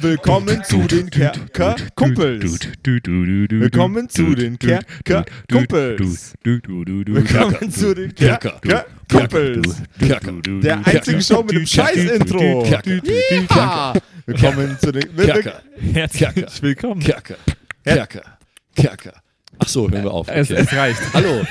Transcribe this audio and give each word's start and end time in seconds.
Willkommen 0.00 0.64
zu 0.64 0.78
den 0.88 1.08
Kerker-Kumpels. 1.08 2.68
Willkommen 2.84 4.08
zu 4.08 4.34
den 4.34 4.58
Kerker-Kumpels. 4.58 6.34
Willkommen 6.42 7.70
zu 7.70 7.94
den 7.94 8.14
Kerker-Kumpels. 8.14 9.82
Der 10.62 10.84
einzige 10.84 11.22
Show 11.22 11.44
mit 11.44 11.52
dem 11.52 11.66
Scheiß-Intro. 11.66 12.66
Willkommen 14.26 14.76
zu 14.80 14.90
den... 14.90 15.08
Herzlich 15.92 16.62
willkommen. 16.62 17.00
Kerker. 17.00 17.36
Kerker. 17.84 18.22
Kerker. 18.74 19.22
Ach 19.58 19.68
so, 19.68 19.88
hören 19.88 20.02
wir 20.02 20.10
auf. 20.10 20.26
Es 20.28 20.50
reicht. 20.50 21.00
Hallo. 21.14 21.46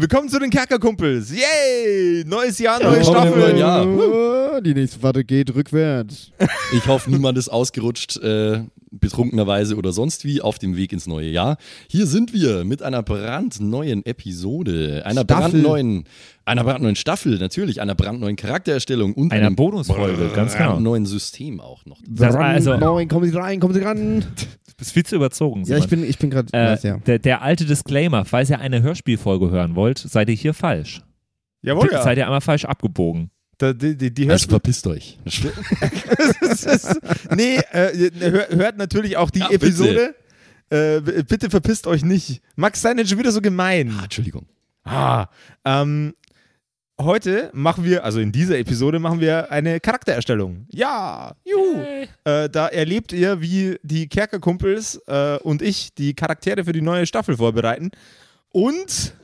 Willkommen 0.00 0.28
zu 0.28 0.38
den 0.38 0.50
Kerker-Kumpels. 0.50 1.32
Yay! 1.32 2.22
Neues 2.24 2.60
Jahr, 2.60 2.80
neue 2.80 2.98
im 2.98 3.02
Staffel. 3.02 3.36
neuen 3.36 3.56
Jahr. 3.58 4.60
Die 4.60 4.72
nächste 4.72 5.02
Warte 5.02 5.24
geht 5.24 5.52
rückwärts. 5.52 6.30
ich 6.72 6.86
hoffe, 6.86 7.10
niemand 7.10 7.36
ist 7.36 7.48
ausgerutscht, 7.48 8.16
äh, 8.18 8.60
betrunkenerweise 8.92 9.74
oder 9.74 9.90
sonst 9.90 10.24
wie, 10.24 10.40
auf 10.40 10.60
dem 10.60 10.76
Weg 10.76 10.92
ins 10.92 11.08
neue 11.08 11.28
Jahr. 11.28 11.56
Hier 11.88 12.06
sind 12.06 12.32
wir 12.32 12.62
mit 12.64 12.80
einer 12.80 13.02
brandneuen 13.02 14.06
Episode, 14.06 15.02
einer 15.04 15.22
Staffel. 15.22 15.50
brandneuen, 15.62 16.04
einer 16.44 16.62
brandneuen 16.62 16.94
Staffel, 16.96 17.36
natürlich, 17.38 17.80
einer 17.80 17.96
brandneuen 17.96 18.36
Charaktererstellung 18.36 19.14
und 19.14 19.32
Einer 19.32 19.46
einem 19.48 19.56
Bonusfolge, 19.56 20.30
ganz 20.32 20.56
genau. 20.56 20.74
brandneuen 20.74 21.06
System 21.06 21.60
auch 21.60 21.84
noch. 21.86 21.98
Das- 22.08 22.36
also- 22.36 22.76
Neun, 22.76 23.08
kommen 23.08 23.28
Sie 23.28 23.36
rein, 23.36 23.58
kommen 23.58 23.74
Sie 23.74 23.80
ran. 23.80 24.20
Du 24.20 24.82
bist 24.84 24.92
viel 24.92 25.04
zu 25.04 25.16
überzogen. 25.16 25.64
Ja, 25.64 25.76
ich 25.76 25.88
bin, 25.88 26.04
ich 26.08 26.18
bin 26.18 26.30
gerade. 26.30 26.52
äh, 26.52 26.78
ja. 26.86 26.98
der, 26.98 27.18
der 27.18 27.42
alte 27.42 27.64
Disclaimer, 27.64 28.24
falls 28.24 28.48
ihr 28.48 28.60
eine 28.60 28.80
Hörspielfolge 28.80 29.50
hören 29.50 29.74
wollt, 29.74 29.87
seid 29.96 30.28
ihr 30.28 30.34
hier 30.34 30.52
falsch. 30.52 31.00
Jawohl, 31.62 31.88
ja. 31.90 32.02
Seid 32.02 32.18
ihr 32.18 32.26
einmal 32.26 32.42
falsch 32.42 32.66
abgebogen. 32.66 33.30
Da, 33.56 33.72
die, 33.72 33.96
die, 33.96 34.12
die 34.12 34.30
Also 34.30 34.50
verpisst 34.50 34.86
euch. 34.86 35.18
nee, 37.34 37.56
äh, 37.72 38.10
hör- 38.20 38.48
hört 38.50 38.76
natürlich 38.78 39.16
auch 39.16 39.30
die 39.30 39.40
Ja, 39.40 39.48
bitte. 39.48 39.66
Episode. 39.66 40.14
Äh, 40.70 41.00
b- 41.00 41.22
bitte 41.22 41.50
verpisst 41.50 41.86
euch 41.86 42.04
nicht. 42.04 42.42
Max, 42.56 42.82
sei 42.82 42.94
nicht 42.94 43.08
schon 43.08 43.18
wieder 43.18 43.32
so 43.32 43.40
gemein. 43.40 43.94
Ah, 43.98 44.04
Entschuldigung. 44.04 44.46
Ah, 44.84 45.26
ähm, 45.64 46.14
heute 47.00 47.50
machen 47.52 47.84
wir, 47.84 48.04
also 48.04 48.20
in 48.20 48.32
dieser 48.32 48.58
Episode 48.58 48.98
machen 48.98 49.20
wir 49.20 49.50
eine 49.50 49.80
Charaktererstellung. 49.80 50.66
Ja, 50.70 51.34
juhu. 51.44 51.82
Äh, 52.24 52.48
da 52.50 52.68
erlebt 52.68 53.12
ihr, 53.12 53.40
wie 53.40 53.78
die 53.82 54.08
Kerkerkumpels 54.08 55.00
äh, 55.06 55.38
und 55.42 55.62
ich 55.62 55.94
die 55.94 56.14
Charaktere 56.14 56.64
für 56.64 56.72
die 56.72 56.82
neue 56.82 57.06
Staffel 57.06 57.36
vorbereiten. 57.36 57.90
Und 58.50 59.14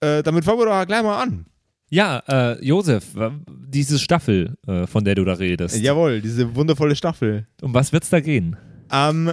äh, 0.00 0.22
damit 0.22 0.44
fangen 0.44 0.58
wir 0.58 0.66
doch 0.66 0.86
gleich 0.86 1.02
mal 1.02 1.22
an. 1.22 1.46
Ja, 1.92 2.22
äh, 2.28 2.64
Josef, 2.64 3.04
diese 3.48 3.98
Staffel, 3.98 4.56
äh, 4.66 4.86
von 4.86 5.04
der 5.04 5.16
du 5.16 5.24
da 5.24 5.32
redest. 5.34 5.76
Jawohl, 5.76 6.20
diese 6.20 6.54
wundervolle 6.54 6.94
Staffel. 6.94 7.48
Um 7.62 7.74
was 7.74 7.92
wird's 7.92 8.10
da 8.10 8.20
gehen? 8.20 8.56
Ähm, 8.92 9.32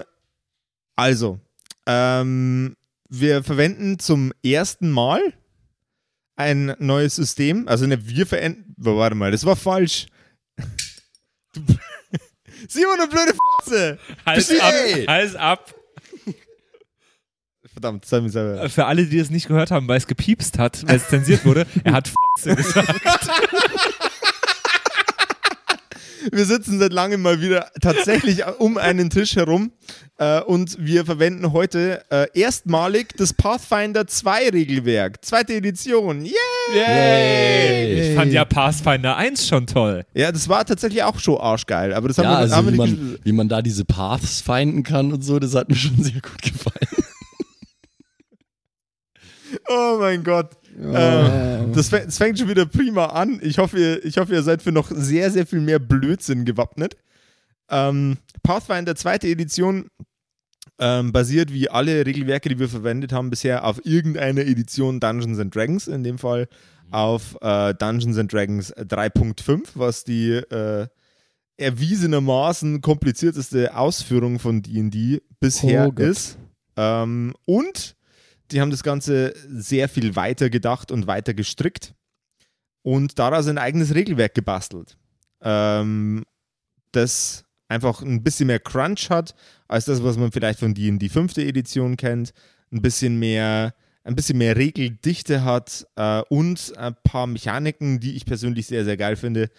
also, 0.96 1.40
ähm, 1.86 2.76
wir 3.10 3.44
verwenden 3.44 4.00
zum 4.00 4.34
ersten 4.44 4.90
Mal 4.90 5.22
ein 6.36 6.76
neues 6.80 7.16
System. 7.16 7.68
Also, 7.68 7.86
ne, 7.86 8.08
wir 8.08 8.26
verwenden. 8.26 8.74
Warte 8.78 9.16
mal, 9.16 9.32
das 9.32 9.46
war 9.46 9.56
falsch. 9.56 10.08
Du, 11.54 11.62
Simon, 12.68 12.98
du 13.00 13.08
blöde 13.08 13.34
Fotze! 13.34 13.98
Hals 14.26 14.52
ab, 14.60 14.74
Hals 15.08 15.36
ab. 15.36 15.74
Verdammt, 17.78 18.06
sei 18.06 18.22
mir 18.22 18.30
selber. 18.32 18.68
Für 18.70 18.88
alle, 18.88 19.06
die 19.06 19.20
es 19.20 19.30
nicht 19.30 19.48
gehört 19.48 19.70
haben, 19.70 19.88
weil 19.88 19.98
es 20.00 20.08
gepiepst 20.08 20.58
hat, 20.58 20.84
weil 20.88 20.96
es 20.96 21.10
zensiert 21.10 21.46
wurde, 21.46 21.68
er 21.84 21.94
hat 21.94 22.08
Fotze 22.08 22.56
gesagt. 22.56 23.02
Wir 26.32 26.46
sitzen 26.46 26.80
seit 26.80 26.92
langem 26.92 27.22
mal 27.22 27.40
wieder 27.40 27.70
tatsächlich 27.80 28.44
um 28.58 28.80
einen 28.80 29.12
Tisch 29.12 29.36
herum 29.36 29.72
äh, 30.18 30.42
und 30.42 30.76
wir 30.80 31.06
verwenden 31.06 31.54
heute 31.54 32.02
äh, 32.10 32.26
erstmalig 32.34 33.10
das 33.16 33.34
Pathfinder 33.34 34.08
2 34.08 34.50
Regelwerk. 34.50 35.24
Zweite 35.24 35.54
Edition. 35.54 36.26
Yay! 36.26 36.34
Yay. 36.74 38.10
Ich 38.10 38.16
fand 38.16 38.34
ja 38.34 38.44
Pathfinder 38.44 39.18
1 39.18 39.48
schon 39.48 39.68
toll. 39.68 40.04
Ja, 40.16 40.32
das 40.32 40.50
war 40.50 40.66
tatsächlich 40.66 41.04
auch 41.04 41.20
schon 41.20 41.38
arschgeil, 41.40 41.94
aber 41.94 42.08
das 42.08 42.18
haben 42.18 42.26
Ja, 42.26 42.32
wir, 42.32 42.38
also 42.40 42.56
haben 42.56 42.68
wie 42.68 42.72
nicht 42.72 42.80
man, 42.80 43.20
wie 43.24 43.32
man 43.34 43.48
da 43.48 43.62
diese 43.62 43.86
Paths 43.86 44.42
finden 44.42 44.82
kann 44.82 45.14
und 45.14 45.22
so, 45.22 45.38
das 45.38 45.54
hat 45.54 45.70
mir 45.70 45.76
schon 45.76 46.04
sehr 46.04 46.14
gut 46.14 46.42
gefallen. 46.42 47.07
Oh 49.68 49.98
mein 50.00 50.24
Gott. 50.24 50.52
Ja. 50.80 51.60
Ähm, 51.64 51.74
das, 51.74 51.90
das 51.90 52.18
fängt 52.18 52.40
schon 52.40 52.50
wieder 52.50 52.66
prima 52.66 53.08
an. 53.08 53.40
Ich 53.42 53.58
hoffe, 53.58 53.80
ihr, 53.80 54.06
ich 54.06 54.18
hoffe, 54.18 54.34
ihr 54.34 54.44
seid 54.44 54.62
für 54.62 54.72
noch 54.72 54.90
sehr, 54.92 55.32
sehr 55.32 55.46
viel 55.46 55.60
mehr 55.60 55.80
Blödsinn 55.80 56.46
gewappnet. 56.46 56.96
Ähm, 57.70 58.18
Pathfinder 58.44 58.96
zweite 58.96 59.28
Edition 59.28 59.90
ähm, 60.80 61.12
basiert 61.12 61.52
wie 61.52 61.70
alle 61.70 62.06
Regelwerke, 62.06 62.50
die 62.50 62.60
wir 62.60 62.70
verwendet 62.70 63.12
haben, 63.12 63.30
bisher 63.30 63.66
auf 63.66 63.84
irgendeiner 63.86 64.42
Edition 64.42 65.00
Dungeons 65.00 65.40
and 65.40 65.54
Dragons. 65.54 65.88
In 65.88 66.04
dem 66.04 66.18
Fall 66.18 66.48
auf 66.92 67.38
äh, 67.42 67.74
Dungeons 67.74 68.18
and 68.18 68.32
Dragons 68.32 68.74
3.5, 68.76 69.70
was 69.76 70.04
die 70.04 70.32
äh, 70.32 70.88
erwiesenermaßen 71.58 72.82
komplizierteste 72.82 73.76
Ausführung 73.76 74.40
von 74.40 74.62
D&D 74.62 75.22
bisher 75.40 75.92
Oh 75.92 76.02
ist. 76.02 76.38
Ähm, 76.78 77.34
und 77.46 77.97
die 78.52 78.62
haben 78.62 78.72
das 78.72 78.84
Ganze 78.84 79.34
sehr 79.48 79.90
viel 79.90 80.16
weiter 80.16 80.50
gedacht 80.50 80.92
und 80.92 81.08
weiter 81.08 81.34
gestrickt 81.34 81.94
und 82.82 83.20
daraus 83.20 83.48
ein 83.48 83.58
eigenes 83.58 83.94
Regelwerk 83.94 84.34
gebastelt. 84.34 84.98
Ähm, 85.42 86.24
das 86.92 87.46
einfach 87.68 88.02
ein 88.02 88.24
bisschen 88.24 88.48
mehr 88.48 88.60
Crunch 88.60 89.10
hat 89.10 89.36
als 89.68 89.86
das, 89.86 90.04
was 90.04 90.18
man 90.18 90.32
vielleicht 90.32 90.60
von 90.60 90.74
D&D 90.74 91.10
5. 91.10 91.38
Edition 91.38 91.98
kennt. 91.98 92.32
Ein 92.72 92.82
bisschen 92.82 93.20
mehr, 93.20 93.74
ein 94.04 94.16
bisschen 94.16 94.38
mehr 94.38 94.56
Regeldichte 94.56 95.44
hat 95.44 95.86
äh, 95.96 96.22
und 96.30 96.74
ein 96.78 96.96
paar 97.04 97.28
Mechaniken, 97.28 98.00
die 98.00 98.16
ich 98.16 98.26
persönlich 98.26 98.68
sehr, 98.68 98.86
sehr 98.86 98.98
geil 98.98 99.16
finde, 99.16 99.50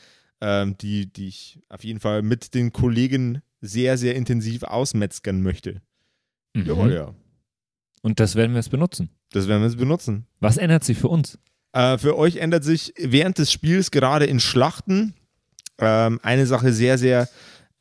ähm, 0.40 0.76
die, 0.78 1.12
die 1.12 1.28
ich 1.28 1.60
auf 1.68 1.84
jeden 1.84 2.00
Fall 2.00 2.22
mit 2.22 2.54
den 2.54 2.72
Kollegen 2.72 3.42
sehr, 3.60 3.98
sehr 3.98 4.14
intensiv 4.14 4.62
ausmetzgern 4.62 5.42
möchte. 5.42 5.82
Jawohl, 6.54 6.92
ja. 6.92 7.14
Und 8.02 8.20
das 8.20 8.34
werden 8.34 8.52
wir 8.52 8.58
jetzt 8.58 8.70
benutzen. 8.70 9.10
Das 9.32 9.48
werden 9.48 9.62
wir 9.62 9.68
jetzt 9.68 9.78
benutzen. 9.78 10.26
Was 10.40 10.56
ändert 10.56 10.84
sich 10.84 10.98
für 10.98 11.08
uns? 11.08 11.38
Äh, 11.72 11.98
für 11.98 12.16
euch 12.16 12.36
ändert 12.36 12.64
sich 12.64 12.94
während 12.98 13.38
des 13.38 13.52
Spiels 13.52 13.90
gerade 13.90 14.24
in 14.24 14.40
Schlachten 14.40 15.14
ähm, 15.78 16.20
eine 16.22 16.46
Sache 16.46 16.72
sehr, 16.72 16.98
sehr 16.98 17.28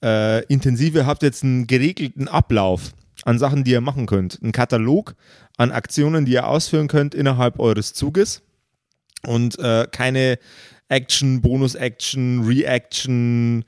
äh, 0.04 0.44
intensiv. 0.46 0.96
Ihr 0.96 1.06
habt 1.06 1.24
jetzt 1.24 1.44
einen 1.44 1.68
geregelten 1.68 2.28
Ablauf 2.28 2.94
an 3.24 3.40
Sachen, 3.40 3.64
die 3.64 3.72
ihr 3.72 3.82
machen 3.82 4.06
könnt. 4.06 4.40
Einen 4.42 4.52
Katalog 4.52 5.16
an 5.58 5.72
Aktionen, 5.72 6.26
die 6.26 6.34
ihr 6.34 6.48
ausführen 6.48 6.88
könnt 6.88 7.16
innerhalb 7.16 7.60
eures 7.60 7.94
Zuges. 7.94 8.42
Und 9.26 9.58
äh, 9.60 9.88
keine 9.92 10.38
Action, 10.90 11.42
Bonus-Action, 11.42 12.44
Reaction, 12.46 13.66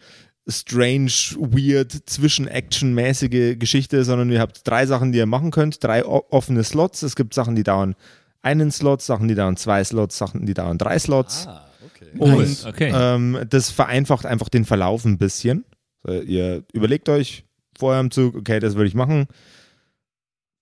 strange, 0.49 1.35
weird, 1.37 1.91
zwischen-Action-mäßige 1.91 3.57
Geschichte, 3.57 4.03
sondern 4.03 4.31
ihr 4.31 4.39
habt 4.39 4.67
drei 4.67 4.85
Sachen, 4.85 5.11
die 5.11 5.17
ihr 5.19 5.25
machen 5.25 5.51
könnt, 5.51 5.83
drei 5.83 6.05
offene 6.05 6.63
Slots. 6.63 7.01
Es 7.03 7.15
gibt 7.15 7.33
Sachen, 7.33 7.55
die 7.55 7.63
dauern 7.63 7.95
einen 8.41 8.71
Slot, 8.71 9.01
Sachen, 9.01 9.27
die 9.27 9.35
dauern 9.35 9.57
zwei 9.57 9.83
Slots, 9.83 10.17
Sachen, 10.17 10.45
die 10.45 10.53
dauern 10.53 10.77
drei 10.77 10.97
Slots. 10.99 11.47
Ah, 11.47 11.69
okay. 11.85 12.07
Und 12.17 12.39
Nice, 12.39 12.65
okay. 12.65 12.91
ähm, 12.93 13.39
das 13.49 13.69
vereinfacht 13.69 14.25
einfach 14.25 14.49
den 14.49 14.65
Verlauf 14.65 15.05
ein 15.05 15.17
bisschen. 15.17 15.65
So, 16.03 16.13
ihr 16.13 16.63
überlegt 16.73 17.09
euch 17.09 17.45
vorher 17.77 17.99
im 17.99 18.11
Zug, 18.11 18.35
okay, 18.35 18.59
das 18.59 18.75
will 18.75 18.87
ich 18.87 18.95
machen. 18.95 19.27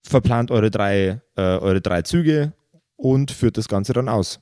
Verplant 0.04 0.52
eure 0.52 0.72
drei, 0.72 1.22
äh, 1.36 1.42
eure 1.42 1.82
drei 1.82 2.02
Züge 2.02 2.54
und 2.96 3.32
führt 3.32 3.58
das 3.58 3.68
Ganze 3.68 3.94
dann 3.94 4.10
aus. 4.10 4.40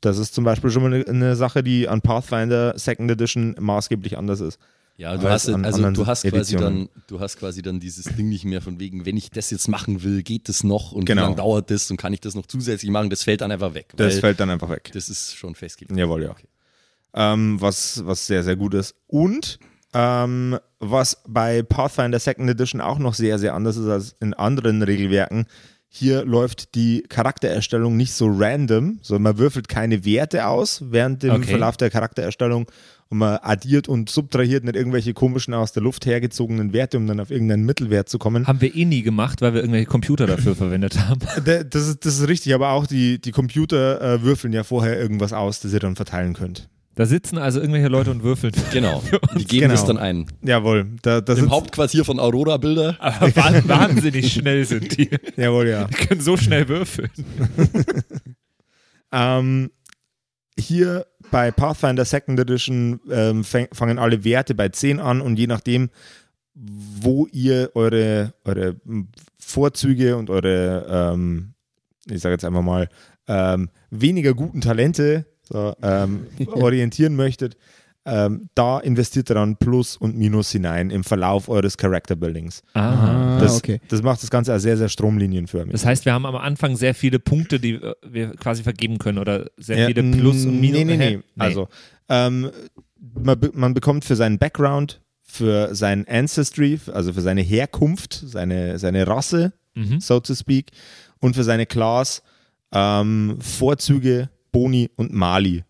Das 0.00 0.18
ist 0.18 0.34
zum 0.34 0.44
Beispiel 0.44 0.70
schon 0.70 0.82
mal 0.82 0.94
eine, 0.94 1.06
eine 1.06 1.36
Sache, 1.36 1.62
die 1.62 1.88
an 1.88 2.02
Pathfinder 2.02 2.78
Second 2.78 3.10
Edition 3.10 3.56
maßgeblich 3.58 4.16
anders 4.16 4.40
ist. 4.40 4.60
Ja, 4.98 5.16
du 5.16 5.28
hast, 5.28 5.48
also 5.48 5.90
du 5.92 6.06
hast 6.06 6.22
quasi 6.22 6.36
Editionen. 6.56 6.88
dann, 6.92 7.02
du 7.06 7.20
hast 7.20 7.38
quasi 7.38 7.62
dann 7.62 7.78
dieses 7.78 8.04
Ding 8.16 8.28
nicht 8.28 8.44
mehr 8.44 8.60
von 8.60 8.80
wegen, 8.80 9.06
wenn 9.06 9.16
ich 9.16 9.30
das 9.30 9.48
jetzt 9.50 9.68
machen 9.68 10.02
will, 10.02 10.24
geht 10.24 10.48
das 10.48 10.64
noch 10.64 10.90
und 10.90 11.04
Genau. 11.04 11.20
wie 11.20 11.24
lange 11.26 11.36
dauert 11.36 11.70
das 11.70 11.88
und 11.90 11.96
kann 11.98 12.12
ich 12.12 12.20
das 12.20 12.34
noch 12.34 12.46
zusätzlich 12.46 12.90
machen? 12.90 13.08
Das 13.08 13.22
fällt 13.22 13.40
dann 13.40 13.52
einfach 13.52 13.74
weg. 13.74 13.92
Das 13.96 14.18
fällt 14.18 14.40
dann 14.40 14.50
einfach 14.50 14.68
weg. 14.70 14.90
das 14.92 15.08
ist 15.08 15.36
schon 15.36 15.54
festgelegt. 15.54 15.96
Jawohl, 15.96 16.24
ja. 16.24 16.30
Okay. 16.32 16.48
Ähm, 17.14 17.60
was, 17.60 18.04
was 18.06 18.26
sehr, 18.26 18.42
sehr 18.42 18.56
gut 18.56 18.74
ist. 18.74 18.96
Und 19.06 19.60
ähm, 19.94 20.58
was 20.80 21.22
bei 21.28 21.62
Pathfinder 21.62 22.18
Second 22.18 22.50
Edition 22.50 22.80
auch 22.80 22.98
noch 22.98 23.14
sehr, 23.14 23.38
sehr 23.38 23.54
anders 23.54 23.76
ist 23.76 23.86
als 23.88 24.16
in 24.20 24.34
anderen 24.34 24.82
Regelwerken, 24.82 25.46
hier 25.88 26.24
läuft 26.26 26.74
die 26.74 27.02
Charaktererstellung 27.08 27.96
nicht 27.96 28.12
so 28.12 28.26
random, 28.30 28.98
sondern 29.00 29.22
man 29.22 29.38
würfelt 29.38 29.68
keine 29.68 30.04
Werte 30.04 30.46
aus 30.46 30.82
während 30.90 31.22
dem 31.22 31.30
Okay. 31.36 31.50
Verlauf 31.50 31.76
der 31.78 31.88
Charaktererstellung 31.88 32.66
und 33.10 33.18
man 33.18 33.38
addiert 33.42 33.88
und 33.88 34.10
subtrahiert 34.10 34.64
nicht 34.64 34.76
irgendwelche 34.76 35.14
komischen 35.14 35.54
aus 35.54 35.72
der 35.72 35.82
Luft 35.82 36.04
hergezogenen 36.04 36.72
Werte, 36.74 36.98
um 36.98 37.06
dann 37.06 37.20
auf 37.20 37.30
irgendeinen 37.30 37.64
Mittelwert 37.64 38.08
zu 38.08 38.18
kommen. 38.18 38.46
Haben 38.46 38.60
wir 38.60 38.74
eh 38.76 38.84
nie 38.84 39.02
gemacht, 39.02 39.40
weil 39.40 39.54
wir 39.54 39.60
irgendwelche 39.60 39.86
Computer 39.86 40.26
dafür 40.26 40.54
verwendet 40.56 40.98
haben. 40.98 41.20
Da- 41.44 41.62
Das 41.64 41.88
ist, 41.88 42.04
das 42.04 42.18
ist 42.20 42.28
richtig, 42.28 42.54
aber 42.54 42.70
auch 42.70 42.86
die, 42.86 43.18
die 43.20 43.30
Computer 43.32 44.00
äh, 44.00 44.22
würfeln 44.22 44.52
ja 44.52 44.62
vorher 44.64 44.98
irgendwas 45.00 45.32
aus, 45.32 45.60
das 45.60 45.72
ihr 45.72 45.80
dann 45.80 45.96
verteilen 45.96 46.34
könnt. 46.34 46.68
Da 46.96 47.06
sitzen 47.06 47.38
also 47.38 47.60
irgendwelche 47.60 47.86
Leute 47.86 48.10
und 48.10 48.24
würfeln. 48.24 48.52
Genau. 48.72 49.02
Die 49.38 49.44
geben 49.44 49.62
Genau. 49.68 49.74
es 49.74 49.84
dann 49.84 49.98
ein. 49.98 50.26
Jawohl. 50.42 50.88
Da, 51.02 51.20
da 51.20 51.32
Im 51.34 51.48
Hauptquartier 51.50 52.04
von 52.04 52.18
Aurora 52.18 52.56
Bilder. 52.56 52.96
Aber 52.98 53.28
wahn- 53.36 53.68
wahnsinnig 53.68 54.32
schnell 54.32 54.64
sind 54.64 54.98
die. 54.98 55.08
Jawohl, 55.36 55.68
ja. 55.68 55.84
Die 55.84 55.94
können 55.94 56.20
so 56.20 56.36
schnell 56.36 56.68
würfeln. 56.68 57.08
Ähm, 59.12 59.70
hier 60.58 61.06
bei 61.30 61.50
Pathfinder 61.50 62.04
Second 62.04 62.38
Edition 62.40 63.00
ähm, 63.10 63.44
fangen 63.44 63.98
alle 63.98 64.24
Werte 64.24 64.54
bei 64.54 64.68
10 64.68 65.00
an 65.00 65.20
und 65.20 65.38
je 65.38 65.46
nachdem, 65.46 65.90
wo 66.54 67.26
ihr 67.32 67.70
eure, 67.74 68.34
eure 68.44 68.76
m, 68.86 69.08
Vorzüge 69.38 70.16
und 70.16 70.30
eure, 70.30 71.12
ähm, 71.14 71.54
ich 72.06 72.20
sage 72.20 72.34
jetzt 72.34 72.44
einfach 72.44 72.62
mal, 72.62 72.88
ähm, 73.26 73.70
weniger 73.90 74.34
guten 74.34 74.60
Talente 74.60 75.26
so, 75.42 75.74
ähm, 75.82 76.26
orientieren 76.46 77.16
möchtet, 77.16 77.56
ähm, 78.10 78.48
da 78.54 78.78
investiert 78.80 79.28
dann 79.30 79.56
Plus 79.56 79.96
und 79.96 80.16
Minus 80.16 80.50
hinein 80.50 80.88
im 80.90 81.04
Verlauf 81.04 81.48
eures 81.48 81.76
Character 81.76 82.16
Buildings. 82.16 82.62
Aha. 82.72 83.38
Das, 83.40 83.54
Ah, 83.54 83.56
okay. 83.58 83.80
das 83.88 84.02
macht 84.02 84.22
das 84.22 84.30
Ganze 84.30 84.54
auch 84.54 84.58
sehr, 84.58 84.76
sehr 84.78 84.88
stromlinienförmig. 84.88 85.72
Das 85.72 85.84
heißt, 85.84 86.04
wir 86.06 86.12
haben 86.14 86.24
am 86.26 86.36
Anfang 86.36 86.76
sehr 86.76 86.94
viele 86.94 87.18
Punkte, 87.18 87.60
die 87.60 87.74
äh, 87.74 87.94
wir 88.08 88.30
quasi 88.36 88.62
vergeben 88.62 88.98
können 88.98 89.18
oder 89.18 89.46
sehr 89.58 89.78
Ja, 89.78 89.86
viele 89.88 90.02
Plus 90.02 90.44
und 90.46 90.58
Minus. 90.60 90.78
Nee, 90.78 90.84
nee, 90.84 90.96
nee. 90.96 91.18
Also, 91.36 91.68
ähm, 92.08 92.50
man, 93.14 93.38
man 93.52 93.74
bekommt 93.74 94.04
für 94.04 94.16
seinen 94.16 94.38
Background, 94.38 95.00
für 95.22 95.74
sein 95.74 96.06
Ancestry, 96.08 96.80
also 96.92 97.12
für 97.12 97.20
seine 97.20 97.42
Herkunft, 97.42 98.14
seine, 98.24 98.78
seine 98.78 99.06
Rasse, 99.06 99.52
Mhm. 99.74 100.00
so 100.00 100.18
to 100.18 100.34
speak, 100.34 100.70
und 101.20 101.36
für 101.36 101.44
seine 101.44 101.66
Class 101.66 102.22
ähm, 102.72 103.36
Vorzüge, 103.40 104.28
Boni 104.50 104.90
und 104.96 105.12
Mali. 105.12 105.64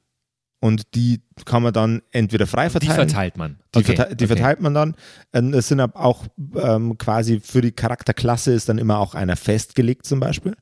Und 0.60 0.94
die 0.96 1.20
kann 1.44 1.62
man 1.62 1.72
dann 1.72 2.02
entweder 2.10 2.46
frei 2.48 2.64
Die 2.66 2.70
verteilen. 2.70 2.96
verteilt 3.08 3.36
man. 3.36 3.58
Die, 3.74 3.78
Okay, 3.78 3.94
verte 3.96 4.16
die 4.16 4.24
okay. 4.24 4.34
verteilt 4.34 4.60
man 4.60 4.74
dann. 4.74 4.94
Ähm, 5.32 5.54
Es 5.54 5.68
sind 5.68 5.78
aber 5.80 5.98
auch 6.00 6.24
ähm, 6.56 6.98
quasi 6.98 7.38
für 7.40 7.60
die 7.60 7.70
Charakterklasse 7.72 8.52
ist 8.52 8.68
dann 8.68 8.78
immer 8.78 8.98
auch 8.98 9.14
einer 9.14 9.36
festgelegt 9.36 10.04
zum 10.04 10.18
Beispiel, 10.18 10.56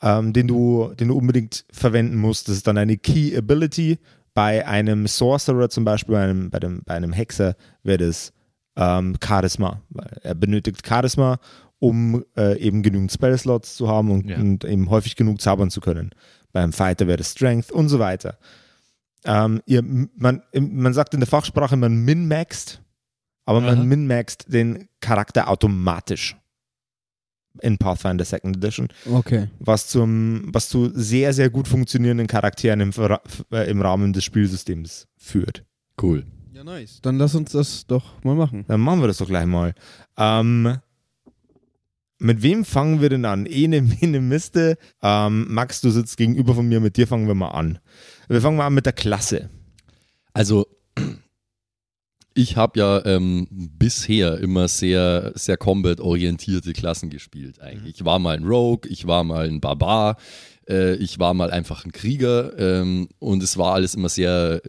ähm, 0.00 0.32
den, 0.32 0.46
du, 0.46 0.92
den 0.98 1.08
du 1.08 1.16
unbedingt 1.16 1.64
verwenden 1.72 2.16
musst. 2.16 2.48
Das 2.48 2.56
ist 2.56 2.66
dann 2.68 2.78
eine 2.78 2.96
Key 2.98 3.36
Ability. 3.36 3.98
Bei 4.32 4.66
einem 4.66 5.06
Sorcerer 5.08 5.70
zum 5.70 5.84
Beispiel, 5.84 6.14
bei 6.14 6.22
einem, 6.24 6.50
bei 6.50 6.60
dem, 6.60 6.82
bei 6.84 6.94
einem 6.94 7.12
Hexer 7.12 7.56
wäre 7.82 7.98
das 8.06 8.32
ähm, 8.76 9.16
Charisma. 9.24 9.80
Weil 9.88 10.18
er 10.22 10.34
benötigt 10.36 10.86
Charisma, 10.86 11.38
um 11.80 12.22
äh, 12.36 12.58
eben 12.60 12.82
genügend 12.84 13.10
Spellslots 13.10 13.74
zu 13.76 13.88
haben 13.88 14.10
und, 14.12 14.28
Ja. 14.28 14.36
und 14.36 14.64
eben 14.64 14.88
häufig 14.90 15.16
genug 15.16 15.40
zaubern 15.40 15.70
zu 15.70 15.80
können. 15.80 16.10
Beim 16.52 16.72
Fighter 16.72 17.06
wäre 17.08 17.16
das 17.18 17.32
Strength 17.32 17.72
und 17.72 17.88
so 17.88 17.98
weiter. 17.98 18.38
Ähm, 19.26 19.60
ihr, 19.66 19.82
man, 19.82 20.42
man 20.58 20.94
sagt 20.94 21.14
in 21.14 21.20
der 21.20 21.26
Fachsprache, 21.26 21.76
man 21.76 21.96
min-maxt, 21.96 22.80
aber 23.44 23.58
Aha. 23.58 23.74
man 23.74 23.86
min-maxt 23.88 24.46
den 24.52 24.88
Charakter 25.00 25.48
automatisch 25.48 26.36
in 27.62 27.78
Pathfinder 27.78 28.24
Second 28.24 28.56
Edition, 28.56 28.88
Okay. 29.10 29.48
was, 29.58 29.88
zum, 29.88 30.42
was 30.52 30.68
zu 30.68 30.90
sehr, 30.94 31.32
sehr 31.32 31.48
gut 31.50 31.66
funktionierenden 31.68 32.26
Charakteren 32.26 32.80
im, 32.80 32.90
äh, 33.50 33.70
im 33.70 33.80
Rahmen 33.80 34.12
des 34.12 34.24
Spielsystems 34.24 35.08
führt. 35.16 35.64
Cool. 36.00 36.24
Ja, 36.52 36.64
nice. 36.64 37.00
Dann 37.02 37.16
lass 37.18 37.34
uns 37.34 37.52
das 37.52 37.86
doch 37.86 38.22
mal 38.24 38.34
machen. 38.34 38.64
Dann 38.68 38.80
machen 38.80 39.00
wir 39.00 39.08
das 39.08 39.18
doch 39.18 39.26
gleich 39.28 39.46
mal. 39.46 39.74
Ähm, 40.16 40.78
mit 42.18 42.42
wem 42.42 42.64
fangen 42.64 43.00
wir 43.00 43.08
denn 43.08 43.24
an? 43.24 43.46
Ene, 43.46 43.82
Mene, 43.82 44.20
Miste. 44.20 44.78
Ähm, 45.02 45.46
Max, 45.48 45.80
du 45.80 45.90
sitzt 45.90 46.16
gegenüber 46.16 46.54
von 46.54 46.68
mir, 46.68 46.80
mit 46.80 46.96
dir 46.96 47.06
fangen 47.06 47.26
wir 47.26 47.34
mal 47.34 47.50
an. 47.50 47.78
Wir 48.28 48.40
fangen 48.40 48.56
mal 48.56 48.66
an 48.66 48.74
mit 48.74 48.86
der 48.86 48.92
Klasse. 48.92 49.50
Also, 50.32 50.66
ich 52.34 52.56
habe 52.56 52.78
ja 52.78 53.04
ähm, 53.06 53.48
bisher 53.50 54.38
immer 54.38 54.68
sehr, 54.68 55.32
sehr 55.34 55.56
combat-orientierte 55.56 56.74
Klassen 56.74 57.08
gespielt. 57.08 57.60
Eigentlich. 57.60 57.96
Ich 57.96 58.04
war 58.04 58.18
mal 58.18 58.36
ein 58.36 58.44
Rogue, 58.44 58.90
ich 58.90 59.06
war 59.06 59.24
mal 59.24 59.48
ein 59.48 59.60
Barbar, 59.60 60.16
äh, 60.68 60.96
ich 60.96 61.18
war 61.18 61.32
mal 61.32 61.50
einfach 61.50 61.84
ein 61.86 61.92
Krieger 61.92 62.58
ähm, 62.58 63.08
und 63.18 63.42
es 63.42 63.56
war 63.56 63.72
alles 63.74 63.94
immer 63.94 64.10
sehr, 64.10 64.60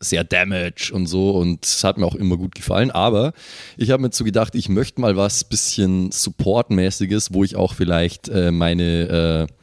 sehr 0.00 0.24
Damage 0.24 0.90
und 0.92 1.06
so 1.06 1.30
und 1.30 1.64
es 1.64 1.84
hat 1.84 1.98
mir 1.98 2.06
auch 2.06 2.14
immer 2.14 2.36
gut 2.36 2.54
gefallen. 2.54 2.90
Aber 2.90 3.32
ich 3.76 3.90
habe 3.90 4.02
mir 4.02 4.10
so 4.12 4.24
gedacht, 4.24 4.54
ich 4.54 4.68
möchte 4.68 5.00
mal 5.00 5.16
was 5.16 5.44
bisschen 5.44 6.10
Support-mäßiges, 6.10 7.32
wo 7.34 7.44
ich 7.44 7.54
auch 7.54 7.74
vielleicht 7.74 8.28
äh, 8.28 8.50
meine 8.50 9.46
äh, 9.48 9.54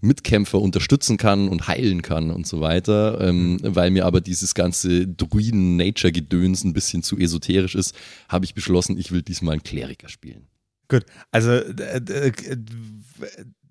Mitkämpfer 0.00 0.60
unterstützen 0.60 1.16
kann 1.16 1.48
und 1.48 1.66
heilen 1.66 2.02
kann 2.02 2.30
und 2.30 2.46
so 2.46 2.60
weiter, 2.60 3.20
ähm, 3.20 3.58
weil 3.62 3.90
mir 3.90 4.06
aber 4.06 4.20
dieses 4.20 4.54
ganze 4.54 5.06
Druiden-Nature-Gedöns 5.06 6.64
ein 6.64 6.72
bisschen 6.72 7.02
zu 7.02 7.18
esoterisch 7.18 7.74
ist, 7.74 7.94
habe 8.28 8.44
ich 8.44 8.54
beschlossen, 8.54 8.96
ich 8.96 9.12
will 9.12 9.22
diesmal 9.22 9.54
einen 9.54 9.62
Kleriker 9.62 10.08
spielen. 10.08 10.46
Gut, 10.88 11.04
also 11.30 11.50
äh, 11.52 12.32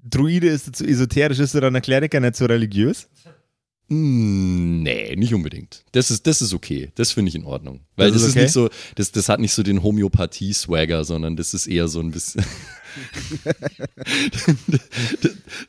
Druide 0.04 0.48
ist 0.48 0.76
zu 0.76 0.86
esoterisch, 0.86 1.40
ist 1.40 1.56
dann 1.56 1.76
ein 1.76 1.82
Kleriker 1.82 2.20
nicht 2.20 2.36
so 2.36 2.46
religiös? 2.46 3.08
Mm, 3.90 4.84
Nee, 4.84 5.16
nicht 5.18 5.34
unbedingt. 5.34 5.84
Das 5.92 6.10
ist, 6.12 6.26
das 6.28 6.42
ist 6.42 6.54
okay. 6.54 6.92
Das 6.96 7.12
finde 7.12 7.30
ich 7.30 7.36
in 7.36 7.44
Ordnung. 7.44 7.82
Weil 7.96 8.12
Das 8.12 8.22
das, 8.22 8.22
ist 8.24 8.28
ist, 8.30 8.36
okay? 8.36 8.44
nicht 8.44 8.54
so, 8.54 8.70
das, 8.96 9.12
das 9.12 9.30
hat 9.30 9.40
nicht 9.40 9.52
so 9.54 9.62
den 9.64 9.84
Homöopathie-Swagger, 9.84 11.04
sondern 11.04 11.36
das 11.36 11.54
ist 11.54 11.68
eher 11.68 11.88
so 11.88 12.00
ein 12.00 12.12
bisschen. 12.12 12.44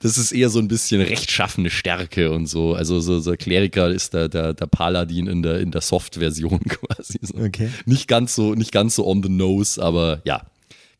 das 0.02 0.18
ist 0.18 0.32
eher 0.32 0.48
so 0.50 0.58
ein 0.58 0.68
bisschen 0.68 1.00
rechtschaffene 1.00 1.70
Stärke 1.70 2.30
und 2.30 2.46
so. 2.46 2.74
Also 2.74 3.00
so, 3.00 3.20
so 3.20 3.32
Kleriker 3.36 3.90
ist 3.90 4.14
der, 4.14 4.28
der, 4.28 4.54
der 4.54 4.66
Paladin 4.66 5.26
in 5.26 5.42
der, 5.42 5.60
in 5.60 5.70
der 5.70 5.80
Soft-Version 5.80 6.60
quasi. 6.68 7.18
So. 7.22 7.36
Okay. 7.38 7.70
Nicht 7.86 8.08
ganz 8.08 8.34
so, 8.34 8.54
nicht 8.54 8.72
ganz 8.72 8.94
so 8.96 9.06
on 9.06 9.22
the 9.22 9.28
nose, 9.28 9.82
aber 9.82 10.20
ja. 10.24 10.42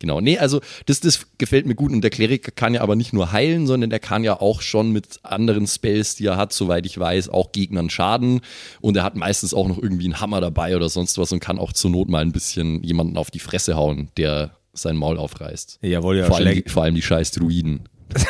Genau. 0.00 0.20
Nee, 0.20 0.38
also 0.38 0.60
das, 0.86 1.00
das 1.00 1.26
gefällt 1.38 1.66
mir 1.66 1.74
gut. 1.74 1.92
Und 1.92 2.00
der 2.00 2.10
Kleriker 2.10 2.50
kann 2.50 2.74
ja 2.74 2.80
aber 2.80 2.96
nicht 2.96 3.12
nur 3.12 3.32
heilen, 3.32 3.66
sondern 3.66 3.90
der 3.90 4.00
kann 4.00 4.24
ja 4.24 4.40
auch 4.40 4.62
schon 4.62 4.90
mit 4.90 5.20
anderen 5.22 5.66
Spells, 5.66 6.16
die 6.16 6.26
er 6.26 6.36
hat, 6.36 6.52
soweit 6.52 6.86
ich 6.86 6.98
weiß, 6.98 7.28
auch 7.28 7.52
Gegnern 7.52 7.90
schaden. 7.90 8.40
Und 8.80 8.96
er 8.96 9.04
hat 9.04 9.14
meistens 9.14 9.54
auch 9.54 9.68
noch 9.68 9.78
irgendwie 9.78 10.06
einen 10.06 10.20
Hammer 10.20 10.40
dabei 10.40 10.74
oder 10.74 10.88
sonst 10.88 11.18
was 11.18 11.32
und 11.32 11.40
kann 11.40 11.58
auch 11.58 11.72
zur 11.72 11.90
Not 11.90 12.08
mal 12.08 12.22
ein 12.22 12.32
bisschen 12.32 12.82
jemanden 12.82 13.18
auf 13.18 13.30
die 13.30 13.38
Fresse 13.38 13.76
hauen, 13.76 14.08
der 14.16 14.56
sein 14.72 14.96
Maul 14.96 15.18
aufreißt. 15.18 15.80
Jawohl, 15.82 16.18
ja. 16.18 16.24
vor, 16.24 16.36
allem 16.36 16.54
die, 16.54 16.68
vor 16.68 16.82
allem 16.82 16.94
die 16.94 17.02
scheiß 17.02 17.30
Druiden. 17.32 17.88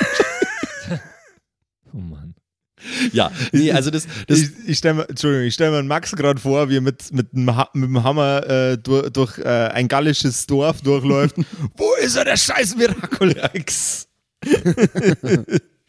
Oh 1.92 1.98
Mann. 1.98 2.29
Ja, 3.12 3.30
nee, 3.52 3.72
also 3.72 3.90
das, 3.90 4.06
das 4.26 4.38
ich 4.38 4.50
ich 4.66 4.78
stelle 4.78 4.94
mir, 4.94 5.08
Entschuldigung, 5.08 5.46
ich 5.46 5.54
stelle 5.54 5.70
mir 5.70 5.82
Max 5.82 6.14
gerade 6.14 6.40
vor, 6.40 6.68
wie 6.68 6.76
er 6.76 6.80
mit, 6.80 7.12
mit, 7.12 7.32
dem, 7.32 7.54
ha 7.54 7.68
mit 7.74 7.88
dem 7.88 8.02
Hammer 8.02 8.48
äh, 8.48 8.78
durch, 8.78 9.10
durch 9.10 9.38
äh, 9.38 9.42
ein 9.44 9.88
gallisches 9.88 10.46
Dorf 10.46 10.80
durchläuft. 10.82 11.36
Wo 11.76 11.94
ist 12.02 12.16
er, 12.16 12.24
der 12.24 12.36
scheiß 12.36 12.76
Miraculex? 12.76 14.08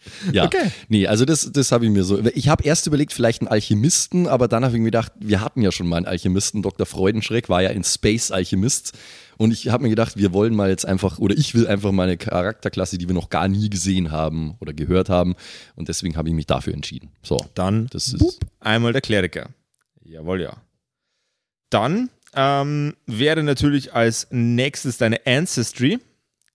Ja, 0.33 0.45
Okay. 0.45 0.71
nee, 0.89 1.07
also 1.07 1.25
das, 1.25 1.51
das 1.51 1.71
habe 1.71 1.85
ich 1.85 1.91
mir 1.91 2.03
so. 2.03 2.19
Ich 2.33 2.47
habe 2.49 2.63
erst 2.63 2.87
überlegt, 2.87 3.13
vielleicht 3.13 3.41
einen 3.41 3.47
Alchemisten, 3.47 4.27
aber 4.27 4.47
dann 4.47 4.63
habe 4.63 4.73
ich 4.75 4.79
mir 4.79 4.85
gedacht, 4.85 5.11
wir 5.19 5.41
hatten 5.41 5.61
ja 5.61 5.71
schon 5.71 5.87
mal 5.87 5.97
einen 5.97 6.05
Alchemisten. 6.07 6.61
Dr. 6.61 6.85
Freudenschreck 6.85 7.49
war 7.49 7.61
ja 7.61 7.69
ein 7.69 7.83
Space-Alchemist. 7.83 8.93
Und 9.37 9.51
ich 9.51 9.69
habe 9.69 9.83
mir 9.83 9.89
gedacht, 9.89 10.17
wir 10.17 10.33
wollen 10.33 10.55
mal 10.55 10.69
jetzt 10.69 10.85
einfach, 10.85 11.17
oder 11.17 11.35
ich 11.35 11.55
will 11.55 11.67
einfach 11.67 11.91
mal 11.91 12.03
eine 12.03 12.17
Charakterklasse, 12.17 12.97
die 12.99 13.07
wir 13.07 13.15
noch 13.15 13.29
gar 13.29 13.47
nie 13.47 13.69
gesehen 13.69 14.11
haben 14.11 14.55
oder 14.59 14.71
gehört 14.73 15.09
haben. 15.09 15.35
Und 15.75 15.87
deswegen 15.87 16.15
habe 16.17 16.29
ich 16.29 16.35
mich 16.35 16.45
dafür 16.45 16.73
entschieden. 16.73 17.09
So, 17.23 17.37
Dann 17.55 17.87
das 17.87 18.07
ist. 18.09 18.19
boop, 18.19 18.35
einmal 18.59 18.93
der 18.93 19.01
Kleriker. 19.01 19.49
Jawohl, 20.03 20.41
ja. 20.41 20.57
Dann 21.69 22.09
ähm, 22.35 22.95
wäre 23.07 23.43
natürlich 23.43 23.93
als 23.93 24.27
nächstes 24.31 24.97
deine 24.97 25.25
Ancestry 25.25 25.99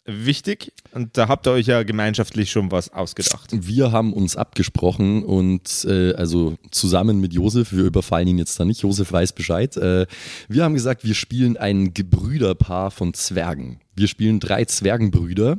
wichtig. 0.07 0.73
Und 0.93 1.17
da 1.17 1.29
habt 1.29 1.47
ihr 1.47 1.53
euch 1.53 1.67
ja 1.67 1.83
gemeinschaftlich 1.83 2.51
schon 2.51 2.71
was 2.71 2.93
ausgedacht. 2.93 3.51
Wir 3.53 3.93
haben 3.93 4.13
uns 4.13 4.37
abgesprochen 4.37 5.25
und 5.25 5.85
äh, 5.89 6.15
also 6.15 6.57
zusammen 6.71 7.21
mit 7.21 7.33
Josef, 7.33 7.73
wir 7.73 7.85
überfallen 7.85 8.29
ihn 8.29 8.39
jetzt 8.39 8.59
da 8.59 8.65
nicht, 8.65 8.83
Josef 8.83 9.13
weiß 9.13 9.33
Bescheid. 9.33 9.77
Äh, 9.77 10.07
wir 10.49 10.65
haben 10.65 10.75
gesagt, 10.75 11.05
wir 11.05 11.15
spielen 11.15 11.57
ein 11.57 11.93
Gebrüderpaar 11.93 12.91
von 12.91 13.15
Zwergen. 13.15 13.81
Wir 13.95 14.09
spielen 14.09 14.41
drei 14.41 14.65
Zwergenbrüder, 14.65 15.59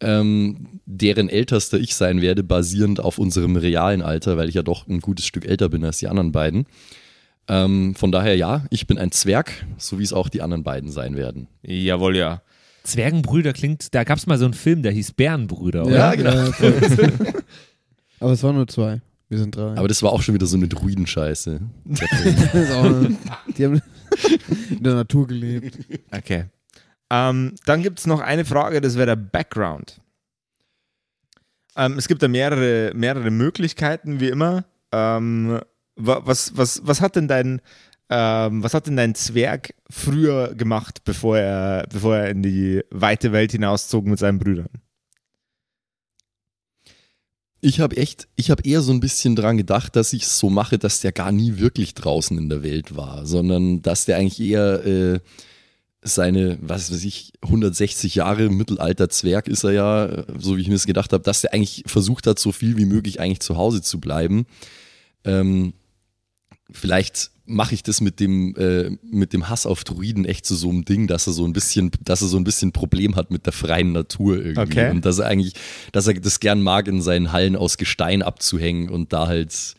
ähm, 0.00 0.80
deren 0.86 1.28
ältester 1.28 1.78
ich 1.78 1.94
sein 1.94 2.20
werde, 2.20 2.42
basierend 2.44 3.00
auf 3.00 3.18
unserem 3.18 3.56
realen 3.56 4.02
Alter, 4.02 4.36
weil 4.36 4.48
ich 4.48 4.54
ja 4.54 4.62
doch 4.62 4.86
ein 4.86 5.00
gutes 5.00 5.26
Stück 5.26 5.46
älter 5.46 5.68
bin 5.68 5.84
als 5.84 5.98
die 5.98 6.08
anderen 6.08 6.32
beiden. 6.32 6.66
Ähm, 7.48 7.94
von 7.94 8.12
daher 8.12 8.36
ja, 8.36 8.64
ich 8.70 8.86
bin 8.86 8.98
ein 8.98 9.12
Zwerg, 9.12 9.66
so 9.78 9.98
wie 9.98 10.02
es 10.02 10.12
auch 10.12 10.28
die 10.28 10.42
anderen 10.42 10.64
beiden 10.64 10.90
sein 10.90 11.16
werden. 11.16 11.48
Jawohl, 11.62 12.16
ja. 12.16 12.42
Zwergenbrüder 12.86 13.52
klingt, 13.52 13.94
da 13.94 14.04
gab 14.04 14.18
es 14.18 14.26
mal 14.26 14.38
so 14.38 14.44
einen 14.46 14.54
Film, 14.54 14.82
der 14.82 14.92
hieß 14.92 15.12
Bärenbrüder, 15.12 15.84
oder? 15.84 15.96
Ja, 15.96 16.14
genau. 16.14 16.52
voll. 16.52 16.72
Aber 18.20 18.32
es 18.32 18.42
waren 18.42 18.54
nur 18.56 18.66
zwei. 18.68 19.00
Wir 19.28 19.38
sind 19.38 19.56
drei. 19.56 19.76
Aber 19.76 19.88
das 19.88 20.02
war 20.02 20.12
auch 20.12 20.22
schon 20.22 20.34
wieder 20.34 20.46
so 20.46 20.56
eine 20.56 20.68
Druidenscheiße. 20.68 21.60
Eine, 22.54 23.16
die 23.58 23.64
haben 23.64 23.82
in 24.70 24.82
der 24.82 24.94
Natur 24.94 25.26
gelebt. 25.26 25.78
Okay. 26.12 26.44
Ähm, 27.10 27.54
dann 27.66 27.82
gibt 27.82 27.98
es 27.98 28.06
noch 28.06 28.20
eine 28.20 28.44
Frage, 28.44 28.80
das 28.80 28.94
wäre 28.96 29.06
der 29.06 29.16
Background. 29.16 30.00
Ähm, 31.76 31.98
es 31.98 32.08
gibt 32.08 32.22
da 32.22 32.28
mehrere, 32.28 32.92
mehrere 32.94 33.30
Möglichkeiten, 33.30 34.20
wie 34.20 34.28
immer. 34.28 34.64
Ähm, 34.92 35.60
wa- 35.96 36.22
was, 36.24 36.56
was, 36.56 36.80
was 36.84 37.00
hat 37.00 37.16
denn 37.16 37.28
dein, 37.28 37.60
ähm, 38.08 38.62
was 38.62 38.74
hat 38.74 38.86
denn 38.86 38.96
dein 38.96 39.14
Zwerg 39.14 39.74
früher 39.90 40.54
gemacht, 40.54 41.02
bevor 41.04 41.38
er, 41.38 41.86
bevor 41.90 42.16
er 42.16 42.30
in 42.30 42.42
die 42.42 42.82
weite 42.90 43.32
Welt 43.32 43.52
hinauszog 43.52 44.06
mit 44.06 44.18
seinen 44.18 44.38
Brüdern? 44.38 44.68
Ich 47.60 47.80
habe 47.80 47.96
echt, 47.96 48.28
ich 48.36 48.50
habe 48.50 48.62
eher 48.62 48.80
so 48.80 48.92
ein 48.92 49.00
bisschen 49.00 49.34
dran 49.34 49.56
gedacht, 49.56 49.96
dass 49.96 50.12
ich 50.12 50.22
es 50.22 50.38
so 50.38 50.50
mache, 50.50 50.78
dass 50.78 51.00
der 51.00 51.10
gar 51.10 51.32
nie 51.32 51.58
wirklich 51.58 51.94
draußen 51.94 52.38
in 52.38 52.48
der 52.48 52.62
Welt 52.62 52.94
war, 52.94 53.26
sondern 53.26 53.82
dass 53.82 54.04
der 54.04 54.18
eigentlich 54.18 54.40
eher 54.40 54.86
äh, 54.86 55.20
seine, 56.02 56.58
was 56.60 56.92
weiß 56.92 57.04
ich, 57.04 57.32
160 57.42 58.14
Jahre 58.14 58.50
Mittelalter 58.50 59.08
Zwerg 59.08 59.48
ist 59.48 59.64
er 59.64 59.72
ja, 59.72 60.06
äh, 60.06 60.24
so 60.38 60.56
wie 60.56 60.60
ich 60.60 60.68
mir 60.68 60.74
das 60.74 60.86
gedacht 60.86 61.12
habe, 61.12 61.24
dass 61.24 61.40
der 61.40 61.54
eigentlich 61.54 61.82
versucht 61.86 62.28
hat, 62.28 62.38
so 62.38 62.52
viel 62.52 62.76
wie 62.76 62.84
möglich 62.84 63.18
eigentlich 63.18 63.40
zu 63.40 63.56
Hause 63.56 63.82
zu 63.82 63.98
bleiben. 63.98 64.46
Ähm, 65.24 65.72
vielleicht 66.70 67.30
mache 67.46 67.74
ich 67.74 67.82
das 67.82 68.00
mit 68.00 68.20
dem, 68.20 68.54
äh, 68.56 68.90
mit 69.02 69.32
dem 69.32 69.48
Hass 69.48 69.66
auf 69.66 69.84
Druiden 69.84 70.24
echt 70.24 70.44
zu 70.44 70.54
so 70.54 70.68
einem 70.68 70.84
Ding, 70.84 71.06
dass 71.06 71.26
er 71.26 71.32
so 71.32 71.44
ein 71.44 71.52
bisschen, 71.52 71.90
dass 72.02 72.22
er 72.22 72.28
so 72.28 72.36
ein 72.36 72.44
bisschen 72.44 72.72
Problem 72.72 73.16
hat 73.16 73.30
mit 73.30 73.46
der 73.46 73.52
freien 73.52 73.92
Natur 73.92 74.36
irgendwie. 74.36 74.60
Okay. 74.60 74.90
Und 74.90 75.04
dass 75.04 75.18
er 75.18 75.26
eigentlich, 75.26 75.54
dass 75.92 76.06
er 76.06 76.14
das 76.14 76.40
gern 76.40 76.60
mag, 76.60 76.88
in 76.88 77.02
seinen 77.02 77.32
Hallen 77.32 77.56
aus 77.56 77.78
Gestein 77.78 78.22
abzuhängen 78.22 78.88
und 78.88 79.12
da 79.12 79.28
halt 79.28 79.76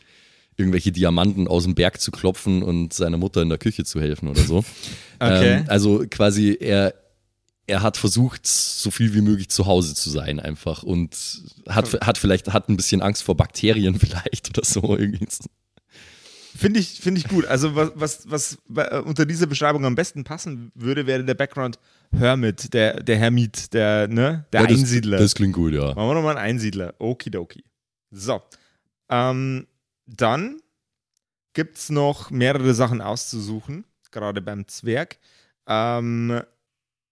irgendwelche 0.56 0.92
Diamanten 0.92 1.46
aus 1.46 1.64
dem 1.64 1.74
Berg 1.74 2.00
zu 2.00 2.10
klopfen 2.10 2.62
und 2.62 2.92
seiner 2.92 3.16
Mutter 3.16 3.42
in 3.42 3.48
der 3.48 3.58
Küche 3.58 3.84
zu 3.84 4.00
helfen 4.00 4.28
oder 4.28 4.42
so. 4.42 4.64
Okay. 5.20 5.54
Ähm, 5.56 5.64
also 5.66 6.04
quasi 6.08 6.56
er, 6.60 6.94
er 7.66 7.82
hat 7.82 7.96
versucht, 7.96 8.46
so 8.46 8.92
viel 8.92 9.14
wie 9.14 9.20
möglich 9.20 9.48
zu 9.48 9.66
Hause 9.66 9.96
zu 9.96 10.10
sein 10.10 10.38
einfach 10.38 10.84
und 10.84 11.42
hat, 11.68 11.92
hat 12.00 12.18
vielleicht, 12.18 12.52
hat 12.52 12.68
ein 12.68 12.76
bisschen 12.76 13.02
Angst 13.02 13.24
vor 13.24 13.36
Bakterien 13.36 13.94
vielleicht 13.98 14.48
oder 14.50 14.64
so 14.64 14.96
irgendwie. 14.96 15.26
Finde 16.58 16.80
ich, 16.80 17.00
finde 17.00 17.20
ich 17.20 17.28
gut. 17.28 17.46
Also 17.46 17.76
was, 17.76 17.92
was, 17.94 18.26
was 18.28 18.58
äh, 18.76 18.98
unter 18.98 19.24
dieser 19.24 19.46
Beschreibung 19.46 19.84
am 19.84 19.94
besten 19.94 20.24
passen 20.24 20.72
würde, 20.74 21.06
wäre 21.06 21.22
der 21.22 21.34
Background 21.34 21.78
Hermit, 22.10 22.74
der, 22.74 23.00
der 23.00 23.16
Hermit, 23.16 23.72
der, 23.72 24.08
ne, 24.08 24.44
der 24.52 24.62
Ja, 24.62 24.66
das, 24.66 24.78
Einsiedler. 24.78 25.18
Das 25.18 25.36
klingt 25.36 25.54
gut, 25.54 25.72
ja. 25.72 25.94
Machen 25.94 26.08
wir 26.08 26.14
nochmal 26.14 26.36
einen 26.36 26.56
Einsiedler. 26.56 26.94
Okidoki. 26.98 27.62
So. 28.10 28.42
Ähm, 29.08 29.68
dann 30.06 30.60
gibt 31.52 31.76
es 31.76 31.90
noch 31.90 32.32
mehrere 32.32 32.74
Sachen 32.74 33.00
auszusuchen, 33.00 33.84
gerade 34.10 34.42
beim 34.42 34.66
Zwerg. 34.66 35.18
Ähm, 35.68 36.40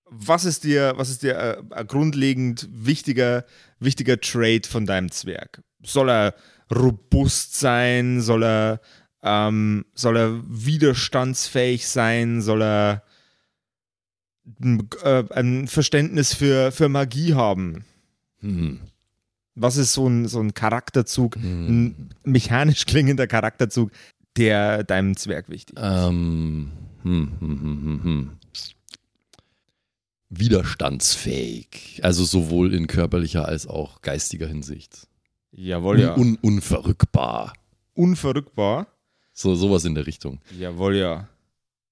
was 0.06 0.44
ist 0.44 0.64
dir, 0.64 0.94
was 0.96 1.08
ist 1.08 1.22
dir 1.22 1.36
äh, 1.36 1.62
ein 1.70 1.86
grundlegend 1.86 2.68
wichtiger, 2.72 3.44
wichtiger 3.78 4.20
Trait 4.20 4.66
von 4.66 4.86
deinem 4.86 5.12
Zwerg? 5.12 5.62
Soll 5.84 6.10
er 6.10 6.34
robust 6.74 7.58
sein? 7.60 8.20
Soll 8.20 8.42
er, 8.42 8.80
ähm, 9.26 9.84
soll 9.94 10.16
er 10.16 10.40
widerstandsfähig 10.46 11.86
sein? 11.88 12.40
Soll 12.42 12.62
er 12.62 13.02
ein, 14.62 14.88
äh, 15.02 15.24
ein 15.30 15.68
Verständnis 15.68 16.32
für, 16.32 16.70
für 16.72 16.88
Magie 16.88 17.34
haben? 17.34 17.84
Hm. 18.40 18.80
Was 19.54 19.76
ist 19.76 19.94
so 19.94 20.06
ein, 20.08 20.28
so 20.28 20.40
ein 20.40 20.54
Charakterzug, 20.54 21.36
Hm. 21.36 21.66
ein 21.68 22.10
mechanisch 22.24 22.86
klingender 22.86 23.26
Charakterzug, 23.26 23.90
der 24.36 24.84
deinem 24.84 25.16
Zwerg 25.16 25.48
wichtig 25.48 25.76
ist? 25.76 25.82
Ähm, 25.82 26.70
hm, 27.02 27.32
hm, 27.40 27.60
hm, 27.60 27.82
hm, 27.82 28.04
hm. 28.04 28.30
Widerstandsfähig. 30.28 32.00
Also 32.02 32.24
sowohl 32.24 32.74
in 32.74 32.86
körperlicher 32.86 33.46
als 33.46 33.66
auch 33.66 34.02
geistiger 34.02 34.46
Hinsicht. 34.46 35.06
Jawohl, 35.52 36.00
ja. 36.00 36.14
Un, 36.16 36.20
un, 36.20 36.38
unverrückbar. 36.42 37.52
Unverrückbar. 37.94 38.86
So, 39.38 39.54
sowas 39.54 39.84
in 39.84 39.94
der 39.94 40.06
Richtung. 40.06 40.40
Jawohl, 40.58 40.96
ja. 40.96 41.28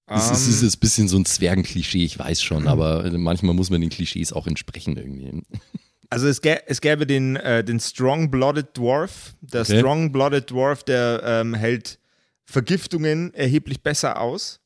Es, 0.07 0.31
es 0.31 0.47
Ähm, 0.47 0.67
ist 0.67 0.77
ein 0.77 0.81
bisschen 0.81 1.09
so 1.09 1.19
ein 1.19 1.27
Zwergenklischee, 1.27 2.03
ich 2.05 2.19
weiß 2.19 2.43
schon, 2.43 2.67
aber 2.67 3.11
manchmal 3.19 3.55
muss 3.55 3.69
man 3.69 3.83
den 3.83 3.91
Klischees 3.91 4.33
auch 4.33 4.47
entsprechen 4.47 4.97
irgendwie. 4.97 5.43
also 6.09 6.27
es, 6.27 6.41
gä 6.41 6.59
es 6.67 6.81
gäbe 6.81 7.07
den, 7.07 7.37
äh, 7.37 7.63
den 7.63 7.81
Strong-Blooded 7.81 8.75
Dwarf. 8.79 9.35
Der 9.43 9.61
Okay. 9.61 9.79
Strong-Blooded 9.79 10.51
Dwarf, 10.51 10.85
der 10.85 11.21
ähm, 11.23 11.53
hält 11.53 11.99
Vergiftungen 12.47 13.35
erheblich 13.35 13.83
besser 13.83 14.21
aus. 14.23 14.61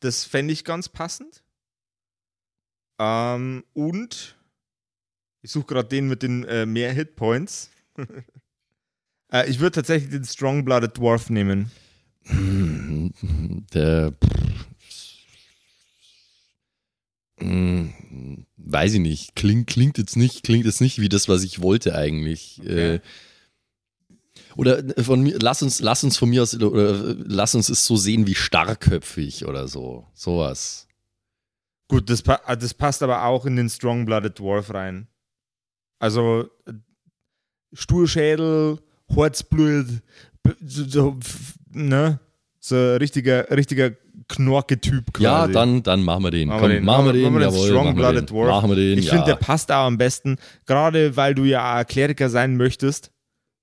Das 0.00 0.24
fände 0.24 0.54
ich 0.54 0.64
ganz 0.64 0.88
passend. 0.88 1.42
Ähm, 2.98 3.62
und 3.74 4.38
ich 5.42 5.50
suche 5.50 5.66
gerade 5.66 5.88
den 5.88 6.08
mit 6.08 6.22
den 6.22 6.44
äh, 6.44 6.64
mehr 6.64 6.92
Hitpoints. 6.94 7.70
äh, 9.32 9.50
ich 9.50 9.60
würde 9.60 9.72
tatsächlich 9.72 10.10
den 10.10 10.24
Strong-Blooded 10.24 10.96
Dwarf 10.96 11.28
nehmen. 11.28 11.70
Der. 13.72 14.12
Hm, 17.38 17.92
Weiß 18.56 18.94
ich 18.94 19.00
nicht. 19.00 19.34
Klingt, 19.34 19.66
klingt 19.66 19.98
jetzt 19.98 20.16
nicht, 20.16 20.42
klingt 20.42 20.64
jetzt 20.66 20.80
nicht 20.80 21.00
wie 21.00 21.08
das, 21.08 21.28
was 21.28 21.42
ich 21.42 21.60
wollte 21.62 21.94
eigentlich. 21.94 22.58
Okay. 22.60 22.94
Äh, 22.96 23.00
Oder 24.56 24.82
von 25.02 25.22
mir, 25.22 25.38
lass 25.40 25.62
uns, 25.62 25.80
lass 25.80 26.04
uns 26.04 26.18
von 26.18 26.28
mir 26.28 26.42
aus, 26.42 26.54
oder 26.54 27.14
lass 27.16 27.54
uns 27.54 27.68
es 27.68 27.86
so 27.86 27.96
sehen 27.96 28.26
wie 28.26 28.34
starrköpfig 28.34 29.46
oder 29.46 29.68
so. 29.68 30.06
Sowas. 30.12 30.86
Gut, 31.88 32.10
das, 32.10 32.22
ah, 32.28 32.54
das 32.56 32.74
passt 32.74 33.02
aber 33.02 33.24
auch 33.24 33.46
in 33.46 33.56
den 33.56 33.68
Strong-Blooded 33.68 34.38
Dwarf 34.38 34.72
rein. 34.72 35.08
Also 35.98 36.48
äh, 36.66 36.72
Sturschädel, 37.72 38.78
Herzblut, 39.08 39.86
so, 40.64 40.84
so, 40.84 41.18
ne? 41.70 42.20
So 42.58 42.76
ein 42.76 42.96
richtiger, 42.96 43.50
richtiger 43.50 43.92
Knorke-Typ 44.28 45.14
quasi. 45.14 45.24
Ja, 45.24 45.46
dann, 45.48 45.82
dann 45.82 46.02
machen 46.02 46.24
wir 46.24 46.30
den. 46.30 46.48
Machen 46.48 46.60
Komm, 46.60 46.68
wir 46.68 46.76
den. 46.76 46.84
machen 46.84 47.06
wir 47.06 47.12
den, 47.14 47.22
Machen 47.22 47.34
wir 47.34 47.40
den 47.40 47.54
jawohl, 47.54 47.68
Strong. 47.68 47.94
Blooded 47.94 48.30
Dwarf. 48.30 48.48
Machen 48.48 48.70
wir 48.70 48.76
den, 48.76 48.98
Ich 48.98 49.06
ja. 49.06 49.12
finde, 49.12 49.26
der 49.26 49.36
passt 49.36 49.72
auch 49.72 49.86
am 49.86 49.96
besten, 49.98 50.36
gerade 50.66 51.16
weil 51.16 51.34
du 51.34 51.44
ja 51.44 51.82
Kleriker 51.84 52.28
sein 52.28 52.56
möchtest. 52.56 53.10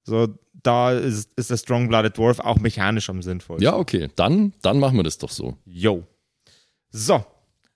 So, 0.03 0.27
da 0.63 0.91
ist, 0.93 1.29
ist 1.35 1.49
der 1.51 1.57
Strong-Blooded 1.57 2.17
Dwarf 2.17 2.39
auch 2.39 2.57
mechanisch 2.57 3.09
am 3.09 3.21
sinnvollsten. 3.21 3.63
ja, 3.63 3.75
okay, 3.77 4.09
dann, 4.15 4.53
dann 4.61 4.79
machen 4.79 4.97
wir 4.97 5.03
das 5.03 5.17
doch 5.17 5.29
so. 5.29 5.57
Yo. 5.65 6.05
So, 6.89 7.23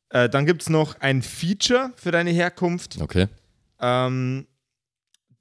äh, 0.10 0.28
dann 0.28 0.46
gibt 0.46 0.64
es 0.64 0.70
noch 0.70 1.00
ein 1.00 1.22
Feature 1.22 1.92
für 1.96 2.12
deine 2.12 2.32
Herkunft. 2.32 3.00
Okay. 3.00 3.28
Ähm, 3.80 4.48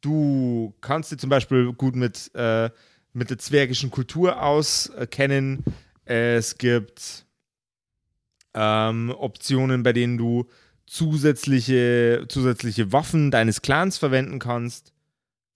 du 0.01 0.75
kannst 0.81 1.11
dich 1.11 1.19
zum 1.19 1.31
Beispiel 1.31 1.73
gut 1.73 1.97
mit, 1.97 2.35
äh, 2.35 2.71
mit 3.13 3.31
der 3.31 3.39
zwergischen 3.39 3.91
Kultur 3.91 4.43
auskennen. 4.43 5.65
Es 6.05 6.59
gibt 6.59 7.25
ähm, 8.55 9.15
Optionen, 9.17 9.83
bei 9.83 9.93
denen 9.93 10.19
du 10.19 10.47
zusätzliche, 10.87 12.27
zusätzliche 12.29 12.93
Waffen 12.93 13.31
deines 13.31 13.63
Clans 13.63 13.99
verwenden 13.99 14.39
kannst. 14.39 14.93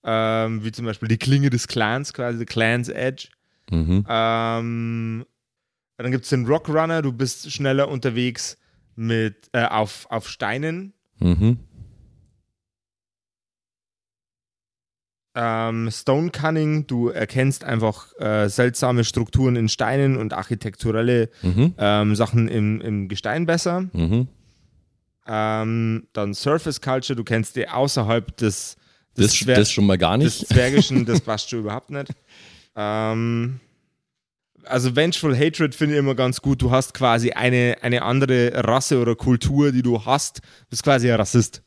Ähm, 0.04 0.62
wie 0.62 0.70
zum 0.70 0.84
Beispiel 0.84 1.08
die 1.08 1.16
Klinge 1.16 1.50
des 1.50 1.66
Clans, 1.66 2.12
quasi 2.12 2.38
the 2.38 2.44
Clans 2.44 2.88
Edge. 2.88 3.28
Mhm. 3.70 4.04
Ähm, 4.08 5.24
dann 5.96 6.10
gibt 6.10 6.24
es 6.24 6.30
den 6.30 6.46
Rockrunner, 6.46 7.02
du 7.02 7.12
bist 7.12 7.50
schneller 7.50 7.88
unterwegs 7.88 8.58
mit, 8.96 9.48
äh, 9.52 9.64
auf, 9.64 10.06
auf 10.10 10.28
Steinen. 10.28 10.92
Mhm. 11.20 11.58
Ähm, 15.36 15.90
Stone 15.90 16.30
Cunning, 16.30 16.86
du 16.86 17.08
erkennst 17.08 17.64
einfach 17.64 18.16
äh, 18.20 18.48
seltsame 18.48 19.02
Strukturen 19.04 19.56
in 19.56 19.68
Steinen 19.68 20.16
und 20.16 20.32
architekturelle 20.32 21.28
Mhm. 21.42 21.74
ähm, 21.76 22.14
Sachen 22.14 22.46
im, 22.48 22.80
im 22.80 23.08
Gestein 23.08 23.44
besser. 23.46 23.82
Mhm. 23.92 24.28
Ähm, 25.26 26.06
dann 26.12 26.34
Surface 26.34 26.80
Culture, 26.80 27.16
du 27.16 27.24
kennst 27.24 27.56
die 27.56 27.68
außerhalb 27.68 28.36
des, 28.36 28.76
des, 29.16 29.26
Das, 29.32 29.38
Zwer 29.38 29.56
das 29.56 29.72
schon 29.72 29.86
mal 29.86 29.98
gar 29.98 30.18
des 30.18 30.40
nicht. 30.40 30.48
Zwergischen, 30.52 31.04
das 31.06 31.20
passt 31.22 31.50
schon 31.50 31.60
überhaupt 31.60 31.90
nicht. 31.90 32.10
Ähm, 32.76 33.58
also 34.64 34.94
Vengeful 34.96 35.36
Hatred 35.36 35.74
finde 35.74 35.94
ich 35.94 35.98
immer 35.98 36.14
ganz 36.14 36.40
gut. 36.42 36.62
Du 36.62 36.70
hast 36.70 36.94
quasi 36.94 37.32
eine, 37.32 37.78
eine 37.82 38.02
andere 38.02 38.52
Rasse 38.64 39.00
oder 39.00 39.14
Kultur, 39.16 39.72
die 39.72 39.82
du 39.82 40.04
hast. 40.04 40.38
Du 40.38 40.42
bist 40.70 40.82
quasi 40.82 41.10
ein 41.10 41.16
Rassist. 41.18 41.62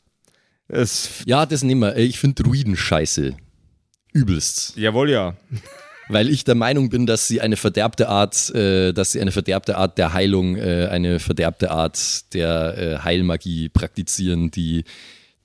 Das, 0.68 1.10
Ja, 1.26 1.46
das 1.46 1.64
nehmen 1.64 1.82
wir. 1.82 1.96
Ich 1.98 2.20
finde 2.20 2.44
Druiden 2.44 2.76
scheiße. 2.76 3.36
Übelst. 4.14 4.76
jawohl, 4.78 5.10
ja. 5.10 5.36
Weil 6.10 6.30
ich 6.30 6.46
der 6.46 6.56
Meinung 6.56 6.90
bin, 6.90 7.06
dass 7.06 7.28
sie 7.28 7.42
eine 7.42 7.58
verderbte 7.58 8.08
Art, 8.08 8.50
äh, 8.56 8.94
dass 8.94 9.12
sie 9.12 9.20
eine 9.20 9.34
verderbte 9.34 9.78
Art 9.78 9.98
der 9.98 10.14
Heilung, 10.14 10.56
äh, 10.56 10.88
eine 10.90 11.20
verderbte 11.20 11.70
Art 11.70 12.34
der 12.34 12.78
äh, 12.78 12.98
Heilmagie 13.04 13.68
praktizieren, 13.68 14.50
die 14.50 14.86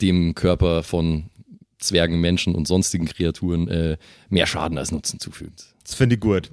dem 0.01 0.35
Körper 0.35 0.83
von 0.85 1.31
Zwergen, 1.79 2.21
Menschen 2.21 2.55
und 2.55 2.69
sonstigen 2.69 3.07
Kreaturen 3.07 3.69
äh, 3.69 3.97
mehr 4.29 4.47
Schaden 4.47 4.79
als 4.79 4.93
Nutzen 4.93 5.19
zufügt. 5.19 5.65
Das 5.83 5.95
finde 5.95 6.15
ich 6.15 6.21
gut. 6.21 6.51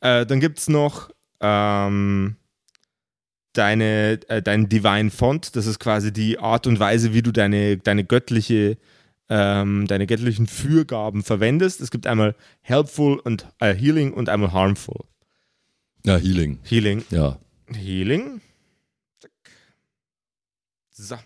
Äh, 0.00 0.26
dann 0.26 0.40
gibt 0.40 0.58
es 0.58 0.68
noch 0.68 1.10
ähm, 1.40 2.36
deine, 3.54 4.20
äh, 4.28 4.42
dein 4.42 4.68
Divine 4.68 5.10
Font. 5.10 5.56
Das 5.56 5.66
ist 5.66 5.78
quasi 5.78 6.12
die 6.12 6.38
Art 6.38 6.66
und 6.66 6.78
Weise, 6.78 7.14
wie 7.14 7.22
du 7.22 7.32
deine, 7.32 7.78
deine 7.78 8.04
göttliche 8.04 8.76
ähm, 9.28 9.86
deine 9.86 10.06
göttlichen 10.06 10.46
Fürgaben 10.46 11.22
verwendest. 11.22 11.80
Es 11.80 11.90
gibt 11.90 12.06
einmal 12.06 12.34
helpful 12.60 13.18
und 13.18 13.46
äh, 13.60 13.74
healing 13.74 14.12
und 14.12 14.28
einmal 14.28 14.52
harmful. 14.52 15.04
Ja, 16.06 16.16
Healing. 16.18 16.60
Healing. 16.62 17.04
Ja. 17.10 17.36
Healing. 17.66 18.40
So. 20.92 21.16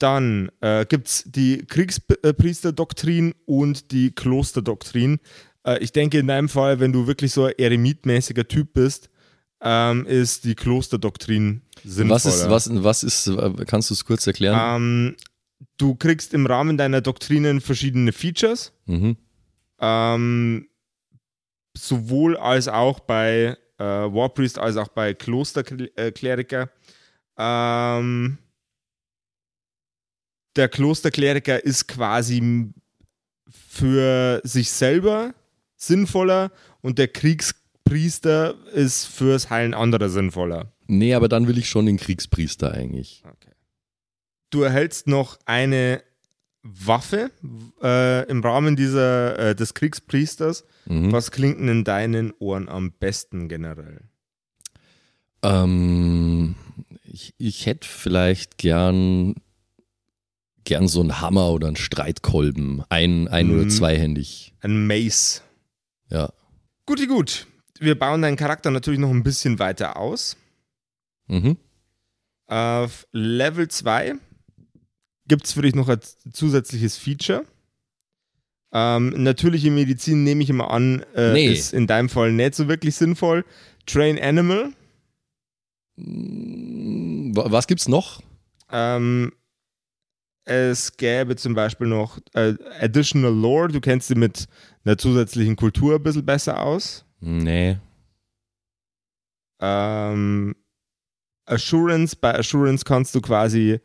Dann 0.00 0.50
äh, 0.60 0.84
gibt 0.86 1.06
es 1.06 1.24
die 1.26 1.64
Kriegspriesterdoktrin 1.64 3.34
und 3.46 3.92
die 3.92 4.10
Klosterdoktrin. 4.10 5.20
Äh, 5.64 5.78
ich 5.78 5.92
denke, 5.92 6.18
in 6.18 6.26
deinem 6.26 6.48
Fall, 6.48 6.80
wenn 6.80 6.92
du 6.92 7.06
wirklich 7.06 7.32
so 7.32 7.44
ein 7.44 7.52
eremitmäßiger 7.56 8.48
Typ 8.48 8.72
bist, 8.72 9.08
ähm, 9.60 10.04
ist 10.06 10.42
die 10.44 10.56
Klosterdoktrin 10.56 11.62
sinnvoller. 11.84 12.10
Was 12.10 12.26
ist, 12.26 12.50
was, 12.50 12.82
was 12.82 13.04
ist, 13.04 13.26
äh, 13.28 13.64
kannst 13.66 13.90
du 13.90 13.94
es 13.94 14.04
kurz 14.04 14.26
erklären? 14.26 14.82
Ähm, 14.82 15.16
du 15.78 15.94
kriegst 15.94 16.34
im 16.34 16.46
Rahmen 16.46 16.76
deiner 16.76 17.00
Doktrinen 17.00 17.60
verschiedene 17.60 18.12
Features, 18.12 18.72
Mhm. 18.86 19.16
ähm, 19.80 20.68
sowohl 21.76 22.36
als 22.36 22.68
auch 22.68 23.00
bei 23.00 23.56
äh, 23.78 23.84
Warpriest 23.84 24.58
als 24.58 24.76
auch 24.76 24.88
bei 24.88 25.14
Klosterkleriker. 25.14 26.70
Ähm, 27.36 28.38
der 30.56 30.68
Klosterkleriker 30.68 31.64
ist 31.64 31.88
quasi 31.88 32.70
für 33.48 34.40
sich 34.44 34.70
selber 34.70 35.34
sinnvoller 35.76 36.52
und 36.82 36.98
der 36.98 37.08
Kriegspriester 37.08 38.54
ist 38.72 39.06
fürs 39.06 39.50
Heilen 39.50 39.74
anderer 39.74 40.10
sinnvoller. 40.10 40.70
Nee, 40.86 41.14
aber 41.14 41.28
dann 41.28 41.48
will 41.48 41.58
ich 41.58 41.68
schon 41.68 41.86
den 41.86 41.96
Kriegspriester 41.96 42.72
eigentlich. 42.72 43.22
Du 44.52 44.60
erhältst 44.62 45.06
noch 45.06 45.38
eine 45.46 46.02
Waffe 46.62 47.30
äh, 47.82 48.28
im 48.28 48.40
Rahmen 48.44 48.76
dieser, 48.76 49.38
äh, 49.38 49.54
des 49.56 49.74
Kriegspriesters. 49.74 50.64
Mhm. 50.84 51.10
Was 51.10 51.30
klingt 51.30 51.58
denn 51.58 51.68
in 51.68 51.84
deinen 51.84 52.32
Ohren 52.38 52.68
am 52.68 52.92
besten 52.92 53.48
generell? 53.48 54.02
Ähm, 55.42 56.54
ich, 57.02 57.34
ich 57.38 57.66
hätte 57.66 57.88
vielleicht 57.88 58.58
gern, 58.58 59.34
gern 60.64 60.86
so 60.86 61.00
einen 61.00 61.20
Hammer 61.20 61.50
oder 61.50 61.66
einen 61.68 61.76
Streitkolben. 61.76 62.84
Ein, 62.90 63.28
ein 63.28 63.48
Mhm. 63.48 63.54
oder 63.60 63.68
zweihändig. 63.70 64.54
Ein 64.60 64.86
Mace. 64.86 65.42
Ja. 66.10 66.30
Guti 66.86 67.06
gut. 67.06 67.46
Wir 67.80 67.98
bauen 67.98 68.22
deinen 68.22 68.36
Charakter 68.36 68.70
natürlich 68.70 69.00
noch 69.00 69.10
ein 69.10 69.24
bisschen 69.24 69.58
weiter 69.58 69.96
aus. 69.96 70.36
Mhm. 71.26 71.56
Auf 72.46 73.06
Level 73.12 73.66
2 73.68 74.14
gibt 75.32 75.46
es 75.46 75.54
für 75.54 75.62
dich 75.62 75.74
noch 75.74 75.88
ein 75.88 75.98
zusätzliches 76.30 76.98
Feature. 76.98 77.46
Ähm, 78.70 79.14
natürliche 79.22 79.70
Medizin 79.70 80.24
nehme 80.24 80.42
ich 80.42 80.50
immer 80.50 80.70
an, 80.70 81.02
äh, 81.14 81.32
Nee. 81.32 81.46
ist 81.50 81.72
in 81.72 81.86
deinem 81.86 82.10
Fall 82.10 82.32
nicht 82.32 82.54
so 82.54 82.68
wirklich 82.68 82.94
sinnvoll. 82.96 83.46
Train 83.86 84.18
Animal. 84.20 84.74
Mm, 85.96 87.34
wa- 87.34 87.50
Was 87.50 87.66
gibt's 87.66 87.88
noch? 87.88 88.20
Ähm, 88.70 89.32
es 90.44 90.98
gäbe 90.98 91.36
zum 91.36 91.54
Beispiel 91.54 91.86
noch 91.86 92.18
äh, 92.34 92.54
Additional 92.78 93.32
Lore. 93.32 93.68
Du 93.68 93.80
kennst 93.80 94.08
sie 94.08 94.14
mit 94.16 94.48
einer 94.84 94.98
zusätzlichen 94.98 95.56
Kultur 95.56 95.94
ein 95.94 96.02
bisschen 96.02 96.26
besser 96.26 96.60
aus. 96.60 97.06
Nee. 97.20 97.78
Ähm, 99.62 100.54
Assurance, 101.46 102.16
bei 102.16 102.34
Assurance 102.38 102.84
kannst 102.84 103.14
du 103.14 103.20
quasi 103.22 103.80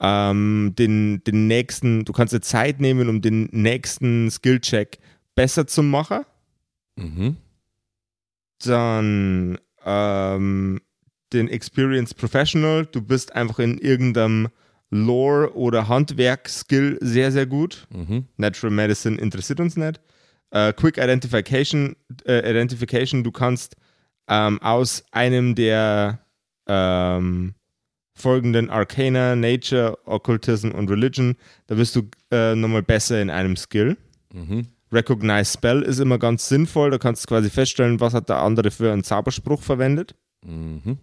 ähm, 0.00 0.74
den, 0.78 1.22
den 1.24 1.46
nächsten, 1.46 2.04
du 2.04 2.12
kannst 2.12 2.32
dir 2.32 2.40
Zeit 2.40 2.80
nehmen, 2.80 3.08
um 3.08 3.20
den 3.20 3.48
nächsten 3.52 4.30
Skill-Check 4.30 4.98
besser 5.34 5.66
zu 5.66 5.82
machen. 5.82 6.24
Mhm. 6.96 7.36
Dann 8.64 9.58
ähm, 9.84 10.80
den 11.32 11.48
Experience 11.48 12.14
Professional. 12.14 12.86
Du 12.86 13.02
bist 13.02 13.34
einfach 13.34 13.58
in 13.58 13.78
irgendeinem 13.78 14.48
Lore- 14.90 15.54
oder 15.54 15.88
Handwerk-Skill 15.88 16.98
sehr, 17.00 17.30
sehr 17.30 17.46
gut. 17.46 17.86
Mhm. 17.94 18.26
Natural 18.36 18.74
Medicine 18.74 19.16
interessiert 19.18 19.60
uns 19.60 19.76
nicht. 19.76 20.00
Äh, 20.50 20.72
Quick 20.72 20.98
Identification, 20.98 21.94
äh, 22.26 22.50
Identification, 22.50 23.22
du 23.22 23.30
kannst 23.30 23.76
ähm, 24.28 24.60
aus 24.60 25.04
einem 25.12 25.54
der 25.54 26.24
ähm, 26.66 27.54
folgenden 28.20 28.70
Arcana, 28.70 29.34
Nature, 29.34 29.98
Occultism 30.04 30.70
und 30.70 30.88
Religion, 30.90 31.36
da 31.66 31.76
wirst 31.76 31.96
du 31.96 32.02
äh, 32.30 32.54
nochmal 32.54 32.82
besser 32.82 33.20
in 33.20 33.30
einem 33.30 33.56
Skill. 33.56 33.96
Mhm. 34.32 34.68
Recognize 34.92 35.52
Spell 35.52 35.82
ist 35.82 35.98
immer 35.98 36.18
ganz 36.18 36.48
sinnvoll, 36.48 36.90
da 36.90 36.98
kannst 36.98 37.24
du 37.24 37.28
quasi 37.28 37.50
feststellen, 37.50 38.00
was 38.00 38.14
hat 38.14 38.28
der 38.28 38.38
andere 38.38 38.70
für 38.70 38.92
einen 38.92 39.04
Zauberspruch 39.04 39.62
verwendet. 39.62 40.14
Mhm. 40.44 40.98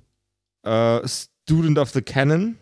Äh, 0.63 1.07
Student 1.07 1.79
of 1.79 1.89
the 1.91 2.01
Canon, 2.01 2.57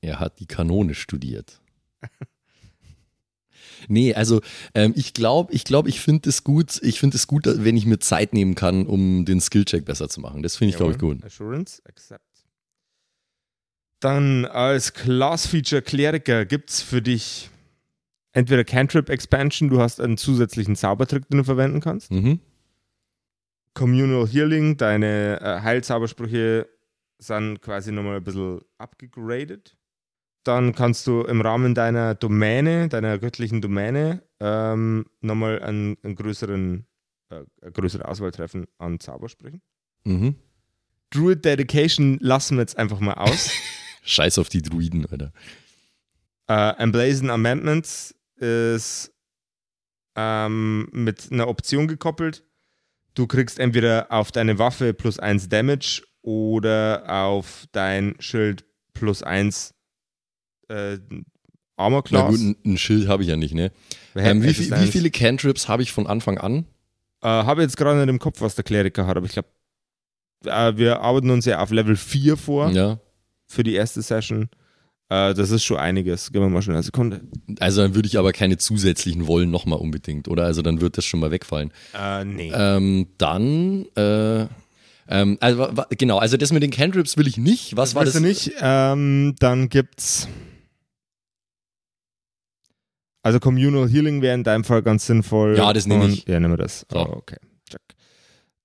Er 0.00 0.20
hat 0.20 0.40
die 0.40 0.46
Kanone 0.46 0.94
studiert. 0.94 1.60
Nee, 3.88 4.14
also 4.14 4.40
ähm, 4.74 4.92
ich 4.96 5.14
glaube, 5.14 5.52
ich 5.52 5.64
glaube, 5.64 5.88
ich 5.88 6.00
finde 6.00 6.28
es 6.28 6.44
gut, 6.44 6.80
ich 6.82 7.00
finde 7.00 7.16
es 7.16 7.26
gut, 7.26 7.44
wenn 7.46 7.76
ich 7.76 7.86
mir 7.86 7.98
Zeit 7.98 8.32
nehmen 8.32 8.54
kann, 8.54 8.86
um 8.86 9.24
den 9.24 9.40
Skillcheck 9.40 9.84
besser 9.84 10.08
zu 10.08 10.20
machen. 10.20 10.42
Das 10.42 10.56
finde 10.56 10.70
ich, 10.70 10.76
glaube 10.76 10.92
ich, 10.92 10.98
gut. 10.98 11.24
Assurance, 11.24 11.82
accept. 11.84 12.24
Dann 14.02 14.46
als 14.46 14.94
Class-Feature 14.94 15.80
Kleriker 15.80 16.44
gibt 16.44 16.70
es 16.70 16.82
für 16.82 17.00
dich 17.00 17.50
entweder 18.32 18.64
Cantrip 18.64 19.08
Expansion, 19.08 19.70
du 19.70 19.80
hast 19.80 20.00
einen 20.00 20.16
zusätzlichen 20.16 20.74
Zaubertrick, 20.74 21.28
den 21.28 21.38
du 21.38 21.44
verwenden 21.44 21.78
kannst. 21.78 22.10
Mhm. 22.10 22.40
Communal 23.74 24.26
Healing, 24.26 24.76
deine 24.76 25.40
äh, 25.40 25.60
Heilzaubersprüche 25.60 26.68
sind 27.18 27.62
quasi 27.62 27.92
nochmal 27.92 28.16
ein 28.16 28.24
bisschen 28.24 28.62
abgegradet. 28.76 29.76
Dann 30.42 30.74
kannst 30.74 31.06
du 31.06 31.22
im 31.22 31.40
Rahmen 31.40 31.76
deiner 31.76 32.16
Domäne, 32.16 32.88
deiner 32.88 33.20
göttlichen 33.20 33.60
Domäne, 33.60 34.24
ähm, 34.40 35.06
nochmal 35.20 35.62
einen, 35.62 35.96
einen 36.02 36.16
größeren, 36.16 36.86
äh, 37.30 37.44
eine 37.60 37.70
größere 37.70 38.08
Auswahl 38.08 38.32
treffen 38.32 38.66
an 38.78 38.98
Zaubersprüchen. 38.98 39.62
Mhm. 40.02 40.34
Druid 41.10 41.44
Dedication 41.44 42.18
lassen 42.20 42.56
wir 42.56 42.62
jetzt 42.62 42.76
einfach 42.76 42.98
mal 42.98 43.14
aus. 43.14 43.52
Scheiß 44.02 44.38
auf 44.38 44.48
die 44.48 44.62
Druiden, 44.62 45.06
Alter. 45.10 45.32
äh, 46.48 46.76
Emblazon 46.82 47.30
Amendments 47.30 48.14
ist 48.36 49.12
ähm, 50.16 50.88
mit 50.92 51.30
einer 51.32 51.48
Option 51.48 51.88
gekoppelt. 51.88 52.44
Du 53.14 53.26
kriegst 53.26 53.58
entweder 53.58 54.06
auf 54.10 54.32
deine 54.32 54.58
Waffe 54.58 54.94
plus 54.94 55.18
1 55.18 55.48
Damage 55.48 56.02
oder 56.22 57.04
auf 57.08 57.66
dein 57.72 58.14
Schild 58.18 58.64
plus 58.94 59.22
1 59.22 59.74
äh, 60.68 60.98
Armor 61.76 62.02
Na 62.10 62.22
Class. 62.22 62.30
gut, 62.30 62.40
ein, 62.40 62.56
ein 62.64 62.78
Schild 62.78 63.08
habe 63.08 63.22
ich 63.22 63.28
ja 63.28 63.36
nicht, 63.36 63.54
ne? 63.54 63.72
Ähm, 64.14 64.42
wie, 64.42 64.52
viel, 64.54 64.70
wie 64.78 64.86
viele 64.86 65.10
Cantrips 65.10 65.68
habe 65.68 65.82
ich 65.82 65.92
von 65.92 66.06
Anfang 66.06 66.38
an? 66.38 66.66
Äh, 67.22 67.28
Habe 67.28 67.62
jetzt 67.62 67.76
gerade 67.76 67.98
nicht 68.00 68.08
im 68.08 68.18
Kopf, 68.18 68.40
was 68.40 68.54
der 68.54 68.64
Kleriker 68.64 69.06
hat, 69.06 69.16
aber 69.16 69.26
ich 69.26 69.32
glaube, 69.32 69.48
äh, 70.44 70.76
wir 70.76 71.00
arbeiten 71.00 71.30
uns 71.30 71.44
ja 71.44 71.60
auf 71.60 71.70
Level 71.70 71.96
4 71.96 72.36
vor 72.36 72.70
Ja. 72.70 72.98
Für 73.52 73.62
die 73.62 73.74
erste 73.74 74.02
Session. 74.02 74.48
Äh, 75.08 75.34
das 75.34 75.50
ist 75.50 75.64
schon 75.64 75.76
einiges. 75.76 76.32
Geben 76.32 76.46
wir 76.46 76.50
mal 76.50 76.62
schnell 76.62 76.76
eine 76.76 76.82
Sekunde. 76.82 77.20
Also 77.60 77.82
dann 77.82 77.94
würde 77.94 78.06
ich 78.08 78.18
aber 78.18 78.32
keine 78.32 78.56
zusätzlichen 78.56 79.26
wollen 79.26 79.50
nochmal 79.50 79.78
unbedingt, 79.78 80.26
oder? 80.28 80.44
Also 80.44 80.62
dann 80.62 80.80
wird 80.80 80.96
das 80.96 81.04
schon 81.04 81.20
mal 81.20 81.30
wegfallen. 81.30 81.70
Äh, 81.94 82.24
nee. 82.24 82.52
Ähm, 82.54 83.08
dann, 83.18 83.86
äh, 83.96 84.46
ähm, 85.08 85.36
also 85.40 85.68
genau, 85.90 86.18
also 86.18 86.36
das 86.36 86.52
mit 86.52 86.62
den 86.62 86.70
Cantrips 86.70 87.16
will 87.16 87.26
ich 87.26 87.36
nicht. 87.36 87.76
Was 87.76 87.94
war 87.94 88.04
Willst 88.04 88.14
das? 88.14 88.22
du 88.22 88.26
nicht? 88.26 88.52
Ähm, 88.60 89.34
dann 89.38 89.68
gibt's. 89.68 90.28
Also 93.22 93.38
Communal 93.38 93.88
Healing 93.88 94.22
wäre 94.22 94.34
in 94.34 94.42
deinem 94.42 94.64
Fall 94.64 94.82
ganz 94.82 95.06
sinnvoll. 95.06 95.56
Ja, 95.56 95.72
das 95.72 95.86
nehme 95.86 96.08
ich. 96.08 96.26
Ja, 96.26 96.40
nehmen 96.40 96.54
wir 96.54 96.64
das. 96.64 96.86
So. 96.90 96.98
Oh, 96.98 97.16
okay. 97.18 97.36
Check. 97.68 97.82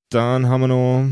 Dann 0.10 0.48
haben 0.48 0.62
wir 0.62 0.68
noch 0.70 1.10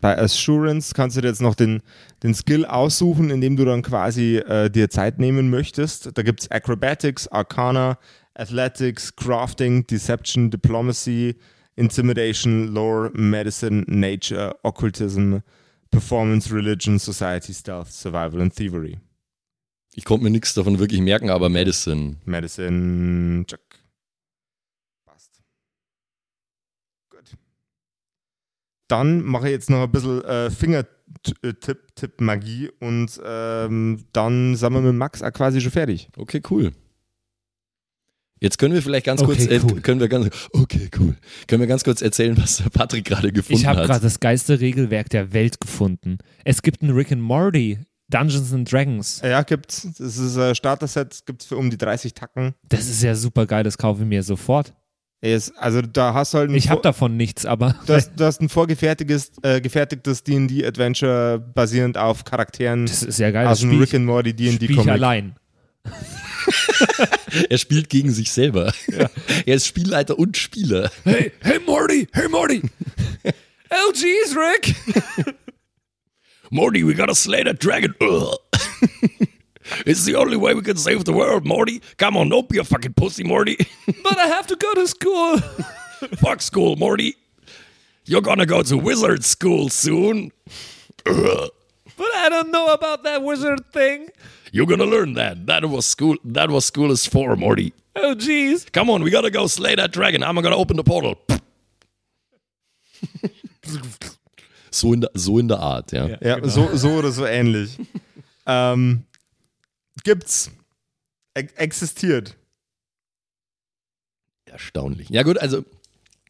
bei 0.00 0.18
Assurance 0.18 0.94
kannst 0.94 1.16
du 1.16 1.20
dir 1.20 1.28
jetzt 1.28 1.42
noch 1.42 1.54
den, 1.54 1.82
den 2.22 2.34
Skill 2.34 2.64
aussuchen, 2.64 3.30
indem 3.30 3.56
du 3.56 3.64
dann 3.64 3.82
quasi 3.82 4.36
äh, 4.36 4.70
dir 4.70 4.90
Zeit 4.90 5.18
nehmen 5.18 5.50
möchtest. 5.50 6.16
Da 6.16 6.22
gibt 6.22 6.40
es 6.40 6.50
Acrobatics, 6.50 7.28
Arcana, 7.28 7.98
Athletics, 8.34 9.14
Crafting, 9.16 9.86
Deception, 9.86 10.50
Diplomacy, 10.50 11.36
Intimidation, 11.76 12.68
Lore, 12.68 13.10
Medicine, 13.14 13.84
Nature, 13.86 14.56
Occultism, 14.62 15.38
Performance, 15.90 16.52
Religion, 16.52 16.98
Society, 16.98 17.54
Stealth, 17.54 17.88
Survival 17.88 18.40
und 18.40 18.54
Thievery. 18.54 18.98
Ich 19.94 20.04
konnte 20.04 20.24
mir 20.24 20.30
nichts 20.30 20.52
davon 20.52 20.78
wirklich 20.78 21.00
merken, 21.00 21.30
aber 21.30 21.48
Medicine. 21.48 22.16
Medicine, 22.26 23.46
check. 23.46 23.60
Passt. 25.06 25.42
Gut. 27.08 27.36
Dann 28.88 29.22
mache 29.22 29.46
ich 29.46 29.52
jetzt 29.52 29.70
noch 29.70 29.82
ein 29.82 29.90
bisschen 29.90 30.22
äh, 30.24 30.50
Fingertipp-Magie 30.50 32.70
und 32.80 33.20
ähm, 33.24 34.04
dann 34.12 34.56
sind 34.56 34.72
wir 34.72 34.80
mit 34.80 34.94
Max 34.94 35.22
auch 35.22 35.32
quasi 35.32 35.60
schon 35.60 35.72
fertig. 35.72 36.08
Okay, 36.16 36.40
cool. 36.50 36.72
Jetzt 38.38 38.58
können 38.58 38.74
wir 38.74 38.82
vielleicht 38.82 39.06
ganz 39.06 39.22
Okay, 39.22 39.34
kurz, 39.34 39.46
äh, 39.46 39.60
cool. 39.64 39.80
können 39.80 40.00
wir 40.00 40.08
ganz, 40.08 40.28
okay, 40.52 40.90
cool. 40.98 41.16
Können 41.48 41.60
wir 41.60 41.66
ganz 41.66 41.84
kurz 41.84 42.02
erzählen, 42.02 42.36
was 42.36 42.58
der 42.58 42.68
Patrick 42.68 43.06
gerade 43.06 43.32
gefunden 43.32 43.60
Ich 43.60 43.66
habe 43.66 43.80
hat? 43.80 43.86
gerade 43.86 44.02
das 44.02 44.20
geilste 44.20 44.60
Regelwerk 44.60 45.08
der 45.08 45.32
Welt 45.32 45.58
gefunden. 45.60 46.18
Es 46.44 46.60
gibt 46.60 46.82
ein 46.82 46.90
Rick 46.90 47.12
and 47.12 47.22
Morty, 47.22 47.78
Dungeons 48.08 48.52
and 48.52 48.70
Dragons. 48.70 49.22
Ja, 49.24 49.42
gibt's. 49.42 49.88
Das 49.98 50.18
ist 50.18 50.36
ein 50.36 50.54
Starter-Set, 50.54 51.22
gibt 51.24 51.42
es 51.42 51.48
für 51.48 51.56
um 51.56 51.70
die 51.70 51.78
30 51.78 52.12
Tacken. 52.12 52.54
Das 52.68 52.86
ist 52.88 53.02
ja 53.02 53.14
super 53.14 53.46
geil, 53.46 53.64
das 53.64 53.78
kaufe 53.78 54.02
ich 54.02 54.08
mir 54.08 54.22
sofort. 54.22 54.74
Ist- 55.22 55.52
Also 55.58 55.82
da 55.82 56.14
hast 56.14 56.34
du 56.34 56.38
halt 56.38 56.50
Ich 56.52 56.68
habe 56.70 56.82
davon 56.82 57.16
nichts, 57.16 57.46
aber 57.46 57.74
du 57.86 57.94
hast, 57.94 58.12
du 58.16 58.24
hast 58.24 58.40
ein 58.40 58.48
vorgefertigtes 58.48 59.32
äh, 59.42 59.60
gefertigtes 59.60 60.22
D&D-Adventure 60.24 61.38
basierend 61.54 61.96
auf 61.98 62.24
Charakteren 62.24 62.86
das 62.86 63.02
ist 63.02 63.18
ja 63.18 63.30
geil. 63.30 63.46
aus 63.46 63.52
Das 63.52 63.60
dem 63.60 63.70
spiel 63.70 63.80
Rick 63.82 63.94
and 63.94 64.04
Morty 64.06 64.34
D&D-Comic. 64.34 64.88
allein. 64.88 65.36
Er 67.50 67.58
spielt 67.58 67.88
gegen 67.90 68.12
sich 68.12 68.30
selber. 68.30 68.72
er 69.46 69.54
ist 69.54 69.66
Spielleiter 69.66 70.18
und 70.18 70.36
Spieler. 70.36 70.90
Hey, 71.04 71.32
hey 71.40 71.58
Morty, 71.66 72.06
hey 72.12 72.28
Morty. 72.28 72.62
oh 73.70 73.92
jeez, 73.92 74.34
Rick. 74.36 74.74
Morty, 76.50 76.86
we 76.86 76.94
gotta 76.94 77.14
slay 77.14 77.42
that 77.44 77.62
dragon. 77.62 77.94
Ugh. 79.72 79.82
It's 79.86 80.04
the 80.04 80.14
only 80.16 80.36
way 80.36 80.54
we 80.54 80.62
can 80.62 80.76
save 80.76 81.04
the 81.04 81.12
world, 81.12 81.44
Morty. 81.46 81.80
Come 81.96 82.16
on, 82.16 82.28
don't 82.28 82.48
be 82.48 82.58
a 82.58 82.64
fucking 82.64 82.94
pussy, 82.94 83.24
Morty. 83.24 83.56
But 84.02 84.18
I 84.18 84.26
have 84.28 84.46
to 84.48 84.56
go 84.56 84.74
to 84.74 84.86
school. 84.86 85.38
Fuck 86.18 86.42
school, 86.42 86.76
Morty. 86.76 87.14
You're 88.04 88.22
gonna 88.22 88.46
go 88.46 88.62
to 88.62 88.76
wizard 88.76 89.24
school 89.24 89.68
soon. 89.68 90.30
Ugh. 91.06 91.50
But 91.98 92.14
I 92.14 92.28
don't 92.28 92.50
know 92.50 92.74
about 92.74 93.04
that 93.04 93.22
wizard 93.22 93.72
thing. 93.72 94.10
You're 94.52 94.66
gonna 94.66 94.84
learn 94.84 95.14
that. 95.14 95.46
That 95.46 95.64
was 95.64 95.86
school. 95.86 96.16
That 96.24 96.50
was 96.50 96.66
school 96.66 96.90
is 96.92 97.06
for, 97.06 97.36
Morty. 97.36 97.72
Oh 97.94 98.14
jeez. 98.14 98.70
Come 98.70 98.90
on, 98.90 99.02
we 99.02 99.10
gotta 99.10 99.30
go 99.30 99.46
slay 99.46 99.74
that 99.76 99.92
dragon. 99.92 100.22
I'm 100.22 100.34
gonna 100.34 100.56
open 100.56 100.76
the 100.76 100.84
portal. 100.84 101.16
so, 104.70 104.92
in 104.92 105.00
der, 105.00 105.08
so 105.14 105.38
in 105.38 105.48
der 105.48 105.58
Art, 105.58 105.92
ja. 105.92 106.06
Ja. 106.06 106.16
Ja, 106.20 106.34
Genau. 106.36 106.48
so, 106.48 106.76
so 106.76 106.88
oder 106.98 107.10
so 107.12 107.24
ähnlich. 107.24 107.78
ähm, 108.46 109.04
gibt's. 110.04 110.50
E 111.36 111.46
existiert. 111.56 112.36
Erstaunlich. 114.46 115.08
Ja, 115.10 115.22
gut, 115.22 115.38
also. 115.38 115.64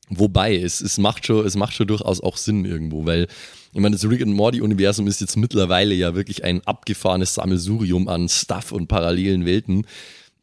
Wobei, 0.08 0.56
es, 0.56 0.80
es, 0.80 0.98
macht 0.98 1.26
schon, 1.26 1.44
es 1.44 1.56
macht 1.56 1.74
schon 1.74 1.88
durchaus 1.88 2.20
auch 2.20 2.36
Sinn 2.36 2.64
irgendwo, 2.64 3.06
weil, 3.06 3.26
ich 3.72 3.80
meine, 3.80 3.96
das 3.96 4.08
Rick 4.08 4.22
and 4.22 4.32
Morty-Universum 4.34 5.08
ist 5.08 5.20
jetzt 5.20 5.36
mittlerweile 5.36 5.94
ja 5.96 6.14
wirklich 6.14 6.44
ein 6.44 6.64
abgefahrenes 6.64 7.34
Sammelsurium 7.34 8.06
an 8.06 8.28
Stuff 8.28 8.70
und 8.70 8.86
parallelen 8.86 9.44
Welten. 9.44 9.84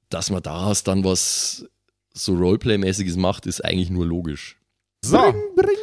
Dass 0.09 0.29
man 0.29 0.43
daraus 0.43 0.83
dann 0.83 1.05
was 1.05 1.65
so 2.13 2.33
Roleplay-mäßiges 2.35 3.15
macht, 3.15 3.45
ist 3.45 3.63
eigentlich 3.63 3.89
nur 3.89 4.05
logisch. 4.05 4.57
So, 5.05 5.33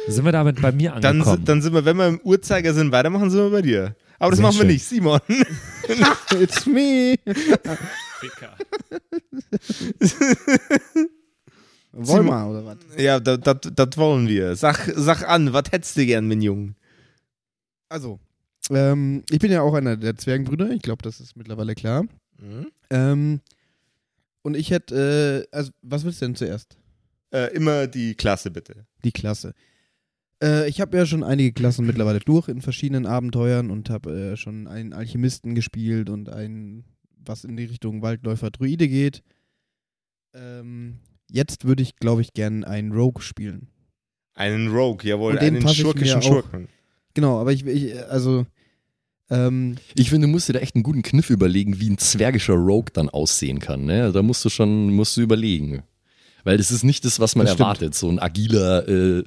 Sind 0.07 0.25
wir 0.25 0.31
damit 0.31 0.61
bei 0.61 0.71
mir 0.71 0.91
dann, 0.91 1.05
angekommen? 1.17 1.37
si- 1.39 1.45
dann 1.45 1.61
sind 1.63 1.73
wir, 1.73 1.83
wenn 1.83 1.97
wir 1.97 2.07
im 2.07 2.21
Uhrzeigersinn 2.23 2.91
weitermachen, 2.91 3.31
sind 3.31 3.41
wir 3.41 3.49
bei 3.49 3.61
dir. 3.63 3.95
Aber 4.21 4.29
das 4.29 4.37
Sehr 4.37 4.43
machen 4.43 4.55
wir 4.57 4.59
schön. 4.59 4.67
nicht, 4.67 4.85
Simon. 4.85 5.19
It's 6.39 6.67
me. 6.67 7.15
Wollen 11.91 12.25
wir, 12.27 12.47
oder 12.47 12.65
was? 12.65 12.77
ja, 12.97 13.19
das 13.19 13.97
wollen 13.97 14.27
wir. 14.27 14.55
Sag, 14.55 14.93
sag 14.95 15.27
an, 15.27 15.53
was 15.53 15.63
hättest 15.71 15.97
du 15.97 16.05
gern, 16.05 16.27
mein 16.27 16.43
Junge? 16.43 16.75
Also, 17.89 18.19
ähm, 18.69 19.23
ich 19.31 19.39
bin 19.39 19.51
ja 19.51 19.63
auch 19.63 19.73
einer 19.73 19.97
der 19.97 20.15
Zwergenbrüder. 20.15 20.69
Ich 20.69 20.83
glaube, 20.83 21.01
das 21.01 21.19
ist 21.19 21.35
mittlerweile 21.35 21.73
klar. 21.73 22.05
Ähm, 22.91 23.41
und 24.43 24.55
ich 24.55 24.69
hätte, 24.69 25.47
äh, 25.51 25.55
also, 25.55 25.71
was 25.81 26.03
willst 26.03 26.21
du 26.21 26.25
denn 26.25 26.35
zuerst? 26.35 26.77
Äh, 27.31 27.55
immer 27.55 27.87
die 27.87 28.13
Klasse, 28.13 28.51
bitte. 28.51 28.85
Die 29.03 29.11
Klasse. 29.11 29.55
Äh, 30.41 30.67
ich 30.69 30.81
habe 30.81 30.97
ja 30.97 31.05
schon 31.05 31.23
einige 31.23 31.53
Klassen 31.53 31.85
mittlerweile 31.85 32.19
durch 32.19 32.47
in 32.47 32.61
verschiedenen 32.61 33.05
Abenteuern 33.05 33.69
und 33.69 33.89
habe 33.89 34.11
äh, 34.33 34.37
schon 34.37 34.67
einen 34.67 34.93
Alchemisten 34.93 35.55
gespielt 35.55 36.09
und 36.09 36.29
einen, 36.29 36.83
was 37.23 37.43
in 37.43 37.57
die 37.57 37.65
Richtung 37.65 38.01
Waldläufer 38.01 38.49
Druide 38.49 38.87
geht. 38.87 39.21
Ähm, 40.33 40.99
jetzt 41.29 41.65
würde 41.65 41.83
ich, 41.83 41.95
glaube 41.97 42.21
ich, 42.21 42.33
gern 42.33 42.63
einen 42.63 42.91
Rogue 42.91 43.21
spielen. 43.21 43.67
Einen 44.33 44.69
Rogue, 44.69 45.07
jawohl, 45.07 45.33
Und 45.33 45.41
den 45.41 45.55
einen 45.55 45.63
passe 45.63 45.75
ich 45.75 45.79
mir 45.79 45.83
schurkischen 45.83 46.19
auch. 46.19 46.23
Schurken. 46.23 46.67
Genau, 47.13 47.39
aber 47.39 47.51
ich, 47.51 47.65
ich 47.65 48.03
also, 48.09 48.45
ähm, 49.29 49.75
Ich 49.95 50.09
finde, 50.09 50.27
du 50.27 50.31
musst 50.31 50.49
dir 50.49 50.53
da 50.53 50.59
echt 50.59 50.75
einen 50.75 50.83
guten 50.83 51.01
Kniff 51.01 51.29
überlegen, 51.29 51.79
wie 51.79 51.89
ein 51.89 51.97
zwergischer 51.97 52.53
Rogue 52.53 52.91
dann 52.93 53.09
aussehen 53.09 53.59
kann. 53.59 53.85
Ne? 53.85 54.11
Da 54.11 54.21
musst 54.21 54.43
du 54.45 54.49
schon 54.49 54.93
musst 54.93 55.17
du 55.17 55.21
überlegen. 55.21 55.83
Weil 56.43 56.57
das 56.57 56.71
ist 56.71 56.83
nicht 56.83 57.05
das, 57.05 57.19
was 57.19 57.35
man 57.35 57.45
Das 57.45 57.55
erwartet. 57.59 57.95
So 57.95 58.09
ein 58.09 58.19
agiler 58.19 58.87
äh, 58.87 59.23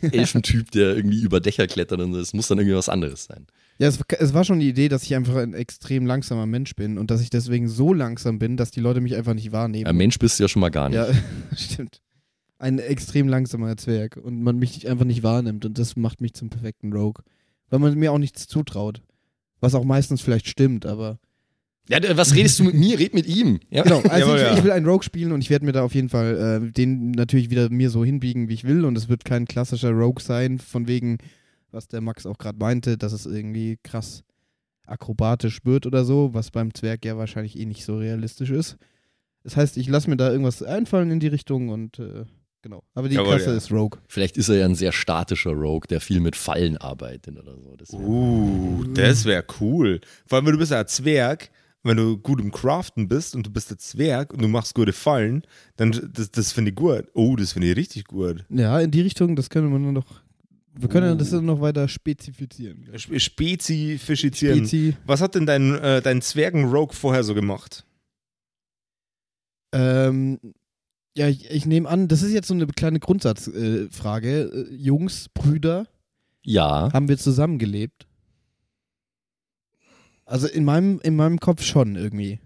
Elfentyp, 0.00 0.70
der 0.70 0.96
irgendwie 0.96 1.20
über 1.20 1.40
Dächer 1.40 1.66
klettert 1.66 2.00
und 2.00 2.12
das 2.12 2.32
muss 2.34 2.48
dann 2.48 2.58
irgendwie 2.58 2.76
was 2.76 2.88
anderes 2.88 3.24
sein. 3.24 3.46
Ja, 3.78 3.88
es, 3.88 3.98
es 4.18 4.34
war 4.34 4.44
schon 4.44 4.60
die 4.60 4.68
Idee, 4.68 4.88
dass 4.88 5.02
ich 5.02 5.14
einfach 5.14 5.36
ein 5.36 5.54
extrem 5.54 6.06
langsamer 6.06 6.46
Mensch 6.46 6.76
bin 6.76 6.98
und 6.98 7.10
dass 7.10 7.20
ich 7.20 7.30
deswegen 7.30 7.68
so 7.68 7.92
langsam 7.92 8.38
bin, 8.38 8.56
dass 8.56 8.70
die 8.70 8.80
Leute 8.80 9.00
mich 9.00 9.16
einfach 9.16 9.34
nicht 9.34 9.50
wahrnehmen. 9.52 9.86
Ein 9.86 9.96
Mensch 9.96 10.18
bist 10.18 10.38
du 10.38 10.44
ja 10.44 10.48
schon 10.48 10.60
mal 10.60 10.70
gar 10.70 10.88
nicht. 10.88 10.96
ja, 10.96 11.08
stimmt. 11.56 12.00
Ein 12.58 12.78
extrem 12.78 13.26
langsamer 13.26 13.76
Zwerg 13.76 14.16
und 14.16 14.40
man 14.40 14.56
mich 14.58 14.86
einfach 14.88 15.04
nicht 15.04 15.24
wahrnimmt 15.24 15.64
und 15.64 15.78
das 15.78 15.96
macht 15.96 16.20
mich 16.20 16.34
zum 16.34 16.48
perfekten 16.48 16.92
Rogue. 16.92 17.24
Weil 17.70 17.80
man 17.80 17.98
mir 17.98 18.12
auch 18.12 18.18
nichts 18.18 18.46
zutraut. 18.46 19.02
Was 19.60 19.74
auch 19.74 19.84
meistens 19.84 20.20
vielleicht 20.20 20.46
stimmt, 20.46 20.86
aber. 20.86 21.18
Ja, 21.88 21.98
was 22.16 22.34
redest 22.34 22.58
du 22.58 22.64
mit 22.64 22.74
mir? 22.74 22.98
Red 22.98 23.12
mit 23.12 23.26
ihm. 23.26 23.58
Ja? 23.70 23.82
Genau, 23.82 24.00
also 24.02 24.16
Jawohl, 24.16 24.36
ich, 24.36 24.42
ja. 24.42 24.56
ich 24.56 24.64
will 24.64 24.70
einen 24.70 24.86
Rogue 24.86 25.02
spielen 25.02 25.32
und 25.32 25.40
ich 25.40 25.50
werde 25.50 25.64
mir 25.64 25.72
da 25.72 25.82
auf 25.82 25.94
jeden 25.94 26.08
Fall 26.08 26.62
äh, 26.62 26.72
den 26.72 27.10
natürlich 27.10 27.50
wieder 27.50 27.70
mir 27.70 27.90
so 27.90 28.04
hinbiegen, 28.04 28.48
wie 28.48 28.54
ich 28.54 28.64
will. 28.64 28.84
Und 28.84 28.96
es 28.96 29.08
wird 29.08 29.24
kein 29.24 29.46
klassischer 29.46 29.90
Rogue 29.90 30.22
sein, 30.22 30.58
von 30.58 30.86
wegen, 30.86 31.18
was 31.72 31.88
der 31.88 32.00
Max 32.00 32.24
auch 32.24 32.38
gerade 32.38 32.58
meinte, 32.58 32.96
dass 32.96 33.12
es 33.12 33.26
irgendwie 33.26 33.78
krass 33.82 34.22
akrobatisch 34.86 35.64
wird 35.64 35.86
oder 35.86 36.04
so, 36.04 36.34
was 36.34 36.50
beim 36.50 36.74
Zwerg 36.74 37.04
ja 37.04 37.16
wahrscheinlich 37.16 37.58
eh 37.58 37.64
nicht 37.66 37.84
so 37.84 37.96
realistisch 37.96 38.50
ist. 38.50 38.76
Das 39.42 39.56
heißt, 39.56 39.76
ich 39.76 39.88
lasse 39.88 40.08
mir 40.08 40.16
da 40.16 40.30
irgendwas 40.30 40.62
einfallen 40.62 41.10
in 41.10 41.20
die 41.20 41.28
Richtung 41.28 41.68
und 41.68 41.98
äh, 41.98 42.24
genau. 42.62 42.84
Aber 42.94 43.08
die 43.08 43.16
Jawohl, 43.16 43.36
Klasse 43.36 43.50
ja. 43.50 43.56
ist 43.56 43.72
Rogue. 43.72 44.00
Vielleicht 44.08 44.36
ist 44.36 44.48
er 44.48 44.56
ja 44.56 44.64
ein 44.66 44.74
sehr 44.74 44.92
statischer 44.92 45.50
Rogue, 45.52 45.86
der 45.88 46.00
viel 46.00 46.20
mit 46.20 46.36
Fallen 46.36 46.76
arbeitet 46.76 47.38
oder 47.38 47.58
so. 47.58 47.74
Das 47.76 47.92
Uh, 47.92 48.84
das 48.94 49.24
wäre 49.24 49.44
cool. 49.60 50.00
Vor 50.26 50.36
allem, 50.36 50.46
weil 50.46 50.52
du 50.52 50.58
bist 50.58 50.70
ja 50.70 50.80
ein 50.80 50.86
Zwerg, 50.86 51.50
wenn 51.84 51.96
du 51.96 52.16
gut 52.18 52.40
im 52.40 52.52
Craften 52.52 53.08
bist 53.08 53.34
und 53.34 53.46
du 53.46 53.50
bist 53.50 53.70
ein 53.72 53.78
Zwerg 53.78 54.32
und 54.32 54.40
du 54.42 54.48
machst 54.48 54.74
gute 54.74 54.92
Fallen, 54.92 55.42
dann 55.76 55.90
das, 56.12 56.30
das 56.30 56.52
finde 56.52 56.70
ich 56.70 56.76
gut. 56.76 57.06
Oh, 57.14 57.34
das 57.36 57.52
finde 57.52 57.70
ich 57.70 57.76
richtig 57.76 58.04
gut. 58.06 58.44
Ja, 58.50 58.78
in 58.80 58.90
die 58.90 59.00
Richtung, 59.00 59.34
das 59.36 59.50
können 59.50 59.70
wir 59.72 59.78
nur 59.78 59.92
noch. 59.92 60.22
Wir 60.74 60.88
können 60.88 61.06
ja 61.06 61.14
das 61.14 61.28
dann 61.30 61.44
noch 61.44 61.60
weiter 61.60 61.86
spezifizieren. 61.86 62.88
Spe- 62.96 63.20
Spezifizieren. 63.20 64.58
Spezi. 64.60 64.96
Was 65.04 65.20
hat 65.20 65.34
denn 65.34 65.44
dein, 65.44 65.74
äh, 65.74 66.00
dein 66.00 66.22
Zwergen-Rogue 66.22 66.94
vorher 66.94 67.24
so 67.24 67.34
gemacht? 67.34 67.84
Ähm, 69.74 70.38
ja, 71.16 71.28
ich, 71.28 71.50
ich 71.50 71.66
nehme 71.66 71.88
an, 71.88 72.08
das 72.08 72.22
ist 72.22 72.32
jetzt 72.32 72.48
so 72.48 72.54
eine 72.54 72.66
kleine 72.66 73.00
Grundsatzfrage. 73.00 73.88
Frage. 73.90 74.40
äh, 74.70 74.74
Jungs, 74.74 75.28
Brüder, 75.34 75.86
Ja. 76.44 76.90
haben 76.92 77.08
wir 77.08 77.18
zusammengelebt? 77.18 78.06
Also 80.24 80.46
in 80.48 80.64
meinem, 80.64 81.00
in 81.02 81.16
meinem 81.16 81.38
Kopf 81.40 81.62
schon 81.62 81.96
irgendwie. 81.96 82.38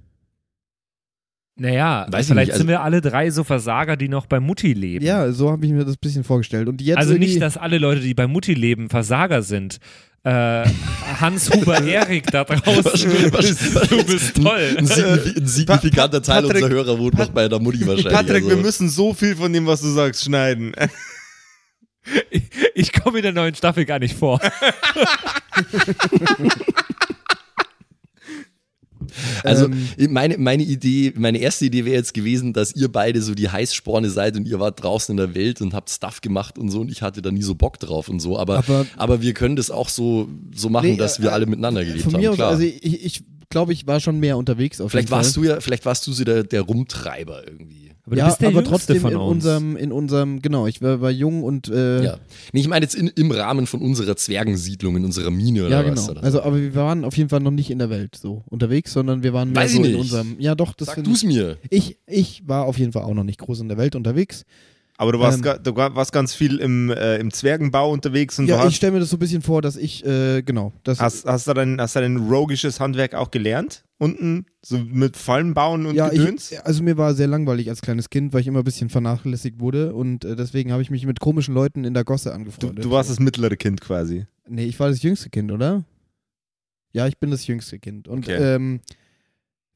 naja, 1.57 2.07
Weiß 2.11 2.27
ich 2.27 2.33
vielleicht 2.33 2.51
also- 2.53 2.59
sind 2.63 2.69
wir 2.69 2.81
alle 2.83 3.01
drei 3.01 3.31
so 3.31 3.45
Versager, 3.45 3.97
die 3.97 4.09
noch 4.09 4.27
bei 4.27 4.41
Mutti 4.41 4.73
leben. 4.73 5.05
Ja, 5.05 5.31
so 5.33 5.51
habe 5.51 5.65
ich 5.67 5.73
mir 5.73 5.85
das 5.85 5.95
ein 5.95 6.01
bisschen 6.01 6.25
vorgestellt. 6.25 6.69
Und 6.69 6.81
jetzt 6.83 6.99
also 6.99 7.15
nicht, 7.15 7.41
dass 7.41 7.57
alle 7.57 7.79
Leute, 7.79 8.01
die 8.01 8.15
bei 8.15 8.27
Mutti 8.27 8.55
leben, 8.55 8.89
Versager 8.91 9.43
sind. 9.43 9.79
Äh, 10.25 10.65
Hans-Huber 11.21 11.83
Erik 11.87 12.27
da 12.33 12.43
draußen, 12.45 13.09
du 13.23 13.31
bist, 13.31 13.91
du 13.93 14.05
bist 14.05 14.35
toll. 14.37 14.75
Ein, 14.77 14.91
ein 14.91 15.47
signifikanter 15.47 16.21
Teil 16.21 16.43
Patrick- 16.43 16.65
unserer 16.65 16.71
Hörer 16.79 16.99
wohnt 16.99 17.17
noch 17.17 17.29
bei 17.29 17.47
der 17.49 17.61
Mutti 17.61 17.87
wahrscheinlich. 17.87 18.13
Patrick, 18.13 18.43
also. 18.45 18.49
wir 18.57 18.57
müssen 18.57 18.89
so 18.89 19.15
viel 19.15 19.37
von 19.37 19.53
dem, 19.53 19.67
was 19.67 19.83
du 19.83 19.89
sagst, 19.89 20.25
schneiden. 20.25 20.73
Ich, 22.31 22.43
ich 22.75 22.93
komme 22.93 23.19
in 23.19 23.23
der 23.23 23.33
neuen 23.33 23.55
Staffel 23.55 23.85
gar 23.85 23.99
nicht 24.01 24.17
vor. 24.17 24.41
Also 29.43 29.67
Ähm. 29.67 30.13
meine, 30.13 30.39
meine 30.39 30.63
Idee, 30.63 31.13
meine 31.17 31.39
erste 31.39 31.65
Idee 31.67 31.85
wäre 31.85 31.97
jetzt 31.97 32.15
gewesen, 32.15 32.53
dass 32.53 32.75
ihr 32.75 32.91
beide 32.91 33.23
so 33.23 33.35
die 33.35 33.49
Heißsporne 33.49 34.11
seid 34.11 34.37
und 34.37 34.47
ihr 34.47 34.59
wart 34.61 34.83
draußen 34.83 35.13
in 35.13 35.17
der 35.17 35.35
Welt 35.35 35.61
und 35.61 35.75
habt 35.75 35.91
Stuff 35.91 36.21
gemacht 36.21 36.59
und 36.59 36.71
so 36.71 36.81
und 36.81 36.91
ich 36.91 37.03
hatte 37.03 37.23
da 37.23 37.31
nie 37.31 37.43
so 37.43 37.55
Bock 37.55 37.79
drauf 37.79 38.09
und 38.09 38.21
so. 38.21 38.39
Aber, 38.39 38.59
aber, 38.59 38.87
Aber- 38.97 39.23
wir 39.23 39.35
können 39.35 39.57
das 39.57 39.71
auch 39.71 39.89
so, 39.89 40.29
so 40.55 40.69
machen, 40.69 40.91
Nee, 40.91 40.97
dass 40.97 41.19
äh, 41.19 41.23
wir 41.23 41.33
alle 41.33 41.47
miteinander 41.47 41.85
gelebt 41.85 42.03
von 42.03 42.15
haben. 42.15 42.21
mir 42.21 42.31
aus, 42.31 42.37
klar. 42.37 42.51
also 42.51 42.63
ich, 42.63 42.83
ich 43.05 43.25
glaube, 43.49 43.73
ich 43.73 43.87
war 43.87 44.01
schon 44.01 44.19
mehr 44.21 44.37
unterwegs 44.37 44.81
auf 44.81 44.91
vielleicht 44.91 45.11
warst 45.11 45.37
du 45.37 45.45
ja, 45.45 45.61
vielleicht 45.61 45.85
warst 45.87 46.07
du 46.07 46.13
so 46.13 46.25
der, 46.25 46.43
der 46.45 46.63
Rumtreiber 46.63 47.47
irgendwie. 47.47 47.86
Aber 48.07 48.15
du 48.15 48.21
ja, 48.21 48.27
bist 48.29 48.41
der 48.41 48.49
aber 48.49 48.63
trotzdem 48.63 49.01
von 49.01 49.11
in 49.13 49.19
uns. 49.19 49.31
unserem, 49.45 49.77
in 49.77 49.91
unserem, 49.91 50.41
genau, 50.41 50.69
ich 50.69 50.81
war, 50.81 51.01
war 51.01 51.11
jung 51.11 51.43
und 51.43 51.69
äh, 51.69 52.05
Ja. 52.05 52.19
Nee, 52.53 52.61
ich 52.61 52.69
meine 52.69 52.85
jetzt 52.85 52.95
in, 52.95 53.09
im 53.09 53.33
Rahmen 53.33 53.67
von 53.67 53.81
unserer 53.83 54.15
Zwergensiedlung, 54.17 54.97
in 54.97 55.05
unserer 55.05 55.31
Mine 55.33 55.67
oder 55.67 55.71
Ja, 55.83 55.91
was. 55.91 55.91
genau. 56.07 56.11
Oder 56.13 56.21
so. 56.21 56.25
Also, 56.27 56.43
aber 56.43 56.57
wir 56.61 56.75
waren 56.77 57.05
auf 57.05 57.17
jeden 57.17 57.29
Fall 57.31 57.41
noch 57.41 57.51
nicht 57.51 57.69
in 57.71 57.81
der 57.81 57.91
Welt 57.91 58.15
so 58.17 58.45
unterwegs, 58.49 58.93
sondern 58.93 59.25
wir 59.25 59.33
waren 59.33 59.51
mehr 59.53 59.63
Weiß 59.65 59.73
so 59.73 59.81
ich 59.81 59.85
in 59.87 59.91
nicht. 59.93 60.01
unserem. 60.01 60.37
Ja, 60.39 60.55
doch, 60.55 60.73
das 60.75 60.87
Sag 60.89 61.03
du's 61.03 61.25
mir. 61.25 61.57
ich. 61.69 61.99
Ich 62.07 62.43
war 62.47 62.65
auf 62.67 62.79
jeden 62.79 62.93
Fall 62.93 63.03
auch 63.03 63.15
noch 63.15 63.25
nicht 63.25 63.41
groß 63.41 63.59
in 63.61 63.69
der 63.69 63.77
Welt 63.77 63.97
unterwegs. 63.97 64.45
Aber 64.99 65.13
du 65.13 65.19
warst, 65.19 65.39
Ähm, 65.39 65.43
ga- 65.43 65.59
du 65.59 65.75
warst 65.77 66.13
ganz 66.13 66.33
viel 66.33 66.57
im, 66.59 66.91
äh, 66.91 67.17
im 67.19 67.31
Zwergenbau 67.33 67.91
unterwegs 67.91 68.39
und 68.39 68.47
Ja, 68.47 68.63
du 68.63 68.69
ich 68.69 68.77
stelle 68.77 68.93
mir 68.93 69.01
das 69.01 69.11
so 69.11 69.17
ein 69.17 69.19
bisschen 69.19 69.43
vor, 69.43 69.61
dass 69.63 69.77
ich, 69.77 70.07
äh, 70.07 70.43
genau, 70.43 70.73
das. 70.85 71.01
hast, 71.01 71.27
hast, 71.27 71.49
du 71.49 71.53
dein, 71.55 71.79
hast 71.81 71.97
du 71.97 72.01
dein 72.01 72.17
rogisches 72.17 72.79
Handwerk 72.81 73.15
auch 73.15 73.31
gelernt? 73.31 73.83
Unten? 73.99 74.45
So 74.63 74.79
mit 74.79 75.17
Fallen 75.17 75.55
bauen 75.55 75.87
und 75.87 75.95
ja, 75.95 76.09
Gedöns? 76.11 76.53
ich, 76.53 76.63
also 76.65 76.83
mir 76.83 76.99
war 76.99 77.15
sehr 77.15 77.29
langweilig 77.29 77.71
als 77.71 77.81
kleines 77.81 78.11
Kind, 78.11 78.33
weil 78.35 78.43
ich 78.43 78.47
immer 78.47 78.59
ein 78.59 78.65
bisschen 78.65 78.91
vernachlässigt 78.91 79.59
wurde 79.59 79.95
und 79.95 80.25
äh, 80.25 80.37
deswegen 80.37 80.71
habe 80.73 80.83
ich 80.83 80.91
mich 80.91 81.07
mit 81.07 81.19
komischen 81.21 81.55
Leuten 81.55 81.85
in 81.85 81.95
der 81.95 82.05
Gosse 82.05 82.29
du, 82.29 82.35
angefreundet. 82.35 82.85
du 82.85 82.91
warst 82.91 83.09
das 83.09 83.21
mittlere 83.21 83.57
Kind 83.57 83.81
quasi. 83.81 84.27
Nee, 84.49 84.65
ich 84.67 84.79
war 84.79 84.91
das 84.91 85.03
jüngste 85.03 85.31
Kind, 85.31 85.51
oder? 85.51 85.85
Ja, 86.93 87.07
ich 87.07 87.17
bin 87.19 87.31
das 87.31 87.47
jüngste 87.47 87.79
Kind. 87.79 88.07
Und 88.09 88.25
Okay. 88.29 88.37
ähm, 88.37 88.81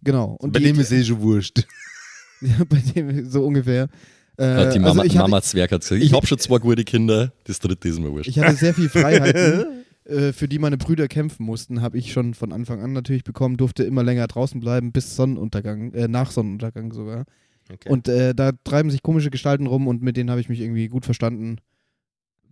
genau. 0.02 0.36
Und 0.40 0.52
Bei 0.52 0.58
die, 0.58 0.66
dem 0.66 0.80
ist 0.80 0.92
eh 0.92 1.02
schon 1.02 1.20
wurscht. 1.22 1.66
ja, 2.42 2.64
bei 2.68 2.78
dem 2.78 3.28
so 3.28 3.44
ungefähr. 3.46 3.88
Äh, 4.36 4.44
Hat 4.54 4.74
die 4.74 4.78
Mama, 4.78 5.02
also 5.02 5.04
ich 5.04 5.18
hatte, 5.18 5.28
Mama 5.30 5.42
Zwerg 5.42 5.72
hat 5.72 5.80
gesagt, 5.80 6.00
ich 6.00 6.08
ich- 6.08 6.12
hab 6.14 6.26
schon 6.26 6.38
zwei 6.38 6.58
gute 6.58 6.84
Kinder, 6.84 7.32
das 7.44 7.58
dritte 7.58 7.88
ist 7.88 7.98
mir 7.98 8.10
wurscht. 8.10 8.28
Ich 8.28 8.38
hatte 8.38 8.54
sehr 8.56 8.72
viel 8.74 8.88
Freiheiten, 8.90 9.79
äh, 10.10 10.32
für 10.32 10.48
die 10.48 10.58
meine 10.58 10.76
Brüder 10.76 11.08
kämpfen 11.08 11.44
mussten, 11.44 11.80
habe 11.80 11.98
ich 11.98 12.12
schon 12.12 12.34
von 12.34 12.52
Anfang 12.52 12.80
an 12.80 12.92
natürlich 12.92 13.24
bekommen, 13.24 13.56
durfte 13.56 13.84
immer 13.84 14.02
länger 14.02 14.26
draußen 14.26 14.60
bleiben, 14.60 14.92
bis 14.92 15.16
Sonnenuntergang, 15.16 15.92
äh, 15.94 16.08
nach 16.08 16.30
Sonnenuntergang 16.30 16.92
sogar. 16.92 17.24
Okay. 17.72 17.88
Und 17.88 18.08
äh, 18.08 18.34
da 18.34 18.52
treiben 18.64 18.90
sich 18.90 19.02
komische 19.02 19.30
Gestalten 19.30 19.66
rum 19.66 19.86
und 19.86 20.02
mit 20.02 20.16
denen 20.16 20.30
habe 20.30 20.40
ich 20.40 20.48
mich 20.48 20.60
irgendwie 20.60 20.88
gut 20.88 21.04
verstanden. 21.04 21.58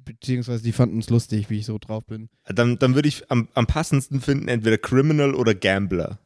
Beziehungsweise 0.05 0.63
die 0.63 0.73
fanden 0.73 1.01
es 1.01 1.11
lustig, 1.11 1.51
wie 1.51 1.59
ich 1.59 1.67
so 1.67 1.77
drauf 1.79 2.07
bin. 2.07 2.31
dann 2.47 2.79
dann 2.79 2.95
würde 2.95 3.09
ich 3.09 3.31
am, 3.31 3.49
am 3.55 3.67
passendsten 3.67 4.21
finden, 4.21 4.49
entweder 4.49 4.79
Criminal 4.79 5.35
oder 5.35 5.55
Gambler. 5.55 6.19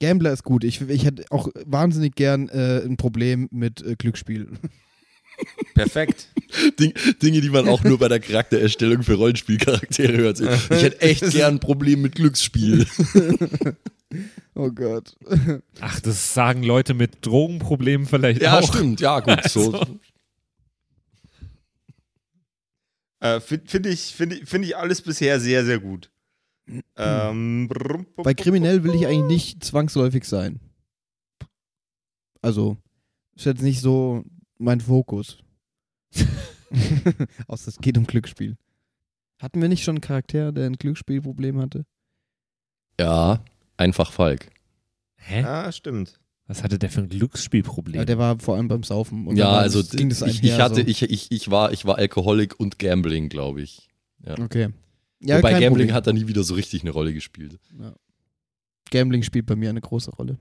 Gambler 0.00 0.32
ist 0.32 0.44
gut. 0.44 0.64
Ich, 0.64 0.80
ich 0.88 1.04
hätte 1.04 1.24
auch 1.30 1.48
wahnsinnig 1.66 2.14
gern 2.14 2.48
äh, 2.48 2.82
ein 2.84 2.96
Problem 2.96 3.48
mit 3.50 3.82
äh, 3.82 3.96
Glücksspiel. 3.96 4.48
Perfekt. 5.74 6.28
Ding, 6.78 6.92
Dinge, 7.22 7.40
die 7.40 7.50
man 7.50 7.68
auch 7.68 7.82
nur 7.82 7.98
bei 7.98 8.08
der 8.08 8.20
Charaktererstellung 8.20 9.02
für 9.02 9.14
Rollenspielcharaktere 9.14 10.16
hört. 10.18 10.40
Ich 10.40 10.82
hätte 10.82 11.00
echt 11.00 11.22
gern 11.30 11.54
ein 11.54 11.60
Problem 11.60 12.02
mit 12.02 12.14
Glücksspiel. 12.14 12.86
Oh 14.54 14.70
Gott. 14.70 15.16
Ach, 15.80 15.98
das 16.00 16.34
sagen 16.34 16.62
Leute 16.62 16.92
mit 16.92 17.24
Drogenproblemen 17.24 18.06
vielleicht 18.06 18.42
Ja, 18.42 18.58
auch. 18.58 18.68
stimmt, 18.74 19.00
ja, 19.00 19.20
gut. 19.20 19.42
So. 19.48 19.72
Also. 19.72 19.98
Äh, 23.20 23.40
Finde 23.40 23.68
find 23.70 23.86
ich, 23.86 24.00
find 24.14 24.32
ich, 24.34 24.48
find 24.48 24.64
ich 24.66 24.76
alles 24.76 25.00
bisher 25.00 25.40
sehr, 25.40 25.64
sehr 25.64 25.78
gut. 25.78 26.10
Ähm, 26.96 27.70
Bei 28.16 28.34
kriminell 28.34 28.84
will 28.84 28.94
ich 28.94 29.06
eigentlich 29.06 29.24
nicht 29.46 29.64
zwangsläufig 29.64 30.24
sein. 30.24 30.60
Also, 32.40 32.76
ist 33.36 33.46
jetzt 33.46 33.62
nicht 33.62 33.80
so 33.80 34.24
mein 34.62 34.80
Fokus. 34.80 35.38
Außer 37.46 37.68
es 37.68 37.78
geht 37.78 37.98
um 37.98 38.06
Glücksspiel. 38.06 38.56
Hatten 39.38 39.60
wir 39.60 39.68
nicht 39.68 39.82
schon 39.84 39.96
einen 39.96 40.00
Charakter, 40.00 40.52
der 40.52 40.66
ein 40.66 40.74
Glücksspielproblem 40.76 41.58
hatte? 41.60 41.84
Ja, 42.98 43.44
einfach 43.76 44.12
Falk. 44.12 44.50
Hä? 45.16 45.42
Ja, 45.42 45.72
stimmt. 45.72 46.18
Was 46.46 46.62
hatte 46.62 46.78
der 46.78 46.90
für 46.90 47.00
ein 47.00 47.08
Glücksspielproblem? 47.08 47.96
Ja, 47.96 48.04
der 48.04 48.18
war 48.18 48.38
vor 48.38 48.56
allem 48.56 48.68
beim 48.68 48.82
Saufen. 48.82 49.26
Und 49.26 49.36
ja, 49.36 49.50
also 49.50 49.80
das- 49.80 49.92
ging 49.92 50.08
das 50.08 50.22
ich, 50.22 50.42
ich 50.42 50.58
hatte, 50.58 50.76
so. 50.76 50.80
ich, 50.86 51.02
ich, 51.02 51.30
ich 51.30 51.50
war, 51.50 51.72
ich 51.72 51.84
war 51.84 51.98
Alkoholik 51.98 52.58
und 52.58 52.78
Gambling, 52.78 53.28
glaube 53.28 53.62
ich. 53.62 53.88
Okay. 54.24 54.68
Ja, 55.20 55.38
Wobei 55.38 55.52
Gambling 55.52 55.70
Problem. 55.70 55.92
hat 55.94 56.06
da 56.06 56.12
nie 56.12 56.26
wieder 56.26 56.42
so 56.42 56.54
richtig 56.54 56.82
eine 56.82 56.90
Rolle 56.90 57.12
gespielt. 57.14 57.58
Gambling 58.90 59.22
spielt 59.22 59.46
bei 59.46 59.56
mir 59.56 59.70
eine 59.70 59.80
große 59.80 60.10
Rolle. 60.10 60.38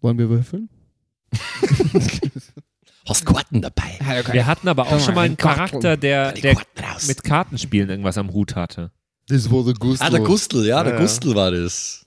Wollen 0.00 0.18
wir 0.18 0.28
würfeln? 0.28 0.68
Hast 3.06 3.26
Karten 3.26 3.62
dabei? 3.62 3.98
Wir 4.30 4.46
hatten 4.46 4.68
aber 4.68 4.86
auch 4.86 5.00
schon 5.00 5.14
mal, 5.14 5.22
einen. 5.22 5.36
Charakter, 5.36 5.96
der, 5.96 6.32
der 6.32 6.54
Karten 6.54 7.06
mit 7.06 7.24
Kartenspielen 7.24 7.88
irgendwas 7.88 8.18
am 8.18 8.32
Hut 8.32 8.54
hatte. 8.54 8.92
Das 9.26 9.50
war 9.50 9.64
der 9.64 9.74
Gusto. 9.74 10.04
ah, 10.04 10.10
der 10.10 10.20
Gustl, 10.20 10.66
ja, 10.66 10.82
der 10.82 10.92
Ja, 10.92 10.98
ja. 10.98 11.04
Gustl 11.04 11.34
war 11.34 11.50
das. 11.50 12.04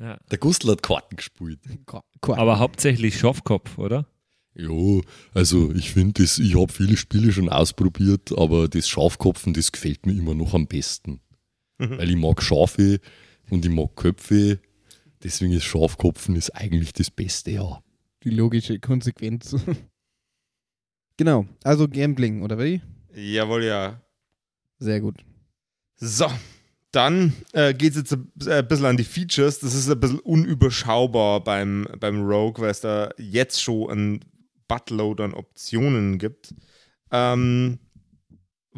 Ja. 0.00 0.18
Der 0.30 0.38
Gustl 0.38 0.70
hat 0.70 0.82
Karten 0.82 1.16
gespielt. 1.16 1.60
Aber 2.22 2.58
hauptsächlich 2.58 3.18
Schopfkopf, 3.18 3.78
oder? 3.78 4.06
Ja, 4.54 5.00
also 5.34 5.72
ich 5.72 5.92
finde, 5.92 6.22
ich 6.24 6.54
habe 6.56 6.72
viele 6.72 6.96
Spiele 6.96 7.32
schon 7.32 7.48
ausprobiert, 7.48 8.36
aber 8.36 8.68
das 8.68 8.88
Schafkopfen, 8.88 9.54
das 9.54 9.72
gefällt 9.72 10.04
mir 10.04 10.12
immer 10.12 10.34
noch 10.34 10.52
am 10.54 10.66
besten. 10.66 11.20
Weil 11.78 12.10
ich 12.10 12.16
mag 12.16 12.42
Schafe 12.42 12.98
und 13.50 13.64
ich 13.64 13.70
mag 13.70 13.94
Köpfe. 13.94 14.58
Deswegen 15.22 15.52
ist 15.52 15.64
Schafkopfen 15.64 16.34
ist 16.36 16.50
eigentlich 16.50 16.92
das 16.92 17.10
Beste, 17.10 17.52
ja. 17.52 17.82
Die 18.24 18.30
logische 18.30 18.78
Konsequenz. 18.80 19.54
genau, 21.16 21.46
also 21.62 21.88
Gambling, 21.88 22.42
oder 22.42 22.58
wie? 22.58 22.82
Jawohl, 23.14 23.64
ja. 23.64 24.02
Sehr 24.78 25.00
gut. 25.00 25.24
So, 25.96 26.26
dann 26.92 27.32
äh, 27.52 27.74
geht 27.74 27.92
es 27.92 27.98
jetzt 27.98 28.12
ein 28.12 28.32
äh, 28.46 28.62
bisschen 28.62 28.86
an 28.86 28.96
die 28.96 29.04
Features. 29.04 29.60
Das 29.60 29.74
ist 29.74 29.90
ein 29.90 30.00
bisschen 30.00 30.20
unüberschaubar 30.20 31.42
beim, 31.42 31.86
beim 32.00 32.22
Rogue, 32.22 32.62
weil 32.62 32.70
es 32.70 32.80
da 32.80 33.10
jetzt 33.18 33.62
schon 33.62 33.90
ein 33.90 34.24
Buttload 34.68 35.22
an 35.22 35.34
Optionen 35.34 36.18
gibt. 36.18 36.54
Ähm, 37.10 37.78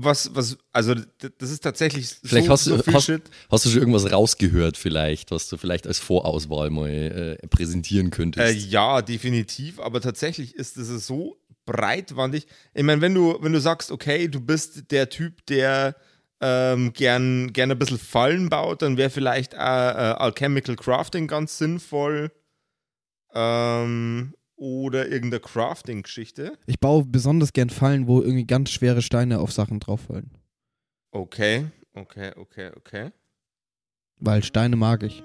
was, 0.04 0.34
was, 0.34 0.56
also 0.72 0.94
das 0.94 1.50
ist 1.50 1.60
tatsächlich 1.62 2.08
Vielleicht 2.22 2.46
so, 2.46 2.52
hast 2.52 2.66
du- 2.66 2.76
so 2.76 2.82
viel 2.82 2.94
hast- 2.94 3.04
Shit. 3.06 3.22
Hast 3.50 3.64
du 3.64 3.70
schon 3.70 3.80
irgendwas 3.80 4.10
rausgehört 4.10 4.76
vielleicht, 4.76 5.30
was 5.30 5.48
du 5.48 5.56
vielleicht 5.56 5.86
als 5.86 5.98
Vorauswahl 5.98 6.70
mal 6.70 6.88
äh, 6.88 7.46
präsentieren 7.48 8.06
Äh, 8.08 8.10
könntest? 8.10 8.70
ja, 8.70 9.02
definitiv, 9.02 9.80
aber 9.80 10.00
tatsächlich 10.00 10.54
ist 10.54 10.76
es 10.76 11.06
so 11.06 11.36
breitwandig. 11.66 12.46
Ich 12.74 12.82
meine, 12.82 13.00
wenn 13.00 13.14
du, 13.14 13.38
wenn 13.40 13.52
du 13.52 13.60
sagst, 13.60 13.90
okay, 13.92 14.28
du 14.28 14.40
bist 14.40 14.90
der 14.90 15.08
Typ, 15.10 15.44
der 15.46 15.94
ähm, 16.40 16.92
gern, 16.94 17.52
gern 17.52 17.70
ein 17.70 17.78
bisschen 17.78 17.98
Fallen 17.98 18.48
baut, 18.48 18.82
dann 18.82 18.96
wäre 18.96 19.10
vielleicht 19.10 19.52
äh, 19.54 19.56
äh, 19.58 19.60
Alchemical 19.60 20.74
Crafting 20.74 21.26
ganz 21.28 21.58
sinnvoll. 21.58 22.32
Ähm, 23.34 24.34
oder 24.60 25.08
irgendeine 25.08 25.40
Crafting-Geschichte. 25.40 26.58
Ich 26.66 26.78
baue 26.78 27.04
besonders 27.06 27.52
gern 27.52 27.70
Fallen, 27.70 28.06
wo 28.06 28.20
irgendwie 28.20 28.44
ganz 28.44 28.70
schwere 28.70 29.00
Steine 29.00 29.40
auf 29.40 29.52
Sachen 29.52 29.80
drauffallen. 29.80 30.30
Okay, 31.12 31.66
okay, 31.94 32.32
okay, 32.36 32.70
okay. 32.76 33.10
Weil 34.18 34.44
Steine 34.44 34.76
mag 34.76 35.02
ich. 35.02 35.24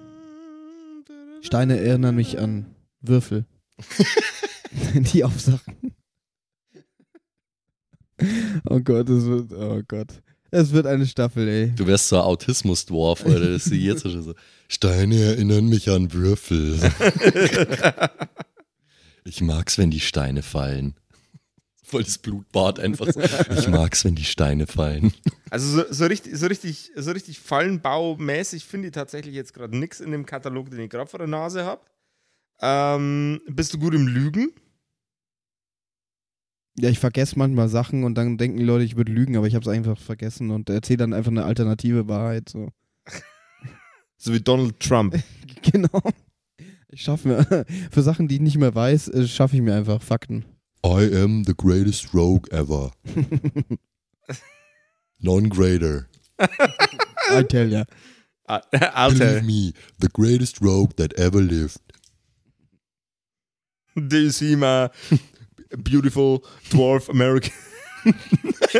Steine 1.41 1.77
erinnern 1.77 2.15
mich 2.15 2.39
an 2.39 2.73
Würfel. 3.01 3.45
Die 4.93 5.23
auf 5.25 5.39
Sachen. 5.39 5.93
Oh 8.69 8.79
Gott, 8.79 9.09
es 9.09 9.25
wird, 9.25 9.51
oh 9.51 9.81
Gott. 9.85 10.21
Es 10.49 10.71
wird 10.71 10.87
eine 10.87 11.05
Staffel, 11.05 11.47
ey. 11.49 11.71
Du 11.75 11.85
wärst 11.85 12.07
so 12.07 12.17
Autismus-Dwarf, 12.19 13.25
oder? 13.25 13.51
Das 13.51 13.67
ist 13.67 13.73
jetzt 13.73 14.03
schon 14.03 14.23
so. 14.23 14.33
Steine 14.69 15.19
erinnern 15.19 15.67
mich 15.67 15.89
an 15.89 16.13
Würfel. 16.13 16.79
ich 19.25 19.41
mag's, 19.41 19.77
wenn 19.77 19.91
die 19.91 19.99
Steine 19.99 20.41
fallen. 20.41 20.95
Voll 21.83 22.03
das 22.03 22.17
Blutbad 22.17 22.79
einfach. 22.79 23.11
so. 23.11 23.19
Ich 23.19 23.67
mag's, 23.67 24.05
wenn 24.05 24.15
die 24.15 24.23
Steine 24.23 24.67
fallen. 24.67 25.13
Also 25.51 25.83
so, 25.83 25.93
so 25.93 26.05
richtig, 26.07 26.35
so 26.35 26.47
richtig, 26.47 26.91
so 26.97 27.11
richtig 27.11 27.39
Fallenbaumäßig 27.39 28.65
finde 28.65 28.87
ich 28.87 28.93
tatsächlich 28.93 29.33
jetzt 29.35 29.53
gerade 29.53 29.77
nichts 29.77 30.01
in 30.01 30.11
dem 30.11 30.25
Katalog, 30.25 30.69
den 30.69 30.81
ich 30.81 30.89
gerade 30.89 31.09
vor 31.09 31.19
der 31.19 31.27
Nase 31.29 31.63
habe. 31.63 31.81
Ähm, 32.59 33.39
bist 33.47 33.73
du 33.73 33.77
gut 33.79 33.93
im 33.93 34.07
Lügen? 34.07 34.51
Ja, 36.77 36.89
ich 36.89 36.99
vergesse 36.99 37.39
manchmal 37.39 37.69
Sachen 37.69 38.03
und 38.03 38.15
dann 38.15 38.37
denken 38.37 38.57
die 38.57 38.65
Leute, 38.65 38.83
ich 38.83 38.97
würde 38.97 39.13
lügen, 39.13 39.37
aber 39.37 39.47
ich 39.47 39.55
habe 39.55 39.63
es 39.63 39.69
einfach 39.69 39.97
vergessen 39.97 40.51
und 40.51 40.69
erzähle 40.69 40.97
dann 40.97 41.13
einfach 41.13 41.31
eine 41.31 41.45
alternative 41.45 42.07
Wahrheit. 42.07 42.49
So. 42.49 42.69
So 44.17 44.33
wie 44.33 44.39
Donald 44.39 44.79
Trump. 44.79 45.21
Genau. 45.61 46.01
Ich 46.89 47.01
schaffe 47.01 47.27
mir, 47.27 47.65
für 47.91 48.01
Sachen, 48.01 48.27
die 48.27 48.35
ich 48.35 48.41
nicht 48.41 48.57
mehr 48.57 48.73
weiß, 48.73 49.09
äh, 49.09 49.27
schaffe 49.27 49.55
ich 49.55 49.61
mir 49.61 49.75
einfach 49.75 50.01
Fakten. 50.01 50.45
I 50.85 51.09
am 51.15 51.43
the 51.45 51.55
greatest 51.55 52.13
rogue 52.13 52.51
ever. 52.51 52.91
Non-grader. 55.19 56.07
I 56.39 57.43
tell 57.43 57.71
ya. 57.71 57.85
Ah, 58.47 58.61
Alter, 58.93 59.41
me, 59.41 59.73
the 59.99 60.09
greatest 60.09 60.61
rogue 60.61 60.95
that 60.97 61.17
ever 61.17 61.41
lived. 61.41 61.79
do 64.07 64.17
you 64.17 64.29
see 64.29 64.55
my 64.55 64.89
beautiful 65.83 66.43
dwarf 66.69 67.09
American 67.09 67.53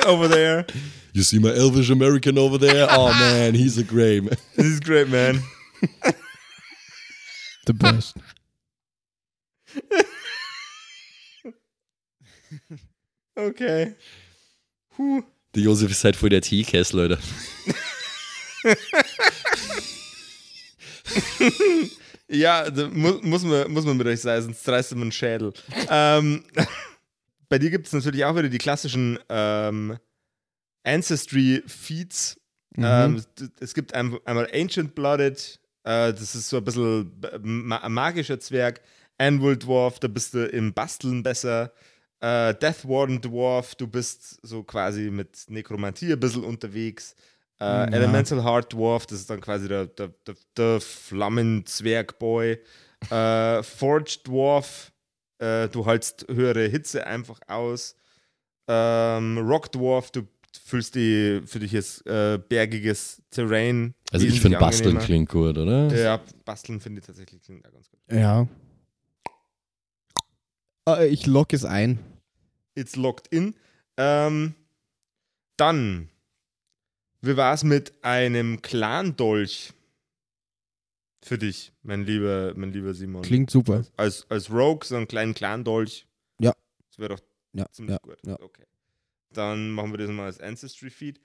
over 0.05 0.27
there? 0.27 0.65
You 1.13 1.23
see 1.23 1.39
my 1.39 1.55
elvish 1.55 1.89
American 1.89 2.37
over 2.37 2.57
there? 2.57 2.87
Oh 2.89 3.11
man, 3.13 3.53
he's 3.53 3.77
a 3.77 3.83
grey 3.83 4.19
man. 4.19 4.35
This 4.55 4.65
is 4.65 4.79
great, 4.79 5.09
man. 5.09 5.41
The 7.65 7.73
best. 7.73 8.15
Okay. 13.35 13.95
Huh. 14.97 15.23
Der 15.53 15.63
Josef 15.63 15.91
ist 15.91 16.03
halt 16.03 16.15
voll 16.15 16.29
der 16.29 16.41
Teekessel, 16.41 16.97
Leute. 16.97 17.19
Ja, 22.27 22.65
mu 22.91 23.19
muss, 23.21 23.43
man, 23.43 23.71
muss 23.71 23.85
man 23.85 23.97
mit 23.97 24.07
euch 24.07 24.21
sein, 24.21 24.41
sonst 24.41 24.67
reißt 24.67 24.91
man 24.93 25.03
einen 25.03 25.11
Schädel. 25.11 25.53
ähm, 25.89 26.43
bei 27.49 27.59
dir 27.59 27.69
gibt 27.69 27.87
es 27.87 27.93
natürlich 27.93 28.25
auch 28.25 28.35
wieder 28.35 28.49
die 28.49 28.57
klassischen 28.57 29.19
ähm, 29.29 29.97
Ancestry-Feeds. 30.83 32.37
Mhm. 32.75 32.83
Ähm, 32.83 33.23
es 33.59 33.73
gibt 33.73 33.93
ein, 33.93 34.17
einmal 34.25 34.49
Ancient 34.53 34.95
Blooded, 34.95 35.59
äh, 35.85 36.11
das 36.13 36.35
ist 36.35 36.49
so 36.49 36.57
ein 36.57 36.63
bisschen 36.65 37.09
b- 37.21 37.29
ma 37.41 37.87
magischer 37.87 38.39
Zwerg. 38.39 38.81
Anvil 39.17 39.55
Dwarf, 39.57 39.99
da 39.99 40.09
bist 40.09 40.33
du 40.33 40.45
im 40.45 40.73
Basteln 40.73 41.23
besser. 41.23 41.71
Äh, 42.19 42.53
Death 42.55 42.85
Warden 42.87 43.21
Dwarf, 43.21 43.75
du 43.75 43.87
bist 43.87 44.39
so 44.45 44.61
quasi 44.63 45.09
mit 45.09 45.45
Nekromantie 45.47 46.11
ein 46.11 46.19
bisschen 46.19 46.43
unterwegs. 46.43 47.15
Äh, 47.61 47.63
Ja. 47.65 47.83
Elemental 47.85 48.43
Heart 48.43 48.73
Dwarf, 48.73 49.05
das 49.05 49.19
ist 49.19 49.29
dann 49.29 49.39
quasi 49.39 49.69
der, 49.69 49.85
der, 49.87 50.09
der, 50.27 50.35
der 50.57 50.81
Flammenzwergboy. 50.81 52.59
Äh, 53.09 53.63
Forged 53.63 54.27
Dwarf, 54.27 54.91
äh, 55.39 55.67
du 55.69 55.85
hältst 55.85 56.25
höhere 56.29 56.67
Hitze 56.67 57.05
einfach 57.07 57.39
aus. 57.47 57.95
Ähm, 58.67 59.37
Rock 59.37 59.71
Dwarf, 59.71 60.11
du 60.11 60.23
fühlst 60.57 60.95
die 60.95 61.41
für 61.45 61.59
dich 61.59 61.71
jetzt 61.71 62.05
äh, 62.07 62.37
bergiges 62.37 63.21
Terrain. 63.31 63.93
Also 64.11 64.25
ich 64.25 64.39
finde 64.41 64.57
Basteln 64.57 64.97
angenehmer. 64.97 65.05
klingt 65.05 65.29
gut, 65.29 65.57
oder? 65.57 65.93
Ja, 65.95 66.21
Basteln 66.45 66.79
finde 66.79 66.99
ich 67.01 67.05
tatsächlich 67.05 67.41
klingt 67.41 67.65
auch 67.67 67.71
ganz 67.71 67.89
gut. 67.89 67.99
Ja. 68.11 68.47
Äh, 70.87 71.07
Ich 71.07 71.25
lock 71.25 71.53
es 71.53 71.65
ein. 71.65 71.99
It's 72.75 72.95
locked 72.95 73.27
in. 73.27 73.55
Ähm, 73.97 74.53
dann, 75.57 76.09
wie 77.21 77.37
war 77.37 77.53
es 77.53 77.63
mit 77.63 77.93
einem 78.03 78.61
Clan-Dolch 78.61 79.71
für 81.23 81.37
dich, 81.37 81.71
mein 81.81 82.05
lieber, 82.05 82.53
mein 82.55 82.71
lieber 82.73 82.93
Simon? 82.93 83.21
Klingt 83.21 83.49
super. 83.49 83.83
Als, 83.97 84.29
als 84.29 84.51
Rogue, 84.51 84.85
so 84.85 84.95
einen 84.95 85.07
kleinen 85.07 85.33
Clan-Dolch. 85.33 86.05
Ja. 86.39 86.53
Das 86.89 86.99
wäre 86.99 87.15
doch 87.15 87.21
Ja, 87.53 87.65
ziemlich 87.71 87.93
ja, 87.93 87.99
gut. 88.03 88.17
ja. 88.25 88.39
Okay. 88.41 88.63
Dann 89.37 89.69
machen 89.71 89.91
wir 89.91 89.97
das 89.97 90.09
mal 90.09 90.25
als 90.25 90.39
Ancestry-Feed. 90.39 91.19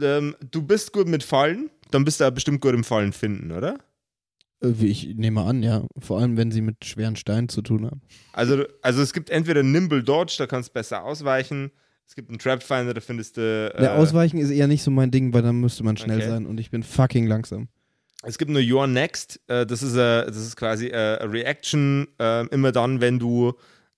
Ähm, 0.00 0.36
du 0.50 0.62
bist 0.62 0.92
gut 0.92 1.08
mit 1.08 1.22
Fallen, 1.22 1.70
dann 1.90 2.04
bist 2.04 2.20
du 2.20 2.24
auch 2.26 2.30
bestimmt 2.30 2.60
gut 2.60 2.74
im 2.74 2.84
Fallen 2.84 3.12
finden, 3.12 3.50
oder? 3.52 3.74
Äh, 4.60 4.68
wie 4.74 4.88
Ich 4.88 5.14
nehme 5.16 5.42
an, 5.42 5.62
ja. 5.62 5.86
Vor 5.98 6.20
allem, 6.20 6.36
wenn 6.36 6.50
sie 6.50 6.60
mit 6.60 6.84
schweren 6.84 7.16
Steinen 7.16 7.48
zu 7.48 7.62
tun 7.62 7.86
haben. 7.86 8.02
Also, 8.32 8.64
also 8.82 9.00
es 9.00 9.12
gibt 9.14 9.30
entweder 9.30 9.62
Nimble 9.62 10.02
Dodge, 10.02 10.34
da 10.38 10.46
kannst 10.46 10.70
du 10.70 10.72
besser 10.74 11.04
ausweichen. 11.04 11.70
Es 12.06 12.14
gibt 12.14 12.28
einen 12.28 12.38
Trap 12.38 12.62
Finder, 12.62 12.92
da 12.94 13.00
findest 13.00 13.36
du. 13.36 13.72
Der 13.76 13.94
Äh, 13.94 13.96
Ausweichen 13.96 14.38
ist 14.38 14.50
eher 14.50 14.68
nicht 14.68 14.82
so 14.82 14.90
mein 14.90 15.10
Ding, 15.10 15.32
weil 15.32 15.42
dann 15.42 15.60
müsste 15.60 15.82
man 15.82 15.96
schnell 15.96 16.18
Okay. 16.18 16.28
sein 16.28 16.46
und 16.46 16.60
ich 16.60 16.70
bin 16.70 16.82
fucking 16.82 17.26
langsam. 17.26 17.68
es 18.22 18.38
gibt 18.38 18.50
nur 18.50 18.60
Your 18.62 18.86
Next. 18.86 19.40
Äh, 19.48 19.66
das, 19.66 19.82
ist 19.82 19.96
a, 19.96 20.24
das 20.26 20.36
ist 20.36 20.56
quasi 20.56 20.88
äh, 20.88 21.18
eine 21.18 21.32
Reaction. 21.32 22.06
Äh, 22.20 22.46
immer 22.48 22.70
dann, 22.72 23.00
wenn 23.00 23.18
du 23.18 23.54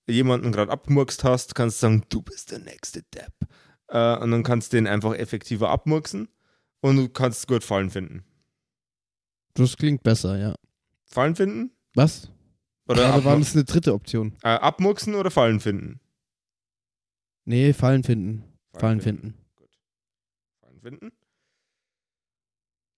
jemanden 0.09 0.51
gerade 0.51 0.71
abmurkst 0.71 1.23
hast, 1.23 1.55
kannst 1.55 1.77
du 1.77 1.87
sagen, 1.87 2.03
du 2.09 2.21
bist 2.21 2.51
der 2.51 2.59
nächste 2.59 3.03
Depp. 3.03 3.33
Äh, 3.87 4.17
und 4.17 4.31
dann 4.31 4.43
kannst 4.43 4.71
du 4.73 4.77
den 4.77 4.87
einfach 4.87 5.13
effektiver 5.15 5.69
abmurksen 5.69 6.27
und 6.81 6.95
du 6.97 7.09
kannst 7.09 7.47
gut 7.47 7.63
Fallen 7.63 7.89
finden. 7.89 8.23
Das 9.55 9.77
klingt 9.77 10.03
besser, 10.03 10.37
ja. 10.37 10.55
Fallen 11.05 11.35
finden? 11.35 11.71
Was? 11.95 12.29
Oder 12.87 13.01
Oder 13.15 13.23
war 13.25 13.35
abmu- 13.35 13.39
das 13.39 13.53
eine 13.55 13.63
dritte 13.65 13.93
Option? 13.93 14.35
äh, 14.43 14.49
abmurksen 14.49 15.15
oder 15.15 15.31
Fallen 15.31 15.59
finden? 15.59 15.99
Nee, 17.45 17.73
Fallen 17.73 18.03
finden. 18.03 18.43
Fallen 18.77 19.01
finden. 19.01 19.33
Gut. 19.55 19.69
Fallen 20.61 20.79
finden? 20.81 21.11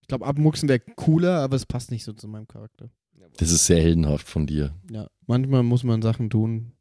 Ich 0.02 0.08
glaube, 0.08 0.26
abmuchsen 0.26 0.68
wäre 0.68 0.80
cooler, 0.98 1.40
aber 1.40 1.56
es 1.56 1.66
passt 1.66 1.90
nicht 1.92 2.04
so 2.04 2.12
zu 2.14 2.28
meinem 2.28 2.48
Charakter. 2.48 2.90
Das 3.38 3.52
ist 3.52 3.66
sehr 3.66 3.82
heldenhaft 3.82 4.28
von 4.28 4.46
dir. 4.46 4.76
Ja, 4.90 5.08
manchmal 5.26 5.64
muss 5.64 5.84
man 5.84 6.02
Sachen 6.02 6.30
tun, 6.30 6.74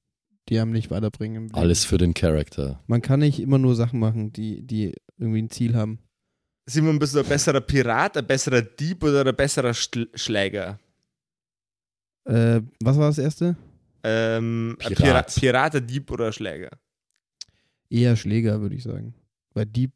die 0.50 0.58
einem 0.58 0.72
nicht 0.72 0.90
weiterbringen. 0.90 1.54
Alles 1.54 1.84
für 1.84 1.96
den 1.96 2.12
Charakter. 2.12 2.82
Man 2.88 3.00
kann 3.00 3.20
nicht 3.20 3.38
immer 3.38 3.58
nur 3.58 3.76
Sachen 3.76 4.00
machen, 4.00 4.32
die, 4.32 4.62
die 4.62 4.94
irgendwie 5.16 5.42
ein 5.42 5.50
Ziel 5.50 5.74
haben. 5.74 6.00
Simon, 6.66 6.98
bist 6.98 7.14
du 7.14 7.20
ein 7.20 7.26
besserer 7.26 7.60
Pirat, 7.60 8.16
ein 8.16 8.26
besserer 8.26 8.62
Dieb 8.62 9.02
oder 9.02 9.24
ein 9.24 9.36
besserer 9.36 9.72
Schl 9.72 10.08
Schläger? 10.14 10.78
Äh, 12.24 12.60
was 12.80 12.98
war 12.98 13.08
das 13.08 13.18
erste? 13.18 13.56
Ähm, 14.02 14.76
ein 14.80 14.94
Pirat. 14.94 14.96
Pira 14.98 15.22
Pirat, 15.22 15.76
ein 15.76 15.86
Dieb 15.86 16.10
oder 16.10 16.26
ein 16.26 16.32
Schläger? 16.32 16.70
Eher 17.88 18.16
Schläger, 18.16 18.60
würde 18.60 18.74
ich 18.74 18.82
sagen. 18.82 19.14
Weil 19.54 19.66
Dieb, 19.66 19.92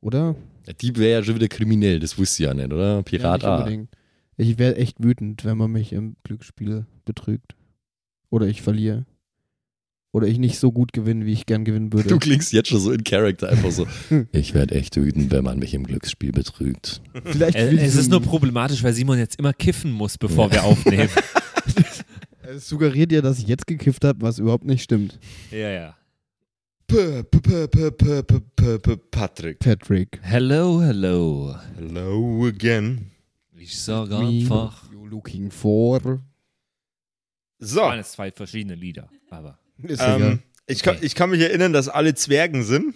oder? 0.00 0.36
Der 0.66 0.74
Dieb 0.74 0.98
wäre 0.98 1.20
ja 1.20 1.24
schon 1.24 1.36
wieder 1.36 1.48
kriminell, 1.48 2.00
das 2.00 2.18
wusste 2.18 2.42
ich 2.42 2.48
ja 2.48 2.54
nicht, 2.54 2.72
oder? 2.72 3.02
Pirat 3.02 3.42
ja, 3.42 3.68
nicht. 3.68 3.88
Ich 4.36 4.58
wäre 4.58 4.76
echt 4.76 5.02
wütend, 5.02 5.44
wenn 5.44 5.58
man 5.58 5.70
mich 5.70 5.92
im 5.92 6.16
Glücksspiel 6.24 6.86
betrügt. 7.04 7.56
Oder 8.30 8.46
ich 8.46 8.62
verliere. 8.62 9.06
Oder 10.12 10.26
ich 10.26 10.38
nicht 10.38 10.58
so 10.58 10.72
gut 10.72 10.92
gewinne, 10.92 11.24
wie 11.24 11.32
ich 11.32 11.46
gern 11.46 11.64
gewinnen 11.64 11.92
würde. 11.92 12.08
Du 12.08 12.18
klingst 12.18 12.52
jetzt 12.52 12.68
schon 12.68 12.80
so 12.80 12.90
in 12.90 13.04
Charakter, 13.04 13.48
einfach 13.48 13.70
so. 13.70 13.86
Ich 14.32 14.54
werde 14.54 14.74
echt 14.74 14.96
wütend, 14.96 15.30
wenn 15.30 15.44
man 15.44 15.60
mich 15.60 15.72
im 15.72 15.84
Glücksspiel 15.84 16.32
betrügt. 16.32 17.00
Vielleicht 17.24 17.56
Äh, 17.56 17.76
es 17.76 17.94
ist 17.94 18.10
nur 18.10 18.20
problematisch, 18.20 18.82
weil 18.82 18.92
Simon 18.92 19.18
jetzt 19.18 19.38
immer 19.38 19.52
kiffen 19.52 19.92
muss, 19.92 20.18
bevor 20.18 20.50
wir 20.50 20.64
aufnehmen. 20.64 21.08
Es 22.42 22.68
suggeriert 22.68 23.12
ja, 23.12 23.20
dass 23.20 23.38
ich 23.38 23.46
jetzt 23.46 23.68
gekifft 23.68 24.04
habe, 24.04 24.20
was 24.20 24.40
überhaupt 24.40 24.64
nicht 24.64 24.82
stimmt. 24.82 25.18
ja, 25.52 25.70
ja. 25.70 25.96
Patrick. 29.12 29.60
Patrick. 29.60 30.18
Hello, 30.22 30.82
hello. 30.82 31.54
Hello 31.76 32.46
again. 32.46 33.12
Ich 33.56 33.78
sage 33.78 34.16
einfach. 34.16 34.90
You 34.90 35.06
looking 35.06 35.52
for. 35.52 36.00
Das 37.60 37.70
So, 37.70 37.80
waren 37.82 37.98
jetzt 37.98 38.12
zwei 38.12 38.32
verschiedene 38.32 38.74
Lieder, 38.74 39.08
aber. 39.30 39.58
Ist 39.82 40.02
ähm, 40.04 40.40
ich, 40.66 40.82
kann, 40.82 40.96
Okay. 40.96 41.06
ich 41.06 41.14
kann 41.14 41.30
mich 41.30 41.40
erinnern, 41.40 41.72
dass 41.72 41.88
alle 41.88 42.14
Zwergen 42.14 42.62
sind. 42.64 42.94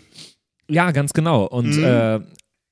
Ja, 0.69 0.91
ganz 0.93 1.13
genau. 1.13 1.45
Und 1.47 1.77
Mhm. 1.77 1.85
äh, 1.85 2.21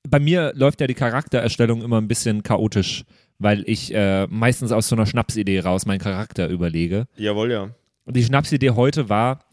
bei 0.08 0.18
mir 0.20 0.52
läuft 0.54 0.80
ja 0.80 0.86
die 0.86 0.94
Charaktererstellung 0.94 1.82
immer 1.82 2.00
ein 2.00 2.08
bisschen 2.08 2.42
chaotisch, 2.42 3.04
weil 3.38 3.62
ich 3.68 3.94
äh, 3.94 4.26
meistens 4.28 4.72
aus 4.72 4.88
so 4.88 4.96
einer 4.96 5.06
Schnapsidee 5.06 5.60
raus 5.60 5.86
meinen 5.86 5.98
Charakter 6.00 6.48
überlege. 6.48 7.06
Jawohl, 7.16 7.50
ja. 7.52 7.70
Und 8.04 8.16
die 8.16 8.24
Schnapsidee 8.24 8.70
heute 8.70 9.08
war, 9.08 9.44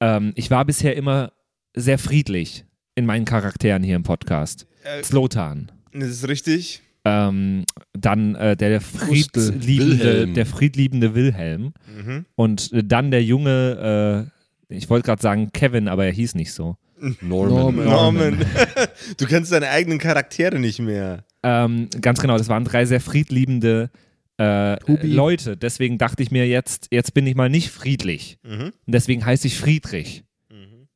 ähm, 0.00 0.32
ich 0.36 0.50
war 0.50 0.64
bisher 0.64 0.96
immer 0.96 1.32
sehr 1.76 1.98
friedlich 1.98 2.64
in 2.94 3.06
meinen 3.06 3.24
Charakteren 3.24 3.82
hier 3.82 3.96
im 3.96 4.02
Podcast. 4.04 4.66
Äh, 4.84 5.02
Slotan. 5.02 5.70
das 5.92 6.08
ist 6.10 6.28
richtig. 6.28 6.80
Ähm, 7.06 7.64
dann 7.92 8.34
äh, 8.34 8.56
der, 8.56 8.70
der, 8.70 8.80
friedliebende, 8.80 9.66
Wilhelm. 9.66 10.34
der 10.34 10.46
friedliebende 10.46 11.14
Wilhelm. 11.14 11.74
Mhm. 11.94 12.24
Und 12.34 12.72
äh, 12.72 12.82
dann 12.82 13.10
der 13.10 13.22
junge, 13.22 14.30
äh, 14.70 14.74
ich 14.74 14.88
wollte 14.88 15.06
gerade 15.06 15.20
sagen 15.20 15.50
Kevin, 15.52 15.88
aber 15.88 16.06
er 16.06 16.12
hieß 16.12 16.34
nicht 16.34 16.52
so. 16.52 16.76
Norman. 17.20 17.74
Norman. 17.74 17.84
Norman. 17.84 18.46
du 19.18 19.26
kennst 19.26 19.52
deine 19.52 19.68
eigenen 19.68 19.98
Charaktere 19.98 20.58
nicht 20.58 20.78
mehr. 20.78 21.24
Ähm, 21.42 21.88
ganz 22.00 22.20
genau, 22.20 22.38
das 22.38 22.48
waren 22.48 22.64
drei 22.64 22.86
sehr 22.86 23.00
friedliebende 23.00 23.90
äh. 24.38 24.76
Leute. 25.06 25.56
Deswegen 25.56 25.98
dachte 25.98 26.22
ich 26.22 26.30
mir 26.30 26.46
jetzt, 26.48 26.88
jetzt 26.90 27.14
bin 27.14 27.26
ich 27.26 27.34
mal 27.34 27.50
nicht 27.50 27.70
friedlich. 27.70 28.38
Mhm. 28.42 28.72
Und 28.86 28.94
deswegen 28.94 29.24
heiße 29.24 29.46
ich 29.46 29.58
Friedrich. 29.58 30.24
Mhm. 30.50 30.88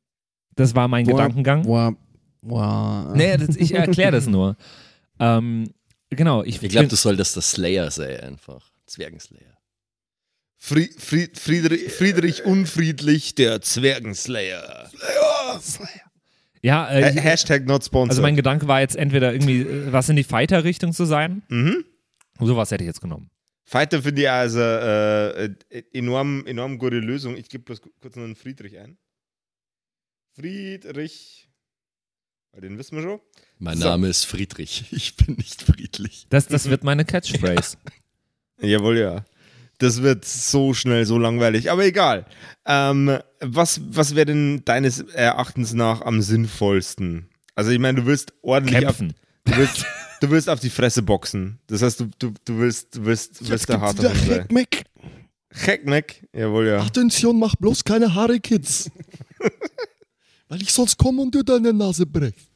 Das 0.55 0.75
war 0.75 0.87
mein 0.87 1.05
Boah. 1.05 1.11
Gedankengang. 1.11 1.63
Boah. 1.63 1.95
Boah. 2.41 3.13
Nee, 3.15 3.37
das, 3.37 3.55
ich 3.55 3.73
erkläre 3.73 4.11
das 4.11 4.27
nur. 4.27 4.55
Ähm, 5.21 5.65
genau, 6.09 6.43
ich, 6.43 6.61
Ich 6.61 6.69
glaube, 6.69 6.87
das 6.87 7.01
soll 7.01 7.15
das 7.17 7.33
der 7.33 7.41
Slayer 7.41 7.91
sein, 7.91 8.19
einfach. 8.21 8.71
Zwergenslayer. 8.85 9.57
Fried, 10.57 10.99
Fried, 10.99 11.37
Friedrich, 11.39 11.91
Friedrich 11.93 12.43
Unfriedlich, 12.43 13.33
der 13.35 13.61
Zwergenslayer. 13.61 14.91
ja, 16.61 16.89
äh, 16.91 17.03
Ha 17.03 17.09
ich, 17.09 17.23
Hashtag 17.23 17.65
not 17.65 17.85
sponsored. 17.85 18.09
also 18.11 18.21
mein 18.21 18.35
Gedanke 18.35 18.67
war 18.67 18.81
jetzt 18.81 18.95
entweder 18.97 19.31
irgendwie 19.31 19.61
äh, 19.61 19.91
was 19.93 20.09
in 20.09 20.15
die 20.17 20.23
Fighter-Richtung 20.25 20.91
zu 20.93 21.05
sein. 21.05 21.43
mhm. 21.49 21.85
Sowas 22.41 22.71
hätte 22.71 22.83
ich 22.83 22.87
jetzt 22.87 23.01
genommen. 23.01 23.29
Fighter 23.65 24.01
finde 24.01 24.21
ich 24.23 24.29
also 24.29 24.59
äh, 24.59 25.45
äh, 25.45 25.83
enorm, 25.93 26.45
enorm 26.47 26.77
gute 26.79 26.99
Lösung. 26.99 27.35
Ich 27.37 27.49
gebe 27.49 27.63
bloß 27.65 27.81
kurz 28.01 28.15
noch 28.15 28.23
einen 28.23 28.35
Friedrich 28.35 28.79
ein. 28.79 28.97
Friedrich. 30.33 31.49
Den 32.55 32.77
wissen 32.77 32.95
wir 32.97 33.03
schon. 33.03 33.19
Mein 33.59 33.77
So. 33.77 33.87
Name 33.89 34.07
ist 34.07 34.25
Friedrich. 34.25 34.85
Ich 34.91 35.15
bin 35.15 35.35
nicht 35.35 35.61
friedlich. 35.61 36.25
Das, 36.29 36.47
das 36.47 36.69
wird 36.69 36.83
meine 36.83 37.05
Catchphrase. 37.05 37.77
Jawohl, 38.61 38.97
ja. 38.97 39.25
Das 39.77 40.01
wird 40.01 40.25
so 40.25 40.73
schnell, 40.73 41.05
so 41.05 41.17
langweilig. 41.17 41.71
Aber 41.71 41.85
egal. 41.85 42.25
Ähm, 42.65 43.19
was 43.39 43.79
was 43.85 44.15
wäre 44.15 44.25
denn 44.25 44.63
deines 44.65 44.99
Erachtens 44.99 45.73
nach 45.73 46.01
am 46.01 46.21
sinnvollsten? 46.21 47.29
Also 47.55 47.71
ich 47.71 47.79
meine, 47.79 48.01
du 48.01 48.05
willst 48.05 48.33
ordentlich 48.41 48.85
auf, 48.85 48.97
Kämpfen. 48.97 49.15
du 49.45 49.55
willst, 49.55 49.85
du 50.21 50.29
willst 50.29 50.49
auf 50.49 50.59
die 50.59 50.69
Fresse 50.69 51.01
boxen. 51.01 51.59
Das 51.67 51.81
heißt, 51.81 51.99
du, 52.01 52.09
du, 52.19 52.33
du 52.43 52.57
willst, 52.59 52.95
du 52.95 53.05
willst, 53.05 53.39
du 53.39 53.49
willst 53.49 53.69
der 53.69 53.79
harte 53.79 54.01
sein. 54.01 54.47
Mick. 54.51 54.83
Heckmeck. 55.51 56.27
Jawohl, 56.33 56.67
ja. 56.67 56.81
Attention, 56.81 57.39
mach 57.39 57.55
bloß 57.55 57.83
keine 57.83 58.13
Haare, 58.13 58.39
Kids. 58.39 58.91
Weil 60.49 60.61
ich 60.61 60.71
sonst 60.73 60.97
komme 60.97 61.21
und 61.21 61.33
dir 61.33 61.43
deine 61.43 61.71
Nase 61.73 62.05
brech. 62.05 62.48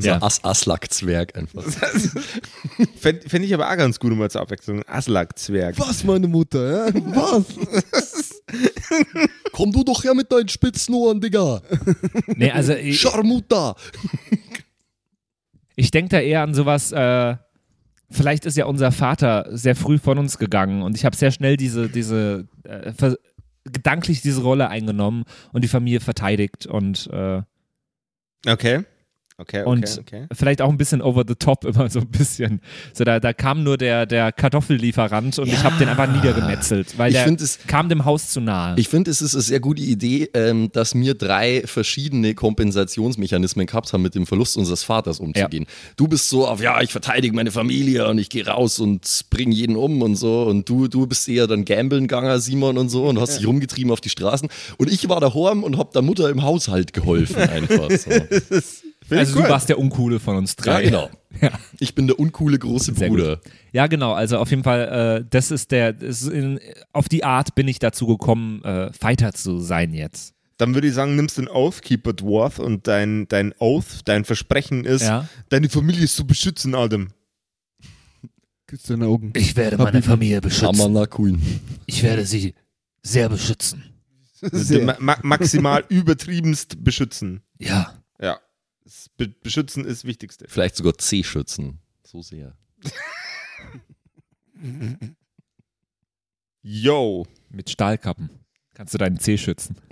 So 0.00 0.08
Ja. 0.08 0.22
As 0.22 0.42
Aslak-Zwerg 0.44 1.36
einfach. 1.36 1.62
Fände 2.96 3.28
fänd 3.28 3.44
ich 3.44 3.54
aber 3.54 3.70
auch 3.70 3.76
ganz 3.76 3.98
gut 3.98 4.12
immer 4.12 4.28
zur 4.28 4.40
Abwechslung. 4.40 4.82
Aslak-Zwerg. 4.86 5.78
Was, 5.78 6.04
meine 6.04 6.28
Mutter? 6.28 6.88
Ja? 6.88 6.94
Was? 6.94 8.42
Komm 9.52 9.72
du 9.72 9.84
doch 9.84 10.04
her 10.04 10.14
mit 10.14 10.30
deinen 10.32 10.48
Spitzenohren, 10.48 11.20
Digga. 11.20 11.62
Nee, 12.28 12.50
also 12.50 12.74
ich, 12.74 13.00
Scharmuta. 13.00 13.76
ich 15.76 15.90
denke 15.90 16.10
da 16.10 16.20
eher 16.20 16.42
an 16.42 16.54
sowas, 16.54 16.92
äh, 16.92 17.36
vielleicht 18.10 18.46
ist 18.46 18.56
ja 18.56 18.66
unser 18.66 18.92
Vater 18.92 19.46
sehr 19.50 19.76
früh 19.76 19.98
von 19.98 20.18
uns 20.18 20.38
gegangen 20.38 20.82
und 20.82 20.96
ich 20.96 21.04
habe 21.04 21.16
sehr 21.16 21.30
schnell 21.30 21.56
diese, 21.56 21.88
diese, 21.88 22.48
äh, 22.64 22.92
gedanklich 23.64 24.22
diese 24.22 24.42
Rolle 24.42 24.68
eingenommen 24.68 25.24
und 25.52 25.62
die 25.62 25.68
Familie 25.68 26.00
verteidigt 26.00 26.66
und 26.66 27.08
äh, 27.12 27.42
Okay. 28.46 28.84
Okay, 29.40 29.60
okay, 29.62 29.68
Und- 29.68 29.98
okay. 30.00 30.26
vielleicht 30.32 30.60
auch 30.62 30.68
ein 30.68 30.76
bisschen 30.76 31.00
over 31.02 31.24
the 31.26 31.34
top 31.34 31.64
immer 31.70 31.88
so 31.88 32.00
ein 32.00 32.08
bisschen. 32.08 32.60
So, 32.92 33.04
da, 33.04 33.18
da 33.20 33.32
kam 33.32 33.62
nur 33.64 33.78
der, 33.78 34.04
der 34.06 34.32
Kartoffellieferant 34.32 35.38
und 35.38 35.48
ich 35.48 35.62
habe 35.64 35.76
den 35.78 35.88
einfach 35.88 36.10
niedergemetzelt, 36.12 36.98
weil 36.98 37.10
Ich 37.10 37.16
der 37.16 37.24
find 37.24 37.40
es- 37.40 37.58
kam 37.66 37.88
dem 37.88 38.04
Haus 38.04 38.28
zu 38.30 38.40
nahe. 38.40 38.74
Ich 38.78 38.88
finde, 38.88 39.10
es 39.10 39.22
ist 39.22 39.34
eine 39.34 39.42
sehr 39.42 39.60
gute 39.60 39.82
Idee, 39.82 40.28
ähm, 40.34 40.70
dass 40.72 40.94
wir 40.94 41.14
drei 41.14 41.62
verschiedene 41.64 42.34
Kompensationsmechanismen 42.34 43.66
gehabt 43.66 43.92
haben, 43.92 44.02
mit 44.02 44.14
dem 44.14 44.26
Verlust 44.26 44.56
unseres 44.56 44.82
Vaters 44.82 45.20
umzugehen. 45.20 45.66
Du 45.96 46.06
bist 46.08 46.28
so 46.28 46.46
auf, 46.46 46.60
ja, 46.60 46.80
ich 46.82 46.92
verteidige 46.92 47.34
meine 47.34 47.50
Familie 47.50 48.08
und 48.08 48.18
ich 48.18 48.28
gehe 48.28 48.46
raus 48.46 48.78
und 48.78 49.24
bringe 49.30 49.54
jeden 49.54 49.76
um 49.76 50.02
und 50.02 50.16
so. 50.16 50.42
Und 50.42 50.68
du, 50.68 50.88
du 50.88 51.06
bist 51.06 51.28
eher 51.28 51.46
dann 51.46 51.64
gambeln 51.64 52.02
gegangen, 52.08 52.40
Simon 52.40 52.76
und 52.78 52.88
so, 52.88 53.06
und 53.06 53.18
hast 53.20 53.38
dich 53.38 53.46
rumgetrieben 53.46 53.90
auf 53.92 54.00
die 54.00 54.10
Straßen. 54.10 54.48
Und 54.76 54.92
ich 54.92 55.08
war 55.08 55.20
daheim 55.20 55.62
und 55.64 55.78
hab 55.78 55.92
der 55.92 56.02
Mutter 56.02 56.28
im 56.28 56.42
Haushalt 56.42 56.92
geholfen 56.92 57.36
einfach. 57.36 57.90
So. 57.90 58.10
Find 59.10 59.18
also 59.18 59.36
cool. 59.38 59.42
du 59.44 59.48
warst 59.50 59.68
der 59.68 59.78
Uncoole 59.78 60.20
von 60.20 60.36
uns 60.36 60.56
drei. 60.56 60.84
Ja, 60.84 60.88
genau. 60.88 61.10
Ja. 61.40 61.52
Ich 61.78 61.94
bin 61.94 62.08
der 62.08 62.18
uncoole 62.18 62.58
große 62.58 62.92
Sehr 62.92 63.08
Bruder. 63.08 63.40
Ja, 63.72 63.86
genau. 63.86 64.12
Also 64.14 64.38
auf 64.38 64.50
jeden 64.50 64.64
Fall, 64.64 65.20
äh, 65.20 65.24
das 65.30 65.52
ist 65.52 65.70
der, 65.70 65.92
das 65.92 66.22
ist 66.22 66.28
in, 66.32 66.58
auf 66.92 67.08
die 67.08 67.22
Art 67.22 67.54
bin 67.54 67.68
ich 67.68 67.78
dazu 67.78 68.08
gekommen, 68.08 68.64
äh, 68.64 68.92
Fighter 68.92 69.32
zu 69.32 69.60
sein 69.60 69.94
jetzt. 69.94 70.34
Dann 70.58 70.74
würde 70.74 70.88
ich 70.88 70.94
sagen, 70.94 71.14
nimmst 71.14 71.38
den 71.38 71.48
Oathkeeper 71.48 72.12
Dwarf 72.14 72.58
und 72.58 72.88
dein, 72.88 73.28
dein 73.28 73.54
Oath, 73.60 74.00
dein 74.06 74.24
Versprechen 74.24 74.84
ist, 74.84 75.02
Ja. 75.02 75.28
deine 75.50 75.68
Familie 75.68 76.06
zu 76.08 76.26
beschützen, 76.26 76.74
Adam. 76.74 77.10
Küsst 78.66 78.90
deine 78.90 79.06
Augen. 79.06 79.32
Ich 79.36 79.56
werde 79.56 79.78
meine 79.78 80.02
Familie 80.02 80.40
beschützen. 80.40 81.08
Queen. 81.10 81.40
Ich 81.86 82.02
werde 82.02 82.24
sie 82.24 82.54
sehr 83.02 83.28
beschützen. 83.28 83.84
Ma 84.84 84.96
ma 84.98 85.16
maximal 85.22 85.84
übertriebenst 85.88 86.82
beschützen. 86.82 87.40
Ja. 87.58 87.94
Ja. 88.20 88.38
Beschützen 89.42 89.84
ist 89.84 90.02
das 90.02 90.04
Wichtigste. 90.04 90.46
Vielleicht 90.48 90.76
sogar 90.76 90.96
C-Schützen. 90.98 91.78
So 92.04 92.22
sehr. 92.22 92.56
Yo. 96.62 97.26
Mit 97.48 97.70
Stahlkappen. 97.70 98.30
Kannst 98.74 98.92
du 98.94 98.98
deinen 98.98 99.18
Zeh 99.18 99.38
schützen. 99.38 99.76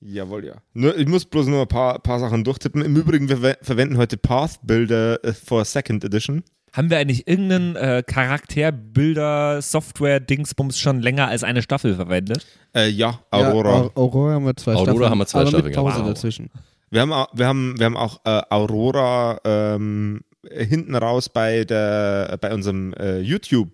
Jawohl, 0.00 0.44
ja. 0.44 0.56
Nur, 0.74 0.96
ich 0.98 1.06
muss 1.06 1.24
bloß 1.24 1.46
nur 1.46 1.62
ein 1.62 1.68
paar, 1.68 1.98
paar 2.00 2.18
Sachen 2.18 2.42
durchtippen. 2.42 2.82
Im 2.82 2.96
Übrigen, 2.96 3.28
wir 3.28 3.38
ver- 3.38 3.58
verwenden 3.62 3.96
heute 3.98 4.16
Path 4.16 4.58
Builder 4.66 5.22
äh, 5.24 5.32
for 5.32 5.64
Second 5.64 6.02
Edition. 6.04 6.42
Haben 6.72 6.88
wir 6.90 6.98
eigentlich 6.98 7.28
irgendeinen 7.28 7.76
äh, 7.76 8.02
Charakterbilder, 8.06 9.60
Software, 9.62 10.20
Dingsbums 10.20 10.78
schon 10.78 11.00
länger 11.00 11.28
als 11.28 11.44
eine 11.44 11.62
Staffel 11.62 11.94
verwendet? 11.94 12.46
Äh, 12.74 12.88
ja, 12.88 13.20
Aurora. 13.30 13.70
Ja, 13.70 13.80
Au- 13.82 13.90
Aurora 13.94 14.32
haben 14.34 14.46
wir 14.46 14.56
zwei 14.56 14.72
Aurora 14.72 14.84
Staffeln. 14.92 15.10
haben 15.10 15.18
wir 15.18 15.26
zwei 15.26 15.40
aber 15.40 15.48
Staffeln 15.50 15.66
mit 15.66 15.74
Pause 15.74 15.88
gehabt. 15.96 16.06
Wow. 16.08 16.14
dazwischen. 16.14 16.50
Wir 16.90 17.00
haben, 17.02 17.12
au- 17.12 17.26
wir 17.32 17.46
haben, 17.46 17.78
wir 17.78 17.86
haben 17.86 17.96
auch 17.96 18.20
äh, 18.24 18.42
Aurora 18.50 19.40
ähm, 19.44 20.22
hinten 20.50 20.94
raus 20.94 21.28
bei, 21.28 21.64
der, 21.64 22.38
bei 22.40 22.52
unserem 22.54 22.92
äh, 22.94 23.20
YouTube 23.20 23.72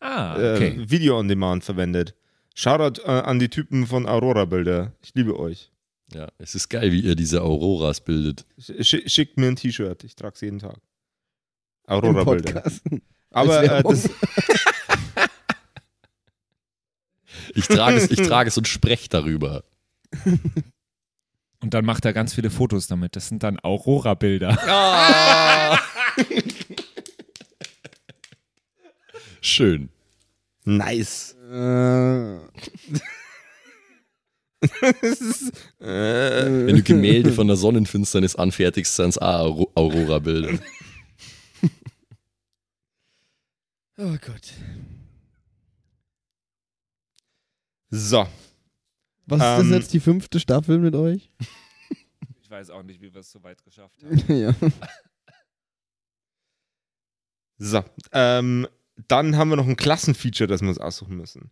Ah, 0.00 0.36
äh, 0.38 0.54
okay. 0.54 0.80
Video 0.86 1.18
on 1.18 1.26
Demand 1.28 1.64
verwendet. 1.64 2.14
Shoutout 2.54 3.00
äh, 3.02 3.10
an 3.10 3.38
die 3.38 3.48
Typen 3.48 3.86
von 3.86 4.06
Aurora-Bilder. 4.06 4.92
Ich 5.02 5.14
liebe 5.14 5.38
euch. 5.38 5.70
Ja, 6.14 6.28
es 6.38 6.54
ist 6.54 6.68
geil, 6.68 6.92
wie 6.92 7.00
ihr 7.00 7.16
diese 7.16 7.42
Auroras 7.42 8.00
bildet. 8.00 8.44
Sch 8.58 8.96
schickt 9.06 9.38
mir 9.38 9.48
ein 9.48 9.56
T-Shirt. 9.56 10.04
Ich 10.04 10.14
trage 10.14 10.34
es 10.34 10.40
jeden 10.42 10.58
Tag. 10.58 10.76
Im 11.88 11.94
Aurora-Bilder. 11.94 12.62
Aber 13.30 13.62
äh, 13.62 13.82
das, 13.82 14.08
Ich 17.54 17.68
trage 17.68 17.96
es, 17.96 18.10
ich 18.10 18.20
trage 18.22 18.48
es 18.48 18.58
und 18.58 18.66
spreche 18.68 19.08
darüber. 19.08 19.64
Und 21.60 21.72
dann 21.74 21.84
macht 21.84 22.04
er 22.04 22.12
ganz 22.12 22.34
viele 22.34 22.50
Fotos 22.50 22.86
damit. 22.86 23.16
Das 23.16 23.28
sind 23.28 23.42
dann 23.42 23.58
Aurora-Bilder. 23.60 24.58
Schön. 29.40 29.88
nice. 30.64 31.34
Äh, 31.50 32.38
Wenn 35.78 36.76
du 36.76 36.82
Gemälde 36.82 37.32
von 37.32 37.46
der 37.46 37.56
Sonnenfinsternis 37.56 38.36
anfertigst, 38.36 38.96
sind 38.96 39.10
es 39.10 39.18
Aurora-Bilder. 39.18 40.58
Oh 43.98 44.16
Gott. 44.20 44.52
so. 47.90 48.26
Was 49.28 49.40
ist 49.40 49.44
Ähm, 49.44 49.70
das 49.70 49.78
jetzt, 49.80 49.92
die 49.92 50.00
fünfte 50.00 50.38
Staffel 50.40 50.78
mit 50.78 50.94
euch? 50.94 51.30
Ich 52.42 52.50
weiß 52.52 52.70
auch 52.70 52.84
nicht, 52.84 53.00
wie 53.00 53.12
wir 53.12 53.22
es 53.22 53.32
so 53.32 53.42
weit 53.42 53.64
geschafft 53.64 54.04
haben. 54.04 54.22
ja. 54.28 54.54
So. 57.58 57.82
Ähm, 58.12 58.68
dann 59.08 59.36
haben 59.36 59.48
wir 59.48 59.56
noch 59.56 59.66
ein 59.66 59.74
Klassenfeature, 59.74 60.46
das 60.46 60.60
wir 60.62 60.68
uns 60.68 60.78
aussuchen 60.78 61.16
müssen. 61.16 61.50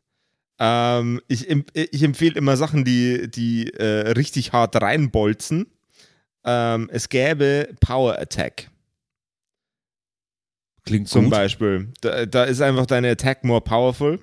Ähm, 0.60 1.20
ich, 1.26 1.48
ich 1.50 2.02
empfehle 2.04 2.36
immer 2.36 2.56
Sachen, 2.56 2.84
die, 2.84 3.28
die 3.28 3.74
äh, 3.74 4.10
richtig 4.12 4.52
hart 4.52 4.80
reinbolzen. 4.80 5.66
Ähm, 6.44 6.88
es 6.92 7.08
gäbe 7.08 7.74
Power 7.80 8.16
Attack 8.16 8.70
Klingt 10.84 11.08
zum 11.08 11.24
gut. 11.24 11.32
Beispiel. 11.32 11.92
Da, 12.00 12.26
da 12.26 12.44
ist 12.44 12.60
einfach 12.60 12.86
deine 12.86 13.10
Attack 13.10 13.44
more 13.44 13.60
powerful. 13.60 14.20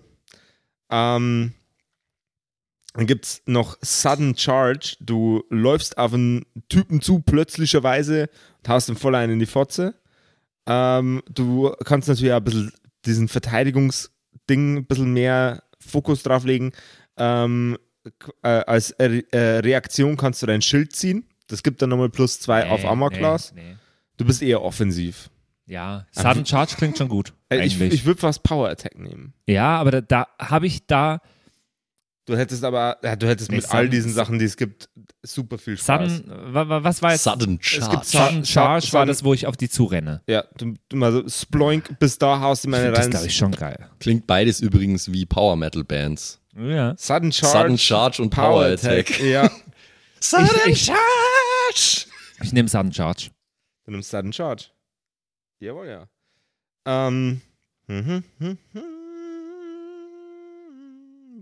Ähm, 0.89 1.53
dann 2.93 3.07
gibt 3.07 3.26
es 3.26 3.41
noch 3.45 3.78
Sudden 3.82 4.38
Charge. 4.38 4.97
Du 4.99 5.43
läufst 5.49 5.97
auf 5.97 6.14
einen 6.14 6.45
Typen 6.70 7.01
zu, 7.01 7.22
plötzlicherweise, 7.22 8.30
und 8.59 8.70
haust 8.70 8.89
ihm 8.89 8.95
voll 8.95 9.16
einen 9.16 9.34
in 9.34 9.39
die 9.39 9.45
Fotze. 9.45 9.95
Ähm, 10.68 11.24
du 11.30 11.74
kannst 11.84 12.07
natürlich 12.07 12.34
auch 12.34 12.38
ein 12.38 12.43
bisschen 12.43 12.74
diesen 13.05 13.28
Verteidigungsding 13.28 14.78
ein 14.78 14.86
bisschen 14.86 15.14
mehr 15.14 15.64
Fokus 15.80 16.22
drauf 16.22 16.43
legen. 16.43 16.74
Ähm, 17.18 17.78
äh, 18.43 18.49
als 18.49 18.95
Re 18.99 19.24
äh, 19.32 19.59
Reaktion 19.59 20.18
kannst 20.18 20.43
du 20.43 20.45
dein 20.45 20.62
Schild 20.62 20.95
ziehen. 20.95 21.26
Das 21.47 21.64
gibt 21.64 21.82
dann 21.82 21.89
nochmal 21.89 22.09
plus 22.09 22.39
zwei 22.39 22.70
auf 22.70 22.86
Armor 22.86 23.09
Class. 23.09 23.53
Nee, 23.53 23.62
nee. 23.62 23.76
Du 24.18 24.26
bist 24.26 24.43
eher 24.43 24.62
offensiv. 24.62 25.31
Ja, 25.72 26.05
Sudden 26.11 26.45
Charge 26.45 26.76
klingt 26.76 26.97
schon 26.97 27.07
gut. 27.07 27.34
Äh, 27.49 27.65
ich 27.65 27.80
ich 27.80 28.03
würde 28.05 28.19
fast 28.19 28.43
Power 28.43 28.69
Attack 28.69 28.97
nehmen. 28.99 29.34
ja, 29.47 29.78
aber 29.78 29.91
da, 29.91 30.01
da 30.01 30.28
habe 30.39 30.67
ich 30.67 30.86
da 30.86 31.19
Du 32.26 32.38
hättest 32.38 32.63
aber, 32.63 32.97
ja, 33.03 33.15
du 33.15 33.28
hättest 33.28 33.49
Nee, 33.49 33.57
mit 33.57 33.65
all 33.72 33.82
Sudden- 33.86 33.91
diesen 33.91 34.13
Sachen, 34.13 34.38
die 34.38 34.45
es 34.45 34.55
gibt, 34.55 34.89
super 35.24 35.57
viel 35.57 35.76
Spaß. 35.78 36.17
Sudden, 36.17 36.30
wa- 36.53 36.69
wa- 36.69 36.84
was 36.84 37.01
war 37.01 37.13
jetzt? 37.13 37.24
Sudden 37.24 37.53
gibt 37.57 37.65
Charge. 37.65 38.05
Sudden 38.05 38.43
Sa- 38.43 38.45
Charge 38.45 38.86
Sa- 38.88 38.93
war 38.93 39.01
Sudden- 39.01 39.07
das, 39.07 39.24
wo 39.24 39.34
ich 39.34 39.47
auf 39.47 39.57
die 39.57 39.69
zurenne. 39.69 40.22
Ja, 40.28 40.43
du, 40.57 40.76
du 40.89 40.97
mal 40.97 41.11
so 41.11 41.28
sploink 41.28 41.97
bis 41.99 42.19
da, 42.19 42.39
haust 42.39 42.63
ihm 42.65 42.74
Ich 42.74 42.80
eine 42.80 42.86
find 42.88 42.97
das 42.97 43.05
rein. 43.05 43.11
glaube 43.11 43.26
ich 43.28 43.36
schon 43.36 43.51
geil. 43.53 43.89
Klingt 43.99 44.28
beides 44.28 44.59
übrigens 44.59 45.11
wie 45.11 45.26
Power 45.26 45.55
Metal 45.55 45.84
Bands. 45.84 46.39
Ja. 46.55 46.95
Sudden 46.97 47.32
Charge, 47.32 47.57
Sudden 47.59 47.78
Charge 47.80 48.22
und 48.22 48.30
Power 48.30 48.65
Attack. 48.65 49.19
Ja, 49.22 49.49
Sudden 50.19 50.47
Ich- 50.67 50.84
Charge! 50.86 52.07
Ich 52.43 52.53
nehme 52.53 52.69
Sudden 52.69 52.93
Charge. 52.93 53.32
du 53.86 53.91
nimmst 53.91 54.11
Sudden 54.11 54.32
Charge. 54.32 54.65
Jawohl, 55.62 55.88
ja. 55.88 56.07
Ähm. 56.86 57.39
mhm, 57.86 58.24
mhm, 58.39 58.57
mhm. 58.74 58.88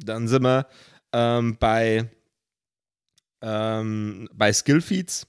Dann 0.04 0.28
sind 0.28 0.44
wir 0.44 0.68
ähm, 1.14 1.56
bei, 1.58 2.10
ähm, 3.42 4.28
bei 4.34 4.52
Skill 4.52 4.82
Feeds. 4.82 5.26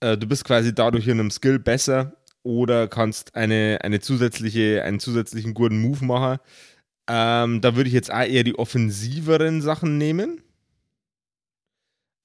Äh, 0.00 0.16
du 0.16 0.26
bist 0.26 0.44
quasi 0.44 0.74
dadurch 0.74 1.06
in 1.08 1.20
einem 1.20 1.30
Skill 1.30 1.58
besser 1.58 2.16
oder 2.42 2.88
kannst 2.88 3.34
eine, 3.34 3.78
eine 3.82 4.00
zusätzliche, 4.00 4.82
einen 4.82 4.98
zusätzlichen 4.98 5.52
guten 5.52 5.78
Move 5.78 6.06
machen. 6.06 6.38
Ähm, 7.06 7.60
da 7.60 7.76
würde 7.76 7.88
ich 7.88 7.94
jetzt 7.94 8.10
auch 8.10 8.26
eher 8.26 8.44
die 8.44 8.58
offensiveren 8.58 9.60
Sachen 9.60 9.98
nehmen. 9.98 10.42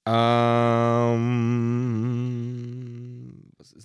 Ähm, 0.05 1.49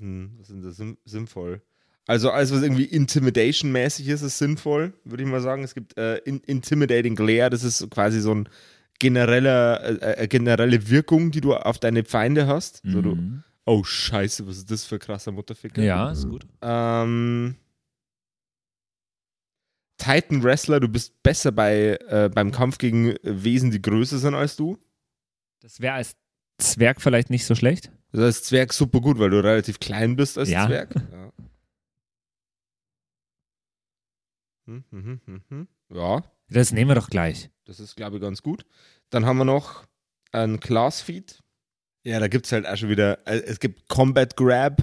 denn, 0.05 0.35
was 0.39 0.49
ist 0.49 0.55
denn 0.55 0.63
da 0.63 0.71
sim- 0.71 0.99
sinnvoll? 1.05 1.61
Also 2.07 2.31
alles, 2.31 2.53
was 2.53 2.63
irgendwie 2.63 2.85
Intimidation-mäßig 2.85 4.09
ist, 4.09 4.23
ist 4.23 4.39
sinnvoll, 4.39 4.93
würde 5.05 5.23
ich 5.23 5.29
mal 5.29 5.41
sagen. 5.41 5.65
Es 5.65 5.75
gibt 5.75 5.97
äh, 5.97 6.17
in, 6.19 6.41
Intimidating 6.41 7.17
Glare, 7.17 7.49
das 7.51 7.65
ist 7.65 7.89
quasi 7.91 8.21
so 8.21 8.35
ein 8.35 8.49
genereller, 8.99 10.03
äh, 10.03 10.25
äh, 10.25 10.29
generelle 10.29 10.89
Wirkung, 10.91 11.31
die 11.31 11.41
du 11.41 11.55
auf 11.55 11.79
deine 11.79 12.05
Feinde 12.05 12.47
hast. 12.47 12.83
So, 12.85 13.01
du, 13.01 13.15
Mhm. 13.15 13.43
oh 13.65 13.83
scheiße, 13.85 14.47
was 14.47 14.59
ist 14.59 14.71
das 14.71 14.85
für 14.85 14.97
ein 14.97 15.01
krasser 15.01 15.33
Mutterficker? 15.33 15.83
Ja, 15.83 16.11
ist 16.11 16.29
gut. 16.29 16.47
Ähm, 16.61 17.57
Titan 19.97 20.43
Wrestler, 20.43 20.81
du 20.81 20.89
bist 20.89 21.23
besser 21.23 21.53
bei, 21.53 21.99
äh, 22.09 22.29
beim 22.33 22.51
Kampf 22.53 22.79
gegen 22.79 23.15
Wesen, 23.23 23.71
die 23.71 23.81
größer 23.81 24.19
sind 24.19 24.35
als 24.35 24.57
du. 24.57 24.77
Das 25.61 25.81
wäre 25.81 25.95
als 25.95 26.17
Zwerg 26.59 27.01
vielleicht 27.01 27.31
nicht 27.31 27.47
so 27.47 27.55
schlecht. 27.55 27.91
Das 28.15 28.21
ist 28.21 28.27
als 28.27 28.43
Zwerg 28.45 28.73
super 28.73 29.01
gut, 29.01 29.19
weil 29.19 29.31
du 29.31 29.43
relativ 29.43 29.81
klein 29.81 30.15
bist 30.15 30.39
als 30.39 30.49
Ja. 30.49 30.67
Zwerg. 30.67 30.95
Ja. 31.13 31.33
Hm, 34.67 34.85
hm, 34.91 35.21
hm, 35.27 35.43
hm. 35.49 35.69
ja, 35.93 36.23
Das 36.49 36.73
nehmen 36.73 36.91
wir 36.91 36.95
doch 36.95 37.11
gleich. 37.11 37.51
das 37.67 37.81
ist, 37.81 37.97
glaube 37.97 38.17
ich, 38.17 38.23
ganz 38.23 38.41
gut. 38.43 38.65
Dann 39.11 39.27
haben 39.27 39.37
wir 39.39 39.45
noch 39.45 39.85
ein 40.33 40.61
Class 40.61 41.03
Feed. 41.03 41.41
Ja, 42.05 42.19
da 42.21 42.29
gibt 42.29 42.47
es 42.47 42.53
halt 42.53 42.67
auch 42.67 42.77
schon 42.77 42.89
wieder, 42.89 43.27
äh, 43.27 43.41
es 43.41 43.61
gibt 43.61 43.89
Combat 43.89 44.37
Grab. 44.37 44.83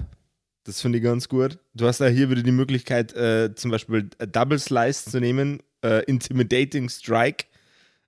Das 0.65 0.81
finde 0.81 0.99
ich 0.99 1.03
ganz 1.03 1.27
gut. 1.29 1.57
Du 1.73 1.87
hast 1.87 1.99
da 2.01 2.07
hier 2.07 2.29
wieder 2.29 2.43
die 2.43 2.51
Möglichkeit, 2.51 3.13
äh, 3.13 3.55
zum 3.55 3.71
Beispiel 3.71 4.09
äh, 4.19 4.27
Double 4.27 4.59
Slice 4.59 5.09
zu 5.09 5.19
nehmen, 5.19 5.63
äh, 5.83 6.03
Intimidating 6.05 6.89
Strike. 6.89 7.45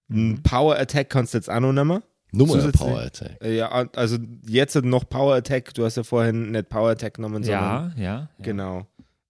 Ein 0.10 0.44
Power 0.44 0.78
Attack 0.78 1.10
kannst 1.10 1.34
du 1.34 1.38
jetzt 1.40 1.50
auch 1.50 1.60
noch 1.60 1.74
nehmen. 1.74 2.04
Nummer 2.34 2.54
Zusätzlich- 2.54 2.82
Power 2.82 3.00
Attack. 3.02 3.44
Ja, 3.46 3.70
also 3.96 4.18
jetzt 4.48 4.76
noch 4.76 5.08
Power 5.08 5.36
Attack. 5.36 5.74
Du 5.76 5.86
hast 5.86 5.98
ja 5.98 6.04
vorhin 6.04 6.52
nicht 6.52 6.68
Power 6.68 6.90
Attack 6.90 7.16
genommen, 7.16 7.44
sondern. 7.44 7.94
Ja, 7.96 8.04
ja, 8.04 8.04
ja. 8.04 8.30
Genau. 8.42 8.88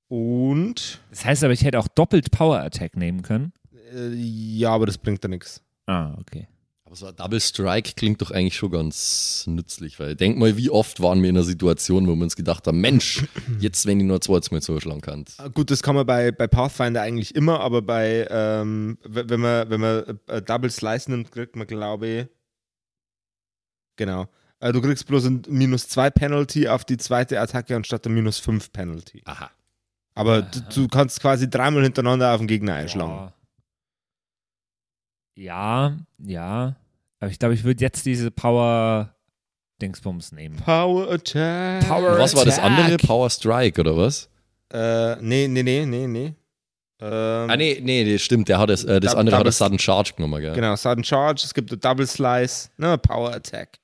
Und. 0.08 1.01
Das 1.10 1.26
heißt 1.26 1.43
aber, 1.43 1.54
ich 1.54 1.64
hätte 1.64 1.80
auch 1.80 1.88
doppelt 1.89 2.32
Power 2.32 2.60
Attack 2.60 2.95
nehmen 2.95 3.22
können. 3.22 3.51
Äh, 3.93 4.14
ja, 4.14 4.70
aber 4.72 4.86
das 4.86 4.97
bringt 4.97 5.24
da 5.24 5.28
nichts. 5.28 5.62
Ah, 5.86 6.16
okay. 6.20 6.47
Aber 6.86 6.95
so 6.95 7.08
ein 7.08 7.16
Double 7.16 7.41
Strike 7.41 7.93
klingt 7.95 8.22
doch 8.22 8.32
eigentlich 8.32 8.56
schon 8.56 8.70
ganz 8.72 9.45
nützlich, 9.47 9.99
weil 9.99 10.16
denk 10.16 10.38
mal, 10.38 10.56
wie 10.56 10.70
oft 10.70 11.01
waren 11.01 11.22
wir 11.24 11.30
in 11.30 11.36
einer 11.36 11.43
Situation, 11.43 12.08
wo 12.08 12.16
wir 12.16 12.24
uns 12.24 12.36
gedacht 12.36 12.68
haben, 12.68 12.80
Mensch, 12.80 13.26
jetzt 13.60 13.86
wenn 13.86 13.99
ich 13.99 14.06
nur 14.06 14.22
zweites 14.22 14.51
Mal 14.51 14.62
zuschlagen 14.62 15.01
kann. 15.01 15.26
Gut, 15.56 15.72
das 15.72 15.82
kann 15.82 15.95
man 15.95 16.06
bei, 16.06 16.32
bei 16.32 16.47
Pathfinder 16.47 17.01
eigentlich 17.01 17.36
immer, 17.36 17.60
aber 17.60 17.82
bei, 17.82 18.28
ähm, 18.30 18.97
wenn 19.04 19.39
man, 19.39 19.70
wenn 19.70 19.82
man 19.82 20.20
äh, 20.28 20.41
Double 20.41 20.70
Slice 20.70 21.10
nimmt, 21.10 21.32
kriegt 21.32 21.56
man, 21.56 21.66
glaube 21.68 22.08
ich. 22.08 22.28
Genau. 23.96 24.28
Äh, 24.60 24.72
du 24.72 24.82
kriegst 24.82 25.06
bloß 25.08 25.26
ein 25.26 25.41
minus 25.48 25.88
2 25.89 26.10
Penalty 26.10 26.68
auf 26.68 26.86
die 26.86 26.98
zweite 26.98 27.39
Attacke 27.39 27.76
anstatt 27.76 28.06
ein 28.06 28.14
minus 28.14 28.39
5 28.39 28.72
Penalty. 28.72 29.22
Aha. 29.26 29.52
Aber 30.16 30.41
du, 30.44 30.60
du 30.74 30.88
kannst 30.88 31.20
quasi 31.22 31.50
dreimal 31.50 31.84
hintereinander 31.84 32.32
auf 32.34 32.38
den 32.39 32.48
Gegner 32.48 32.76
einschlagen. 32.76 33.32
Ja, 35.36 35.98
ja. 36.20 36.76
Aber 37.20 37.32
ich 37.32 37.39
glaube, 37.39 37.56
ich 37.56 37.64
würde 37.64 37.82
jetzt 37.82 38.06
diese 38.06 38.30
Power 38.32 39.16
Dingsbums 39.82 40.32
nehmen. 40.32 40.58
Power 40.58 41.10
Attack. 41.12 41.88
Power- 41.88 42.20
was 42.20 42.36
war 42.36 42.46
das 42.46 42.60
andere? 42.60 42.98
Power 42.98 43.30
Strike 43.30 43.80
oder 43.82 43.98
was? 43.98 44.30
Äh, 44.72 45.16
nee, 45.22 45.48
nee, 45.48 45.64
nee, 45.64 45.86
nee, 45.86 46.08
nee. 46.08 46.34
Ähm, 47.02 47.50
Ah, 47.50 47.56
nee, 47.58 47.80
nee, 47.82 48.14
das 48.14 48.22
stimmt. 48.22 48.48
Der 48.50 48.60
hat 48.60 48.70
das, 48.70 48.84
äh, 48.84 49.00
das 49.00 49.16
andere 49.16 49.38
hat 49.38 49.48
das 49.48 49.58
Sudden 49.58 49.80
Charge 49.80 50.14
genommen, 50.16 50.41
gell? 50.41 50.54
Genau, 50.54 50.76
Sudden 50.76 51.04
Charge, 51.04 51.41
es 51.44 51.54
gibt 51.54 51.72
eine 51.72 51.80
Double 51.80 52.06
Slice, 52.08 52.70
ne, 52.78 52.98
Power 52.98 53.34
Attack. 53.34 53.80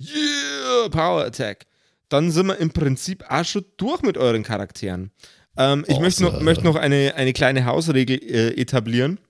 Yeah, 0.00 0.88
Power 0.90 1.24
Attack. 1.24 1.66
Dann 2.08 2.30
sind 2.30 2.46
wir 2.46 2.56
im 2.58 2.70
Prinzip 2.70 3.24
auch 3.28 3.44
schon 3.44 3.64
durch 3.76 4.02
mit 4.02 4.16
euren 4.18 4.42
Charakteren. 4.42 5.10
Ähm, 5.56 5.84
ich 5.86 6.00
möchte 6.00 6.22
noch, 6.22 6.40
möchte 6.40 6.64
noch 6.64 6.76
eine, 6.76 7.14
eine 7.14 7.32
kleine 7.32 7.64
Hausregel 7.66 8.18
äh, 8.18 8.60
etablieren. 8.60 9.20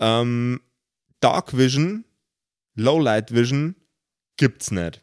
Ähm, 0.00 0.60
Dark 1.20 1.56
Vision, 1.56 2.04
Lowlight 2.74 3.32
Vision 3.32 3.76
gibt's 4.36 4.70
nicht. 4.70 5.02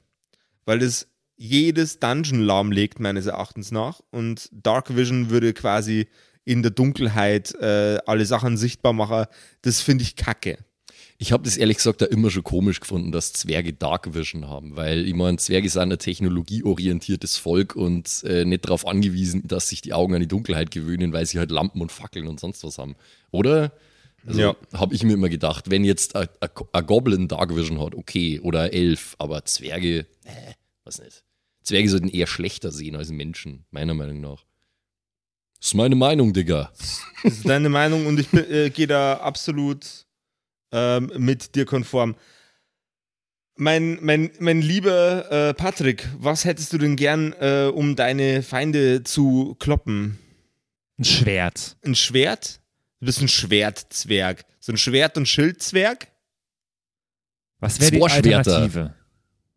Weil 0.65 0.79
das 0.79 1.07
jedes 1.37 1.99
Dungeon 1.99 2.41
lahmlegt, 2.41 2.99
meines 2.99 3.25
Erachtens 3.25 3.71
nach. 3.71 4.01
Und 4.11 4.49
Dark 4.51 4.95
Vision 4.95 5.29
würde 5.29 5.53
quasi 5.53 6.07
in 6.43 6.61
der 6.61 6.71
Dunkelheit 6.71 7.55
äh, 7.55 7.99
alle 8.05 8.25
Sachen 8.25 8.57
sichtbar 8.57 8.91
machen. 8.91 9.25
Das 9.61 9.81
finde 9.81 10.03
ich 10.03 10.15
kacke. 10.15 10.57
Ich 11.21 11.33
habe 11.33 11.43
das 11.43 11.57
ehrlich 11.57 11.75
gesagt 11.77 12.01
da 12.01 12.05
immer 12.05 12.31
schon 12.31 12.45
komisch 12.45 12.79
gefunden, 12.79 13.11
dass 13.11 13.33
Zwerge 13.33 13.73
Dark 13.73 14.13
Vision 14.13 14.47
haben, 14.47 14.77
weil 14.77 15.05
ich 15.05 15.13
meine, 15.13 15.37
Zwerge 15.37 15.69
sind 15.69 15.91
ein 15.91 15.99
technologieorientiertes 15.99 17.35
Volk 17.35 17.75
und 17.75 18.23
äh, 18.23 18.45
nicht 18.45 18.63
darauf 18.65 18.87
angewiesen, 18.87 19.45
dass 19.45 19.67
sich 19.67 19.81
die 19.81 19.91
Augen 19.91 20.13
an 20.13 20.21
die 20.21 20.29
Dunkelheit 20.29 20.71
gewöhnen, 20.71 21.11
weil 21.11 21.25
sie 21.25 21.37
halt 21.37 21.51
Lampen 21.51 21.81
und 21.81 21.91
Fackeln 21.91 22.25
und 22.27 22.39
sonst 22.39 22.63
was 22.63 22.77
haben. 22.77 22.95
Oder? 23.31 23.73
Also 24.25 24.39
Ja. 24.39 24.55
habe 24.73 24.95
ich 24.95 25.03
mir 25.03 25.13
immer 25.13 25.27
gedacht, 25.27 25.69
wenn 25.69 25.83
jetzt 25.83 26.15
ein- 26.15 26.29
Goblin 26.87 27.27
Dark 27.27 27.53
Vision 27.53 27.81
hat, 27.81 27.95
okay, 27.95 28.39
oder 28.39 28.71
Elf, 28.71 29.15
aber 29.19 29.43
Zwerge, 29.43 30.05
äh, 30.23 30.53
was 30.85 30.99
nicht. 31.01 31.23
Zwerge 31.63 31.89
sollten 31.89 32.07
eher 32.07 32.27
schlechter 32.27 32.71
sehen 32.71 32.95
als 32.95 33.09
Menschen, 33.09 33.65
meiner 33.71 33.93
Meinung 33.93 34.21
nach. 34.21 34.45
Das 35.59 35.67
ist 35.69 35.73
meine 35.75 35.95
Meinung, 35.95 36.31
Digga. 36.31 36.71
Das 37.23 37.33
ist 37.33 37.47
deine 37.49 37.67
Meinung 37.67 38.05
und 38.05 38.21
ich 38.21 38.31
äh, 38.33 38.69
gehe 38.69 38.87
da 38.87 39.15
absolut 39.17 40.05
ähm, 40.71 41.11
mit 41.17 41.55
dir 41.55 41.65
konform. 41.65 42.15
Mein, 43.55 43.99
mein, 44.01 44.31
mein 44.39 44.61
lieber 44.61 45.31
äh, 45.31 45.53
Patrick, 45.53 46.07
was 46.17 46.45
hättest 46.45 46.71
du 46.71 46.77
denn 46.77 46.95
gern, 46.95 47.33
äh, 47.39 47.69
um 47.73 47.95
deine 47.95 48.41
Feinde 48.41 49.03
zu 49.03 49.55
kloppen? 49.59 50.17
Ein 50.97 51.03
Schwert. 51.03 51.77
Ein 51.85 51.95
Schwert? 51.95 52.61
Du 52.99 53.05
bist 53.05 53.21
ein 53.21 53.27
Schwertzwerg. 53.27 54.45
So 54.59 54.71
ein 54.71 54.77
Schwert- 54.77 55.17
und 55.17 55.27
Schildzwerg? 55.27 56.07
Was 57.59 57.79
wäre 57.79 57.91
die. 57.91 58.01
Alternative? 58.01 58.93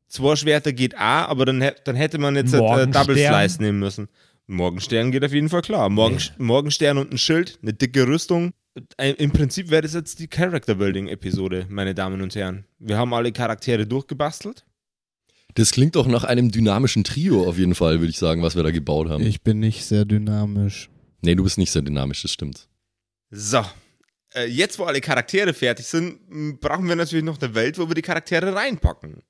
Zwei 0.08 0.36
Schwerter 0.36 0.72
geht 0.72 0.96
A, 0.96 1.24
aber 1.24 1.46
dann, 1.46 1.64
dann 1.84 1.96
hätte 1.96 2.18
man 2.18 2.36
jetzt 2.36 2.52
äh. 2.52 2.58
Double 2.58 3.16
Slice 3.16 3.60
nehmen 3.60 3.78
müssen. 3.78 4.08
Morgenstern 4.46 5.10
geht 5.10 5.24
auf 5.24 5.32
jeden 5.32 5.48
Fall 5.48 5.62
klar. 5.62 5.88
Morgen, 5.88 6.18
Morgenstern 6.38 6.98
und 6.98 7.12
ein 7.12 7.18
Schild, 7.18 7.58
eine 7.62 7.72
dicke 7.72 8.06
Rüstung. 8.06 8.52
Äh, 8.96 9.10
Im 9.12 9.32
Prinzip 9.32 9.70
wäre 9.70 9.82
das 9.82 9.94
jetzt 9.94 10.18
die 10.18 10.28
Character 10.28 10.76
Building 10.76 11.08
Episode, 11.08 11.66
meine 11.68 11.94
Damen 11.94 12.22
und 12.22 12.34
Herren. 12.34 12.64
Wir 12.78 12.96
haben 12.96 13.12
alle 13.12 13.32
Charaktere 13.32 13.86
durchgebastelt. 13.86 14.64
Das 15.54 15.70
klingt 15.72 15.96
doch 15.96 16.06
nach 16.06 16.24
einem 16.24 16.50
dynamischen 16.50 17.04
Trio 17.04 17.46
auf 17.46 17.58
jeden 17.58 17.74
Fall, 17.74 18.00
würde 18.00 18.10
ich 18.10 18.18
sagen, 18.18 18.42
was 18.42 18.56
wir 18.56 18.62
da 18.62 18.70
gebaut 18.70 19.10
haben. 19.10 19.22
Ich 19.26 19.42
bin 19.42 19.60
nicht 19.60 19.84
sehr 19.84 20.06
dynamisch. 20.06 20.88
Nee, 21.20 21.34
du 21.34 21.44
bist 21.44 21.58
nicht 21.58 21.70
sehr 21.70 21.82
dynamisch, 21.82 22.22
das 22.22 22.32
stimmt. 22.32 22.68
So. 23.30 23.62
Äh, 24.34 24.46
Jetzt, 24.46 24.78
wo 24.78 24.84
alle 24.84 25.02
Charaktere 25.02 25.52
fertig 25.52 25.86
sind, 25.86 26.60
brauchen 26.60 26.88
wir 26.88 26.96
natürlich 26.96 27.24
noch 27.24 27.40
eine 27.40 27.54
Welt, 27.54 27.78
wo 27.78 27.88
wir 27.88 27.94
die 27.94 28.02
Charaktere 28.02 28.54
reinpacken. 28.54 29.22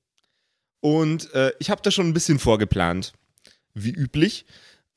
Und 0.80 1.32
äh, 1.34 1.53
ich 1.59 1.70
habe 1.70 1.82
da 1.82 1.90
schon 1.90 2.07
ein 2.09 2.14
bisschen 2.14 2.38
vorgeplant, 2.38 3.12
wie 3.74 3.90
üblich. 3.90 4.47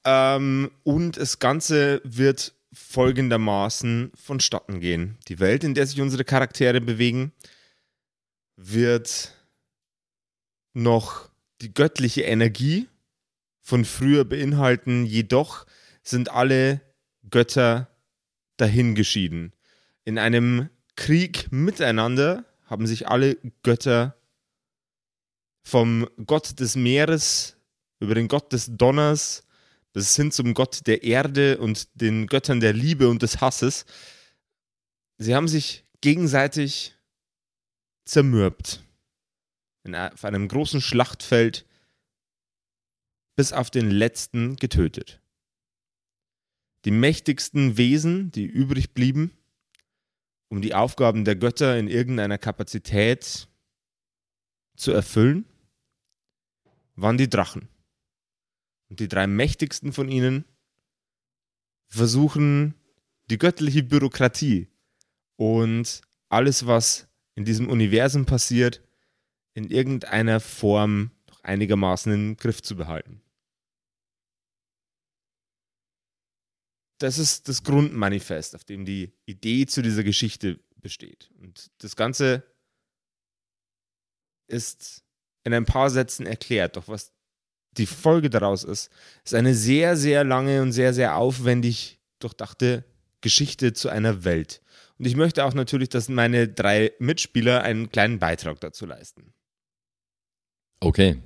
Ähm, 0.04 0.70
und 0.84 1.18
das 1.18 1.40
Ganze 1.40 2.02
wird 2.04 2.54
folgendermaßen 2.76 4.12
vonstatten 4.16 4.82
gehen. 4.82 5.18
Die 5.30 5.40
Welt, 5.40 5.64
in 5.64 5.74
der 5.74 5.88
sich 5.88 6.02
unsere 6.02 6.26
Charaktere 6.26 6.82
bewegen, 6.82 7.32
wird 8.58 9.34
noch 10.74 11.30
die 11.62 11.74
göttliche 11.74 12.24
Energie 12.24 12.88
von 13.62 13.86
früher 13.86 14.26
beinhalten, 14.26 15.06
jedoch 15.06 15.66
sind 16.04 16.30
alle 16.30 16.82
Götter 17.30 17.90
dahingeschieden. 18.58 19.54
In 20.04 20.20
einem 20.20 20.70
Krieg 20.96 21.52
miteinander 21.52 22.46
haben 22.66 22.88
sich 22.88 23.08
alle 23.08 23.38
Götter 23.64 24.16
vom 25.64 26.08
Gott 26.26 26.60
des 26.60 26.76
Meeres 26.76 27.58
über 28.00 28.16
den 28.16 28.28
Gott 28.28 28.52
des 28.54 28.70
Donners 28.70 29.45
bis 29.96 30.14
hin 30.14 30.30
zum 30.30 30.54
Gott 30.54 30.88
der 30.88 31.04
Erde 31.04 31.58
und 31.58 31.88
den 32.02 32.28
Göttern 32.28 32.60
der 32.60 32.74
Liebe 32.74 33.08
und 33.08 33.22
des 33.22 33.40
Hasses. 33.40 33.86
Sie 35.18 35.34
haben 35.34 35.48
sich 35.48 35.86
gegenseitig 36.02 36.94
zermürbt. 38.04 38.84
In, 39.84 39.96
auf 39.96 40.26
einem 40.26 40.50
großen 40.50 40.82
Schlachtfeld 40.82 41.66
bis 43.38 43.54
auf 43.54 43.70
den 43.70 43.90
letzten 43.90 44.58
getötet. 44.58 45.22
Die 46.84 46.92
mächtigsten 46.92 47.78
Wesen, 47.78 48.32
die 48.32 48.46
übrig 48.46 48.94
blieben, 48.94 49.32
um 50.50 50.62
die 50.62 50.74
Aufgaben 50.74 51.24
der 51.24 51.38
Götter 51.38 51.80
in 51.80 51.88
irgendeiner 51.88 52.38
Kapazität 52.38 53.48
zu 54.76 54.92
erfüllen, 54.92 55.46
waren 56.96 57.18
die 57.18 57.30
Drachen. 57.30 57.70
Die 59.00 59.08
drei 59.08 59.28
mächtigsten 59.28 59.94
von 59.94 60.10
ihnen 60.10 60.46
versuchen 61.88 62.76
die 63.30 63.38
göttliche 63.38 63.84
Bürokratie 63.84 64.68
und 65.36 66.02
alles, 66.30 66.66
was 66.66 67.08
in 67.36 67.46
diesem 67.46 67.70
Universum 67.70 68.26
passiert, 68.26 68.82
in 69.54 69.70
irgendeiner 69.70 70.40
Form 70.40 71.12
noch 71.28 71.44
einigermaßen 71.44 72.12
im 72.12 72.38
Griff 72.38 72.62
zu 72.62 72.76
behalten. 72.76 73.22
Das 77.00 77.18
ist 77.18 77.50
das 77.50 77.64
Grundmanifest, 77.64 78.56
auf 78.56 78.64
dem 78.64 78.86
die 78.86 79.14
Idee 79.26 79.66
zu 79.66 79.82
dieser 79.82 80.04
Geschichte 80.04 80.60
besteht. 80.78 81.30
Und 81.40 81.72
das 81.80 81.96
Ganze 81.96 82.44
ist 84.48 85.04
in 85.44 85.54
ein 85.54 85.66
paar 85.66 85.90
Sätzen 85.90 86.26
erklärt. 86.26 86.78
Doch 86.78 86.88
was 86.88 87.15
die 87.78 87.86
Folge 87.86 88.30
daraus 88.30 88.64
ist, 88.64 88.90
ist 89.24 89.36
eine 89.36 89.54
sehr, 89.54 89.98
sehr 89.98 90.24
lange 90.24 90.62
und 90.62 90.72
sehr, 90.72 90.94
sehr 90.94 91.18
aufwendig 91.18 92.00
durchdachte 92.20 92.86
Geschichte 93.22 93.74
zu 93.74 93.90
einer 93.90 94.24
Welt. 94.24 94.62
Und 94.98 95.06
ich 95.06 95.16
möchte 95.16 95.44
auch 95.44 95.54
natürlich, 95.54 95.90
dass 95.90 96.10
meine 96.10 96.48
drei 96.48 96.92
Mitspieler 97.00 97.64
einen 97.64 97.90
kleinen 97.90 98.20
Beitrag 98.20 98.60
dazu 98.62 98.86
leisten. 98.86 99.34
Okay. 100.80 101.18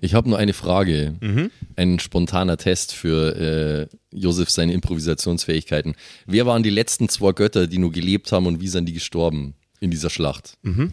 Ich 0.00 0.14
habe 0.14 0.28
nur 0.28 0.38
eine 0.38 0.52
Frage. 0.52 1.16
Mhm. 1.20 1.50
Ein 1.76 1.98
spontaner 1.98 2.56
Test 2.56 2.92
für 2.92 3.34
äh, 3.36 3.96
Josef 4.12 4.50
seine 4.50 4.72
Improvisationsfähigkeiten. 4.74 5.94
Wer 6.26 6.46
waren 6.46 6.62
die 6.62 6.70
letzten 6.70 7.08
zwei 7.08 7.32
Götter, 7.32 7.66
die 7.66 7.78
nur 7.78 7.92
gelebt 7.92 8.30
haben 8.30 8.46
und 8.46 8.60
wie 8.60 8.68
sind 8.68 8.86
die 8.86 8.92
gestorben 8.92 9.54
in 9.80 9.90
dieser 9.90 10.10
Schlacht? 10.10 10.58
Mhm. 10.62 10.92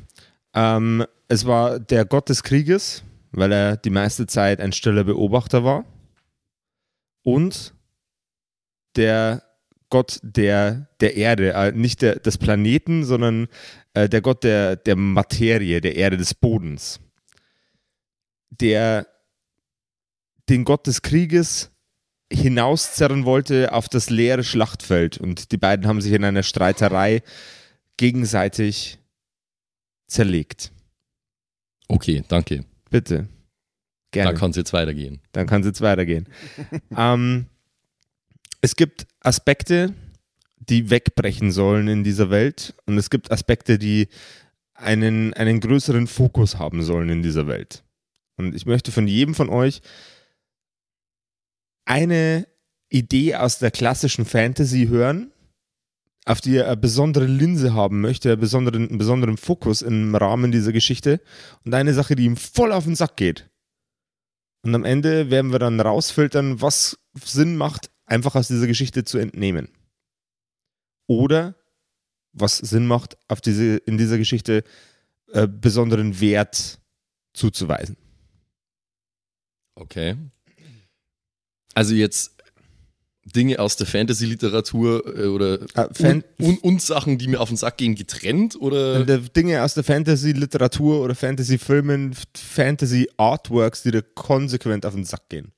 Ähm, 0.53 1.05
es 1.27 1.45
war 1.45 1.79
der 1.79 2.05
Gott 2.05 2.29
des 2.29 2.43
Krieges, 2.43 3.03
weil 3.33 3.51
er 3.51 3.77
die 3.77 3.89
meiste 3.89 4.27
Zeit 4.27 4.61
ein 4.61 4.71
stiller 4.71 5.03
Beobachter 5.03 5.63
war. 5.63 5.85
Und 7.23 7.73
der 8.95 9.43
Gott 9.89 10.19
der, 10.23 10.87
der 11.01 11.15
Erde, 11.15 11.53
äh, 11.53 11.71
nicht 11.71 12.01
der, 12.01 12.15
des 12.15 12.37
Planeten, 12.37 13.03
sondern 13.03 13.47
äh, 13.93 14.09
der 14.09 14.21
Gott 14.21 14.43
der, 14.43 14.75
der 14.75 14.95
Materie, 14.95 15.81
der 15.81 15.95
Erde, 15.95 16.17
des 16.17 16.33
Bodens. 16.33 16.99
Der 18.49 19.07
den 20.49 20.65
Gott 20.65 20.87
des 20.87 21.01
Krieges 21.01 21.71
hinauszerren 22.31 23.25
wollte 23.25 23.71
auf 23.71 23.87
das 23.87 24.09
leere 24.09 24.43
Schlachtfeld. 24.43 25.17
Und 25.17 25.51
die 25.51 25.57
beiden 25.57 25.87
haben 25.87 26.01
sich 26.01 26.13
in 26.13 26.23
einer 26.23 26.43
Streiterei 26.43 27.21
gegenseitig 27.97 28.99
zerlegt. 30.07 30.71
Okay, 31.87 32.23
danke. 32.27 32.65
Bitte. 32.93 33.27
Gerne. 34.11 34.33
Da 34.33 34.39
kann 34.39 34.51
es 34.51 34.55
jetzt 34.55 34.71
weitergehen. 34.71 35.19
Dann 35.31 35.47
kann 35.47 35.61
es 35.61 35.67
jetzt 35.67 35.81
weitergehen. 35.81 36.29
ähm, 36.95 37.47
es 38.61 38.75
gibt 38.75 39.07
Aspekte, 39.19 39.95
die 40.59 40.91
wegbrechen 40.91 41.51
sollen 41.51 41.87
in 41.87 42.03
dieser 42.03 42.29
Welt 42.29 42.75
und 42.85 42.99
es 42.99 43.09
gibt 43.09 43.31
Aspekte, 43.31 43.79
die 43.79 44.09
einen, 44.75 45.33
einen 45.33 45.59
größeren 45.59 46.05
Fokus 46.05 46.59
haben 46.59 46.83
sollen 46.83 47.09
in 47.09 47.23
dieser 47.23 47.47
Welt. 47.47 47.83
Und 48.37 48.53
ich 48.53 48.67
möchte 48.67 48.91
von 48.91 49.07
jedem 49.07 49.33
von 49.33 49.49
euch 49.49 49.81
eine 51.85 52.47
Idee 52.89 53.37
aus 53.37 53.57
der 53.57 53.71
klassischen 53.71 54.25
Fantasy 54.25 54.85
hören, 54.85 55.32
auf 56.25 56.41
die 56.41 56.57
er 56.57 56.67
eine 56.67 56.77
besondere 56.77 57.25
Linse 57.25 57.73
haben 57.73 58.01
möchte, 58.01 58.31
einen 58.31 58.41
besonderen, 58.41 58.87
einen 58.87 58.97
besonderen 58.97 59.37
Fokus 59.37 59.81
im 59.81 60.15
Rahmen 60.15 60.51
dieser 60.51 60.71
Geschichte 60.71 61.21
und 61.65 61.73
eine 61.73 61.93
Sache, 61.93 62.15
die 62.15 62.25
ihm 62.25 62.37
voll 62.37 62.71
auf 62.71 62.85
den 62.85 62.95
Sack 62.95 63.17
geht. 63.17 63.49
Und 64.61 64.73
am 64.73 64.85
Ende 64.85 65.29
werden 65.29 65.51
wir 65.51 65.59
dann 65.59 65.79
rausfiltern, 65.79 66.61
was 66.61 66.97
Sinn 67.21 67.57
macht, 67.57 67.91
einfach 68.05 68.35
aus 68.35 68.47
dieser 68.47 68.67
Geschichte 68.67 69.03
zu 69.03 69.17
entnehmen. 69.17 69.67
Oder 71.07 71.55
was 72.31 72.57
Sinn 72.57 72.87
macht, 72.87 73.17
auf 73.27 73.41
diese, 73.41 73.77
in 73.77 73.97
dieser 73.97 74.17
Geschichte 74.17 74.63
äh, 75.33 75.47
besonderen 75.47 76.19
Wert 76.21 76.79
zuzuweisen. 77.33 77.97
Okay. 79.75 80.15
Also 81.73 81.93
jetzt 81.93 82.32
Dinge 83.25 83.59
aus 83.59 83.77
der 83.77 83.87
Fantasy-Literatur 83.87 85.17
äh, 85.17 85.27
oder 85.27 85.61
Äh, 85.75 85.93
Fan 85.93 86.23
und, 86.39 86.45
und, 86.45 86.63
und 86.63 86.81
Sachen, 86.81 87.17
die 87.17 87.27
mir 87.27 87.39
auf 87.39 87.49
den 87.49 87.57
Sack 87.57 87.77
gehen, 87.77 87.95
getrennt 87.95 88.55
oder? 88.59 89.05
Dinge 89.05 89.63
aus 89.63 89.73
der 89.73 89.83
Fantasy-Literatur 89.83 91.01
oder 91.01 91.15
Fantasy-Filmen, 91.15 92.15
Fantasy-Artworks, 92.35 93.83
die 93.83 93.91
dir 93.91 94.01
konsequent 94.01 94.85
auf 94.85 94.93
den 94.93 95.05
Sack 95.05 95.29
gehen. 95.29 95.51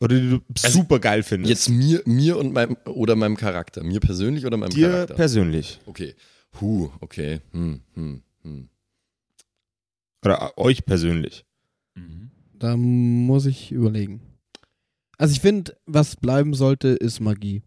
Oder 0.00 0.16
die 0.20 0.30
du 0.30 0.40
Also, 0.64 0.80
super 0.80 0.98
geil 0.98 1.22
findest. 1.22 1.48
Jetzt 1.50 1.68
mir, 1.68 2.02
mir 2.06 2.36
und 2.36 2.52
meinem 2.52 2.76
oder 2.86 3.14
meinem 3.14 3.36
Charakter. 3.36 3.84
Mir 3.84 4.00
persönlich 4.00 4.44
oder 4.44 4.56
meinem 4.56 4.70
dir 4.70 4.90
Charakter? 4.90 5.14
persönlich. 5.14 5.78
Okay. 5.86 6.14
Huh, 6.60 6.90
okay. 7.00 7.40
Hm, 7.52 7.80
hm, 7.94 8.22
hm. 8.42 8.68
Oder 10.24 10.52
äh, 10.56 10.60
euch 10.60 10.84
persönlich. 10.84 11.44
Da 12.54 12.76
muss 12.76 13.46
ich 13.46 13.70
überlegen. 13.72 14.20
Also 15.22 15.34
ich 15.34 15.40
finde, 15.40 15.76
was 15.86 16.16
bleiben 16.16 16.52
sollte, 16.52 16.88
ist 16.88 17.20
Magie. 17.20 17.62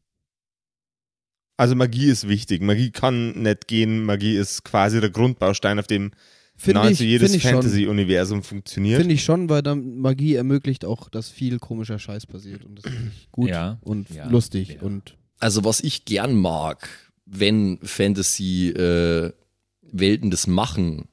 Also 1.55 1.73
Magie 1.73 2.07
ist 2.07 2.27
wichtig. 2.27 2.61
Magie 2.61 2.91
kann 2.91 3.31
nicht 3.43 3.69
gehen. 3.69 4.03
Magie 4.03 4.35
ist 4.35 4.65
quasi 4.65 4.99
der 4.99 5.09
Grundbaustein, 5.09 5.79
auf 5.79 5.87
dem 5.87 6.11
Finde 6.57 6.81
nahezu 6.81 7.03
ich, 7.03 7.09
jedes 7.11 7.31
find. 7.31 7.43
Fantasy-Universum 7.43 8.43
funktioniert. 8.43 8.99
Finde 8.99 9.15
ich 9.15 9.23
schon, 9.23 9.49
weil 9.49 9.61
dann 9.61 9.99
Magie 9.99 10.35
ermöglicht 10.35 10.83
auch, 10.83 11.07
dass 11.07 11.29
viel 11.29 11.59
komischer 11.59 11.97
Scheiß 11.97 12.25
passiert. 12.25 12.65
Und 12.65 12.83
das 12.83 12.91
finde 12.91 13.11
ich 13.15 13.31
gut 13.31 13.47
Ja. 13.49 13.79
und 13.83 14.09
Ja. 14.09 14.27
lustig. 14.29 14.73
Ja. 14.75 14.81
Und 14.81 15.15
Also 15.39 15.63
was 15.63 15.79
ich 15.79 16.03
gern 16.03 16.35
mag, 16.35 16.89
wenn 17.25 17.79
Fantasy-Welten 17.83 20.31
das 20.31 20.47
machen, 20.47 21.07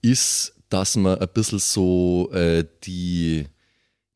ist, 0.00 0.54
dass 0.70 0.96
man 0.96 1.18
ein 1.18 1.28
bisschen 1.34 1.58
so 1.58 2.30
äh, 2.32 2.64
die, 2.84 3.44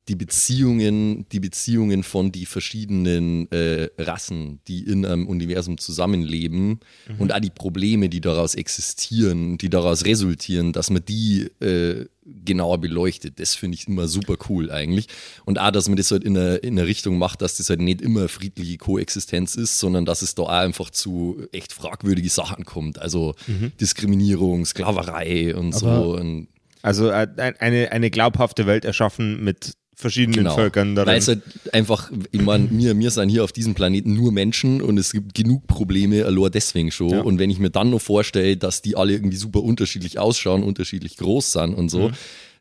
die 0.08 0.16
Beziehungen, 0.16 1.26
die 1.30 1.38
Beziehungen 1.38 2.02
von 2.02 2.32
die 2.32 2.44
verschiedenen 2.44 3.50
äh, 3.52 3.88
Rassen, 3.98 4.58
die 4.66 4.82
in 4.82 5.06
einem 5.06 5.28
Universum 5.28 5.78
zusammenleben 5.78 6.80
und 7.18 7.32
auch 7.32 7.38
die 7.38 7.50
Probleme, 7.50 8.08
die 8.08 8.20
daraus 8.20 8.56
existieren, 8.56 9.58
die 9.58 9.70
daraus 9.70 10.04
resultieren, 10.04 10.72
dass 10.72 10.90
man 10.90 11.04
die 11.04 11.42
äh, 11.60 12.06
genauer 12.44 12.78
beleuchtet. 12.80 13.38
Das 13.38 13.54
finde 13.54 13.76
ich 13.76 13.86
immer 13.86 14.08
super 14.08 14.36
cool 14.48 14.72
eigentlich. 14.72 15.06
Und 15.44 15.60
auch, 15.60 15.70
dass 15.70 15.86
man 15.88 15.96
das 15.96 16.10
halt 16.10 16.24
in 16.24 16.36
eine, 16.36 16.56
in 16.56 16.76
eine 16.78 16.88
Richtung 16.88 17.16
macht, 17.18 17.40
dass 17.40 17.56
das 17.58 17.70
halt 17.70 17.80
nicht 17.80 18.00
immer 18.00 18.28
friedliche 18.28 18.78
Koexistenz 18.78 19.54
ist, 19.54 19.78
sondern 19.78 20.04
dass 20.04 20.22
es 20.22 20.34
da 20.34 20.42
auch 20.42 20.48
einfach 20.48 20.90
zu 20.90 21.46
echt 21.52 21.72
fragwürdige 21.72 22.28
Sachen 22.28 22.64
kommt. 22.64 22.98
Also 23.00 23.34
Diskriminierung, 23.80 24.64
Sklaverei 24.64 25.54
und 25.54 25.72
so. 25.74 25.86
Aber- 25.86 26.14
Und 26.20 26.48
Also 26.82 27.08
äh, 27.10 27.28
ein- 27.36 27.56
eine, 27.60 27.92
eine 27.92 28.10
glaubhafte 28.10 28.66
Welt 28.66 28.84
erschaffen 28.84 29.42
mit 29.44 29.74
verschiedenen 29.94 30.38
Genau. 30.38 30.54
Völkern 30.54 30.94
darin. 30.94 31.10
Weil 31.12 31.18
es 31.18 31.28
halt 31.28 31.42
einfach, 31.72 32.10
ich 32.32 32.40
meine, 32.40 32.68
wir, 32.70 32.98
wir 32.98 33.10
sind 33.10 33.28
hier 33.28 33.44
auf 33.44 33.52
diesem 33.52 33.74
Planeten 33.74 34.14
nur 34.14 34.32
Menschen 34.32 34.80
und 34.82 34.98
es 34.98 35.12
gibt 35.12 35.34
genug 35.34 35.66
Probleme, 35.66 36.24
allein 36.24 36.50
deswegen 36.50 36.90
schon. 36.90 37.10
Ja. 37.10 37.20
Und 37.20 37.38
wenn 37.38 37.50
ich 37.50 37.58
mir 37.58 37.70
dann 37.70 37.90
noch 37.90 38.00
vorstelle, 38.00 38.56
dass 38.56 38.82
die 38.82 38.96
alle 38.96 39.12
irgendwie 39.12 39.36
super 39.36 39.62
unterschiedlich 39.62 40.18
ausschauen, 40.18 40.62
unterschiedlich 40.62 41.16
groß 41.18 41.52
sind 41.52 41.74
und 41.74 41.88
so, 41.90 42.08
Mhm. 42.08 42.12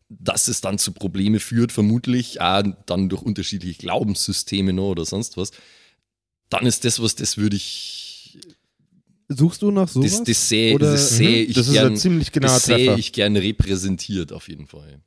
dass 0.10 0.48
es 0.50 0.60
dann 0.62 0.78
zu 0.78 0.92
Probleme 0.92 1.40
führt, 1.40 1.72
vermutlich, 1.72 2.42
auch 2.42 2.64
dann 2.86 3.08
durch 3.10 3.22
unterschiedliche 3.22 3.80
Glaubenssysteme 3.80 4.74
noch 4.74 4.90
oder 4.92 5.06
sonst 5.06 5.38
was, 5.38 5.52
dann 6.50 6.66
ist 6.66 6.84
das 6.84 7.02
was, 7.02 7.16
das 7.16 7.38
würde 7.38 7.56
ich, 7.56 8.38
suchst 9.30 9.62
du 9.62 9.72
nach 9.72 9.88
sowas? 9.88 10.12
das, 10.18 10.24
das 10.26 10.50
sehe 10.50 10.78
das 10.78 11.16
seh 11.18 11.46
Mhm. 11.46 11.50
ich 11.50 11.54
Das 11.56 11.72
gern, 11.72 11.96
Treffer. 12.78 12.98
ich 12.98 13.14
gerne 13.14 13.42
repräsentiert 13.42 14.34
auf 14.34 14.50
jeden 14.50 14.68
Fall. 14.68 15.00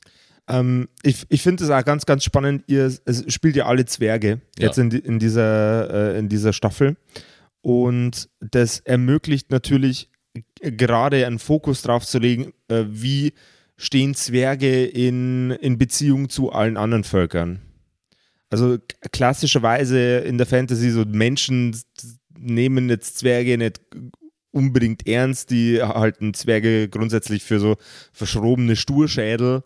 Ähm, 0.49 0.88
ich 1.03 1.24
ich 1.28 1.42
finde 1.42 1.64
es 1.64 1.70
auch 1.70 1.84
ganz, 1.84 2.07
ganz 2.07 2.24
spannend. 2.24 2.64
Ihr 2.66 2.92
es 3.05 3.24
spielt 3.32 3.57
ja 3.57 3.66
alle 3.66 3.84
Zwerge 3.86 4.40
Ja. 4.59 4.66
jetzt 4.66 4.78
in, 4.78 4.90
in, 4.90 5.18
dieser, 5.18 6.14
äh, 6.14 6.18
in 6.18 6.28
dieser 6.28 6.53
Staffel. 6.53 6.97
Und 7.62 8.28
das 8.40 8.80
ermöglicht 8.80 9.51
natürlich 9.51 10.11
gerade 10.61 11.26
einen 11.26 11.38
Fokus 11.38 11.82
drauf 11.82 12.05
zu 12.05 12.18
legen, 12.18 12.53
äh, 12.68 12.84
wie 12.88 13.32
stehen 13.76 14.14
Zwerge 14.14 14.84
in, 14.84 15.51
in 15.51 15.78
Beziehung 15.78 16.28
zu 16.28 16.53
allen 16.53 16.76
anderen 16.76 17.05
Völkern. 17.05 17.62
Also 18.51 18.78
klassischerweise 19.12 20.18
in 20.18 20.38
der 20.38 20.47
Fantasy 20.47 20.90
so 20.90 21.05
Menschen 21.05 21.76
nehmen 22.38 22.88
jetzt 22.88 23.18
Zwerge 23.18 23.59
nicht 23.59 23.80
unbedingt 24.53 25.09
ernst, 25.09 25.51
die 25.51 25.82
halten 25.82 26.34
Zwerge 26.34 26.88
grundsätzlich 26.88 27.42
für 27.42 27.59
so 27.59 27.76
verschrobene 28.12 28.76
Sturschädel, 28.76 29.62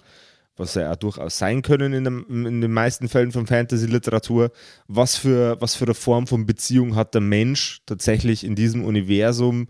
was 0.58 0.74
ja 0.74 0.92
auch 0.92 0.96
durchaus 0.96 1.38
sein 1.38 1.62
können 1.62 1.92
in, 1.92 2.04
dem, 2.04 2.46
in 2.46 2.60
den 2.60 2.72
meisten 2.72 3.08
Fällen 3.08 3.32
von 3.32 3.46
Fantasy-Literatur. 3.46 4.50
Was 4.86 5.16
für, 5.16 5.60
was 5.60 5.74
für 5.74 5.84
eine 5.84 5.94
Form 5.94 6.26
von 6.26 6.46
Beziehung 6.46 6.94
hat 6.94 7.14
der 7.14 7.20
Mensch 7.20 7.80
tatsächlich 7.86 8.44
in 8.44 8.54
diesem 8.54 8.84
Universum 8.84 9.68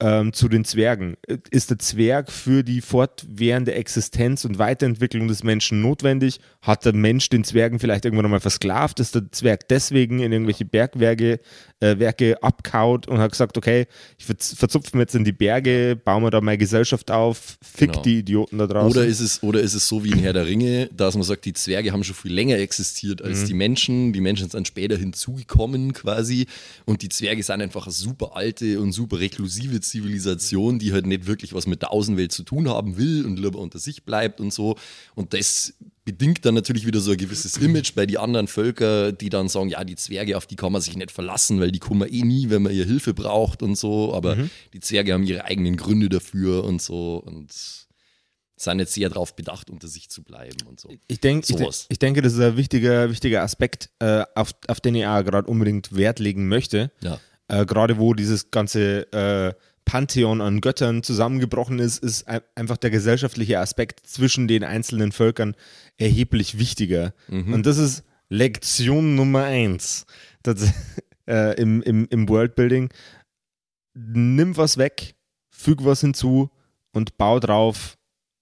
ähm, 0.00 0.32
zu 0.32 0.48
den 0.48 0.64
Zwergen. 0.64 1.16
Ist 1.50 1.70
der 1.70 1.78
Zwerg 1.78 2.30
für 2.30 2.62
die 2.62 2.80
fortwährende 2.80 3.74
Existenz 3.74 4.44
und 4.44 4.58
Weiterentwicklung 4.58 5.28
des 5.28 5.44
Menschen 5.44 5.80
notwendig? 5.80 6.40
Hat 6.62 6.84
der 6.84 6.94
Mensch 6.94 7.28
den 7.28 7.44
Zwergen 7.44 7.78
vielleicht 7.78 8.04
irgendwann 8.04 8.26
einmal 8.26 8.40
versklavt? 8.40 9.00
Ist 9.00 9.14
der 9.14 9.30
Zwerg 9.30 9.68
deswegen 9.68 10.18
in 10.18 10.32
irgendwelche 10.32 10.64
Bergwerke 10.64 11.40
äh, 11.84 11.98
Werke 11.98 12.42
abkaut 12.42 13.06
und 13.08 13.18
hat 13.18 13.30
gesagt, 13.32 13.56
okay, 13.58 13.86
ich 14.18 14.24
verz- 14.24 14.56
verzupfe 14.56 14.96
mir 14.96 15.02
jetzt 15.02 15.14
in 15.14 15.24
die 15.24 15.32
Berge, 15.32 16.00
bauen 16.02 16.22
wir 16.22 16.30
da 16.30 16.40
meine 16.40 16.58
Gesellschaft 16.58 17.10
auf, 17.10 17.58
fick 17.62 17.90
Genau. 17.92 18.02
die 18.02 18.18
Idioten 18.20 18.58
da 18.58 18.66
draußen. 18.66 18.90
Oder 18.98 19.06
ist, 19.06 19.20
es, 19.20 19.42
oder 19.42 19.60
ist 19.60 19.74
es 19.74 19.86
so 19.86 20.02
wie 20.04 20.10
in 20.10 20.18
Herr 20.18 20.32
der 20.32 20.46
Ringe, 20.46 20.88
dass 20.96 21.14
man 21.14 21.22
sagt, 21.24 21.44
die 21.44 21.52
Zwerge 21.52 21.92
haben 21.92 22.02
schon 22.04 22.14
viel 22.14 22.32
länger 22.32 22.58
existiert 22.58 23.22
als 23.22 23.42
Mhm. 23.42 23.46
die 23.46 23.54
Menschen. 23.54 24.12
Die 24.12 24.20
Menschen 24.20 24.48
sind 24.50 24.66
später 24.66 24.96
hinzugekommen 24.96 25.92
quasi. 25.92 26.46
Und 26.86 27.02
die 27.02 27.08
Zwerge 27.08 27.42
sind 27.42 27.60
einfach 27.60 27.84
eine 27.86 27.92
super 27.92 28.36
alte 28.36 28.80
und 28.80 28.92
super 28.92 29.20
reklusive 29.20 29.80
Zivilisation, 29.80 30.78
die 30.78 30.92
halt 30.92 31.06
nicht 31.06 31.26
wirklich 31.26 31.52
was 31.54 31.66
mit 31.66 31.82
der 31.82 31.92
Außenwelt 31.92 32.32
zu 32.32 32.42
tun 32.44 32.68
haben 32.68 32.96
will 32.96 33.24
und 33.26 33.38
lieber 33.38 33.58
unter 33.58 33.78
sich 33.78 34.04
bleibt 34.04 34.40
und 34.40 34.52
so. 34.52 34.76
Und 35.14 35.34
das 35.34 35.74
bedingt 36.04 36.44
dann 36.44 36.54
natürlich 36.54 36.86
wieder 36.86 37.00
so 37.00 37.12
ein 37.12 37.16
gewisses 37.16 37.56
Image 37.56 37.94
bei 37.94 38.04
den 38.06 38.18
anderen 38.18 38.46
Völkern, 38.46 39.16
die 39.16 39.30
dann 39.30 39.48
sagen, 39.48 39.70
ja, 39.70 39.82
die 39.84 39.96
Zwerge, 39.96 40.36
auf 40.36 40.46
die 40.46 40.56
kann 40.56 40.70
man 40.72 40.82
sich 40.82 40.96
nicht 40.96 41.10
verlassen, 41.10 41.60
weil 41.60 41.72
die 41.72 41.78
kommen 41.78 42.08
eh 42.12 42.22
nie, 42.22 42.50
wenn 42.50 42.62
man 42.62 42.72
ihr 42.72 42.84
Hilfe 42.84 43.14
braucht 43.14 43.62
und 43.62 43.76
so. 43.76 44.14
Aber 44.14 44.36
die 44.72 44.80
Zwerge 44.80 45.14
haben 45.14 45.24
ihre 45.24 45.44
eigenen 45.44 45.76
Gründe 45.76 46.08
dafür 46.08 46.64
und 46.64 46.82
so. 46.82 47.16
Und 47.16 47.52
sind 48.56 48.78
jetzt 48.78 48.94
sehr 48.94 49.08
darauf 49.08 49.34
bedacht, 49.34 49.68
unter 49.70 49.88
sich 49.88 50.08
zu 50.10 50.22
bleiben 50.22 50.56
und 50.66 50.78
so. 50.80 50.88
Ich, 51.08 51.20
denk, 51.20 51.44
ich, 51.44 51.54
de- 51.56 51.58
Sowas. 51.64 51.86
ich 51.88 51.98
denke, 51.98 52.22
das 52.22 52.34
ist 52.34 52.40
ein 52.40 52.56
wichtiger, 52.56 53.10
wichtiger 53.10 53.42
Aspekt, 53.42 53.90
äh, 53.98 54.24
auf, 54.34 54.52
auf 54.68 54.80
den 54.80 54.94
ich 54.94 55.06
auch 55.06 55.22
gerade 55.24 55.48
unbedingt 55.48 55.94
Wert 55.94 56.18
legen 56.18 56.48
möchte. 56.48 56.90
Ja. 57.02 57.18
Äh, 57.48 57.66
gerade 57.66 57.98
wo 57.98 58.14
dieses 58.14 58.50
ganze 58.50 59.12
äh, 59.12 59.54
Pantheon 59.84 60.40
an 60.40 60.60
Göttern 60.60 61.02
zusammengebrochen 61.02 61.78
ist, 61.78 62.02
ist 62.02 62.26
ein, 62.26 62.40
einfach 62.54 62.76
der 62.76 62.90
gesellschaftliche 62.90 63.58
Aspekt 63.60 64.06
zwischen 64.06 64.48
den 64.48 64.64
einzelnen 64.64 65.12
Völkern 65.12 65.54
erheblich 65.98 66.58
wichtiger. 66.58 67.14
Und 67.52 67.66
das 67.66 67.78
ist 67.78 68.04
Lektion 68.28 69.14
Nummer 69.14 69.44
eins 69.44 70.06
das, 70.44 70.72
äh, 71.26 71.60
im, 71.60 71.82
im, 71.82 72.06
im 72.10 72.28
Worldbuilding. 72.28 72.90
Nimm 73.94 74.56
was 74.56 74.78
weg, 74.78 75.16
füg 75.50 75.84
was 75.84 76.00
hinzu 76.00 76.50
und 76.92 77.16
bau 77.16 77.40
drauf, 77.40 77.96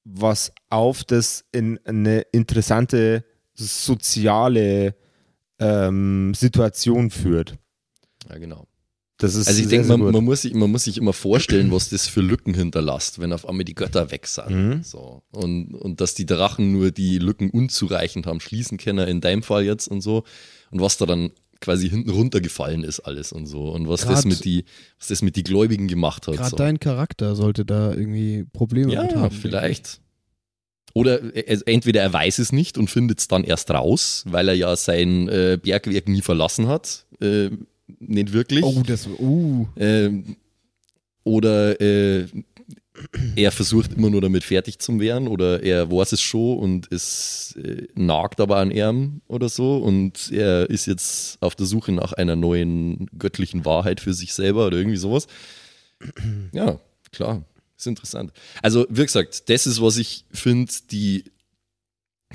was 0.04 0.52
auf 0.68 1.04
das 1.04 1.44
in 1.52 1.78
eine 1.84 2.20
interessante 2.32 3.24
soziale 3.54 4.94
ähm, 5.58 6.34
Situation 6.34 7.10
führt. 7.10 7.58
Ja, 8.28 8.38
genau. 8.38 8.66
Das 9.22 9.34
ist 9.34 9.46
Also 9.48 9.62
ich 9.62 9.68
denke, 9.68 9.88
man, 9.88 10.12
man, 10.12 10.24
muss 10.24 10.42
sich, 10.42 10.52
man 10.54 10.70
muss 10.70 10.84
sich 10.84 10.98
immer 10.98 11.12
vorstellen, 11.12 11.70
was 11.70 11.88
das 11.90 12.06
für 12.08 12.20
Lücken 12.20 12.54
hinterlässt, 12.54 13.20
wenn 13.20 13.32
auf 13.32 13.48
einmal 13.48 13.64
die 13.64 13.74
Götter 13.74 14.10
weg 14.10 14.26
sind. 14.26 14.50
Mhm. 14.50 14.82
So. 14.82 15.22
Und, 15.30 15.74
und 15.74 16.00
dass 16.00 16.14
die 16.14 16.26
Drachen 16.26 16.72
nur 16.72 16.90
die 16.90 17.18
Lücken 17.18 17.48
unzureichend 17.50 18.26
haben 18.26 18.40
schließen 18.40 18.78
können, 18.78 19.06
in 19.08 19.20
deinem 19.20 19.42
Fall 19.42 19.64
jetzt 19.64 19.86
und 19.88 20.00
so. 20.00 20.24
Und 20.70 20.80
was 20.80 20.96
da 20.98 21.06
dann 21.06 21.30
quasi 21.60 21.88
hinten 21.88 22.10
runtergefallen 22.10 22.82
ist 22.82 22.98
alles 23.00 23.30
und 23.32 23.46
so. 23.46 23.68
Und 23.70 23.88
was 23.88 24.00
das 24.00 24.10
Grad- 24.10 24.24
mit 24.24 24.44
die, 24.44 24.64
was 24.98 25.08
das 25.08 25.22
mit 25.22 25.36
die 25.36 25.44
Gläubigen 25.44 25.86
gemacht 25.86 26.26
hat. 26.26 26.34
Gerade 26.36 26.50
so. 26.50 26.56
dein 26.56 26.80
Charakter 26.80 27.36
sollte 27.36 27.64
da 27.64 27.92
irgendwie 27.94 28.44
Probleme 28.52 28.92
Ja, 28.92 29.08
haben. 29.14 29.30
vielleicht. 29.30 30.00
Oder 30.94 31.34
er- 31.34 31.66
entweder 31.66 32.02
er 32.02 32.12
weiß 32.12 32.38
es 32.40 32.52
nicht 32.52 32.76
und 32.76 32.90
findet 32.90 33.20
es 33.20 33.28
dann 33.28 33.44
erst 33.44 33.70
raus, 33.70 34.24
weil 34.26 34.48
er 34.48 34.54
ja 34.54 34.74
sein 34.76 35.28
äh, 35.28 35.58
Bergwerk 35.62 36.08
nie 36.08 36.20
verlassen 36.20 36.66
hat. 36.66 37.06
Äh, 37.20 37.50
nicht 38.00 38.32
wirklich. 38.32 38.64
Oh, 38.64 38.82
das. 38.86 39.06
Uh. 39.18 39.66
Ähm, 39.76 40.36
oder 41.24 41.80
äh, 41.80 42.26
er 43.36 43.52
versucht 43.52 43.94
immer 43.94 44.10
nur 44.10 44.20
damit 44.20 44.44
fertig 44.44 44.78
zu 44.78 45.00
werden 45.00 45.28
oder 45.28 45.62
er 45.62 45.90
weiß 45.90 46.12
es 46.12 46.20
schon 46.20 46.58
und 46.58 46.92
es 46.92 47.56
äh, 47.62 47.86
nagt 47.94 48.40
aber 48.40 48.58
an 48.58 48.70
ihm 48.70 49.22
oder 49.28 49.48
so 49.48 49.78
und 49.78 50.30
er 50.30 50.68
ist 50.68 50.86
jetzt 50.86 51.38
auf 51.40 51.54
der 51.54 51.66
Suche 51.66 51.92
nach 51.92 52.12
einer 52.12 52.36
neuen 52.36 53.06
göttlichen 53.18 53.64
Wahrheit 53.64 54.00
für 54.00 54.12
sich 54.12 54.34
selber 54.34 54.66
oder 54.66 54.76
irgendwie 54.76 54.98
sowas. 54.98 55.26
Ja, 56.52 56.78
klar, 57.12 57.44
ist 57.78 57.86
interessant. 57.86 58.32
Also, 58.60 58.86
wie 58.90 59.02
gesagt, 59.04 59.48
das 59.48 59.66
ist, 59.66 59.80
was 59.80 59.96
ich 59.96 60.24
finde, 60.32 60.72
die 60.90 61.24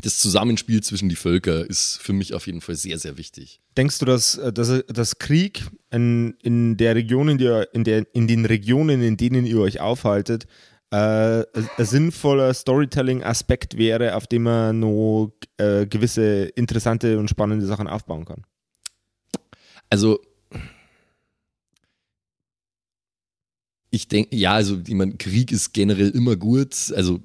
das 0.01 0.19
Zusammenspiel 0.19 0.81
zwischen 0.81 1.09
die 1.09 1.15
Völker 1.15 1.67
ist 1.67 1.97
für 2.01 2.13
mich 2.13 2.33
auf 2.33 2.47
jeden 2.47 2.61
Fall 2.61 2.75
sehr, 2.75 2.99
sehr 2.99 3.17
wichtig. 3.17 3.59
Denkst 3.75 3.99
du, 3.99 4.05
dass, 4.05 4.37
äh, 4.37 4.53
dass, 4.53 4.85
dass 4.87 5.19
Krieg 5.19 5.63
in, 5.91 6.35
in 6.41 6.77
der 6.77 6.95
Region, 6.95 7.29
in, 7.29 7.37
der, 7.37 7.73
in, 7.73 7.83
der, 7.83 8.05
in 8.13 8.27
den 8.27 8.45
Regionen, 8.45 9.01
in 9.01 9.17
denen 9.17 9.45
ihr 9.45 9.59
euch 9.59 9.79
aufhaltet, 9.79 10.47
äh, 10.91 11.43
ein 11.43 11.45
sinnvoller 11.77 12.53
Storytelling-Aspekt 12.53 13.77
wäre, 13.77 14.15
auf 14.15 14.27
dem 14.27 14.43
man 14.43 14.79
noch 14.79 15.33
äh, 15.57 15.85
gewisse 15.85 16.45
interessante 16.55 17.19
und 17.19 17.29
spannende 17.29 17.65
Sachen 17.65 17.87
aufbauen 17.87 18.25
kann? 18.25 18.43
Also, 19.89 20.19
ich 23.89 24.07
denke, 24.07 24.35
ja, 24.35 24.53
also, 24.53 24.79
ich 24.85 24.93
meine, 24.93 25.15
Krieg 25.15 25.51
ist 25.51 25.73
generell 25.73 26.09
immer 26.09 26.35
gut. 26.35 26.91
Also, 26.95 27.19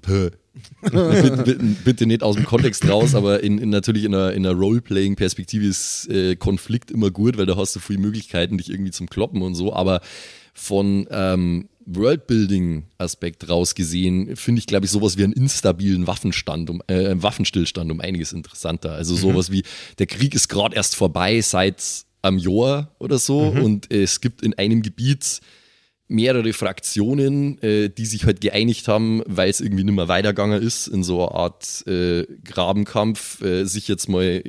bitte, 0.83 1.43
bitte, 1.45 1.65
bitte 1.85 2.07
nicht 2.07 2.23
aus 2.23 2.37
dem 2.37 2.45
Kontext 2.45 2.89
raus, 2.89 3.15
aber 3.15 3.43
in, 3.43 3.59
in 3.59 3.71
natürlich 3.71 4.05
in 4.05 4.15
einer, 4.15 4.33
in 4.33 4.47
einer 4.47 4.57
Role-Playing-Perspektive 4.57 5.67
ist 5.67 6.09
äh, 6.09 6.37
Konflikt 6.37 6.91
immer 6.91 7.11
gut, 7.11 7.39
weil 7.39 7.47
da 7.47 7.57
hast 7.57 7.75
du 7.77 7.81
viele 7.81 8.01
Möglichkeiten, 8.01 8.59
dich 8.59 8.71
irgendwie 8.71 8.91
zum 8.91 9.09
Kloppen 9.09 9.43
und 9.43 9.55
so. 9.55 9.73
Aber 9.73 10.01
von 10.55 11.07
ähm, 11.11 11.69
Worldbuilding-Aspekt 11.87 13.49
raus 13.49 13.75
gesehen, 13.75 14.37
finde 14.37 14.59
ich, 14.61 14.67
glaube 14.67 14.87
ich, 14.87 14.93
sowas 14.93 15.17
wie 15.17 15.25
einen 15.25 15.33
instabilen 15.33 16.07
Waffenstand, 16.07 16.71
um, 16.71 16.83
äh, 16.87 17.15
Waffenstillstand 17.17 17.91
um 17.91 18.01
einiges 18.01 18.33
interessanter. 18.33 18.93
Also 18.93 19.17
sowas 19.17 19.51
wie, 19.51 19.63
der 19.99 20.07
Krieg 20.07 20.35
ist 20.35 20.49
gerade 20.49 20.77
erst 20.77 20.95
vorbei 20.95 21.41
seit 21.41 22.05
am 22.21 22.39
Jahr 22.39 22.95
oder 22.99 23.19
so 23.19 23.41
und 23.41 23.91
es 23.91 24.21
gibt 24.21 24.43
in 24.43 24.55
einem 24.55 24.83
Gebiet 24.83 25.41
mehrere 26.13 26.53
Fraktionen, 26.53 27.61
äh, 27.63 27.89
die 27.89 28.07
sich 28.07 28.25
halt 28.25 28.41
geeinigt 28.41 28.89
haben, 28.89 29.23
weil 29.27 29.51
es 29.51 29.61
irgendwie 29.61 29.85
nicht 29.85 29.95
mehr 29.95 30.09
weitergegangen 30.09 30.63
ist, 30.63 30.87
in 30.87 31.03
so 31.03 31.27
einer 31.27 31.35
Art 31.35 31.87
äh, 31.87 32.27
Grabenkampf, 32.45 33.43
äh, 33.43 33.65
sich 33.65 33.89
jetzt 33.89 34.09
mal 34.09 34.43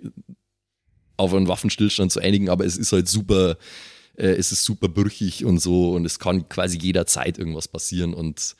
auf 1.17 1.33
einen 1.33 1.47
Waffenstillstand 1.47 2.11
zu 2.11 2.19
einigen, 2.19 2.49
aber 2.49 2.65
es 2.65 2.77
ist 2.77 2.91
halt 2.91 3.07
super, 3.07 3.57
äh, 4.17 4.27
es 4.27 4.51
ist 4.51 4.63
super 4.63 4.89
brüchig 4.89 5.45
und 5.45 5.59
so 5.59 5.93
und 5.93 6.05
es 6.05 6.19
kann 6.19 6.49
quasi 6.49 6.77
jederzeit 6.77 7.37
irgendwas 7.37 7.67
passieren 7.67 8.13
und 8.13 8.55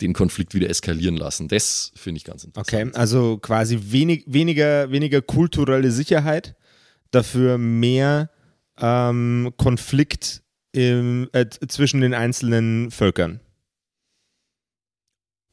den 0.00 0.12
Konflikt 0.12 0.54
wieder 0.54 0.68
eskalieren 0.68 1.16
lassen. 1.16 1.48
Das 1.48 1.92
finde 1.94 2.18
ich 2.18 2.24
ganz 2.24 2.44
interessant. 2.44 2.90
Okay, 2.90 2.98
also 2.98 3.38
quasi 3.38 3.78
wenig, 3.82 4.24
weniger, 4.26 4.90
weniger 4.90 5.22
kulturelle 5.22 5.90
Sicherheit, 5.90 6.54
dafür 7.10 7.58
mehr 7.58 8.30
ähm, 8.78 9.52
Konflikt 9.56 10.42
im, 10.72 11.28
äh, 11.32 11.46
zwischen 11.68 12.00
den 12.00 12.14
einzelnen 12.14 12.90
Völkern. 12.90 13.40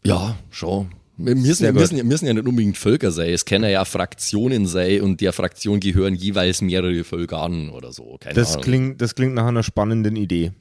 Ja, 0.05 0.37
schon. 0.49 0.93
Wir 1.15 1.35
müssen, 1.35 1.65
gut. 1.67 1.75
müssen, 1.75 1.97
ja- 1.97 2.03
müssen 2.03 2.25
ja 2.25 2.33
nicht 2.33 2.47
unbedingt 2.47 2.77
Völker 2.77 3.11
sein. 3.11 3.29
Es 3.29 3.45
können 3.45 3.69
ja 3.69 3.85
Fraktionen 3.85 4.65
sein 4.65 5.01
und 5.01 5.21
der 5.21 5.31
Fraktion 5.31 5.79
gehören 5.79 6.15
jeweils 6.15 6.61
mehrere 6.61 7.03
Völker 7.03 7.41
an 7.41 7.69
oder 7.69 7.93
so. 7.93 8.17
Keine 8.19 8.33
Das 8.33 8.53
Ahnung. 8.53 8.63
klingt, 8.63 9.01
das 9.01 9.13
klingt 9.15 9.35
nach 9.35 9.45
einer 9.45 9.63
spannenden 9.63 10.15
Idee. 10.15 10.53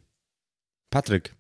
Patrick. 0.91 1.35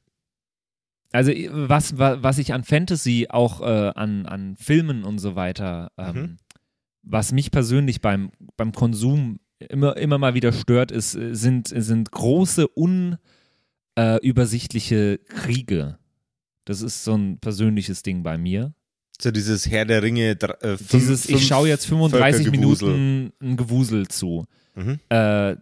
Also 1.12 1.30
was, 1.50 1.98
wa- 1.98 2.18
was 2.22 2.38
ich 2.38 2.54
an 2.54 2.64
Fantasy 2.64 3.26
auch 3.28 3.60
äh, 3.60 3.92
an, 3.94 4.24
an 4.24 4.56
Filmen 4.56 5.04
und 5.04 5.18
so 5.18 5.36
weiter, 5.36 5.92
ähm, 5.98 6.14
Mhm. 6.16 6.36
was 7.02 7.32
mich 7.32 7.50
persönlich 7.50 8.00
beim, 8.00 8.32
beim 8.56 8.72
Konsum 8.72 9.38
immer, 9.70 9.96
immer 9.96 10.18
mal 10.18 10.34
wieder 10.34 10.52
stört, 10.52 10.90
ist, 10.90 11.14
äh, 11.14 11.34
sind, 11.34 11.68
sind 11.68 12.10
große, 12.10 12.66
unübersichtliche 13.96 15.18
Kriege. 15.18 15.98
Das 16.64 16.80
ist 16.82 17.04
so 17.04 17.14
ein 17.16 17.38
persönliches 17.38 18.02
Ding 18.02 18.22
bei 18.22 18.38
mir. 18.38 18.74
So 19.20 19.30
dieses 19.30 19.68
Herr 19.70 19.84
der 19.84 20.02
Ringe. 20.02 20.30
Äh, 20.40 20.76
fünf- 20.76 20.88
Dieses, 20.90 21.28
ich 21.28 21.46
schaue 21.46 21.68
jetzt 21.68 21.86
35 21.86 22.44
Völkergewusel. 22.46 22.88
Minuten 22.88 23.32
ein 23.40 23.56
Gewusel 23.56 24.08
zu. 24.08 24.46
Mhm. 24.74 24.98
Äh, 25.08 25.56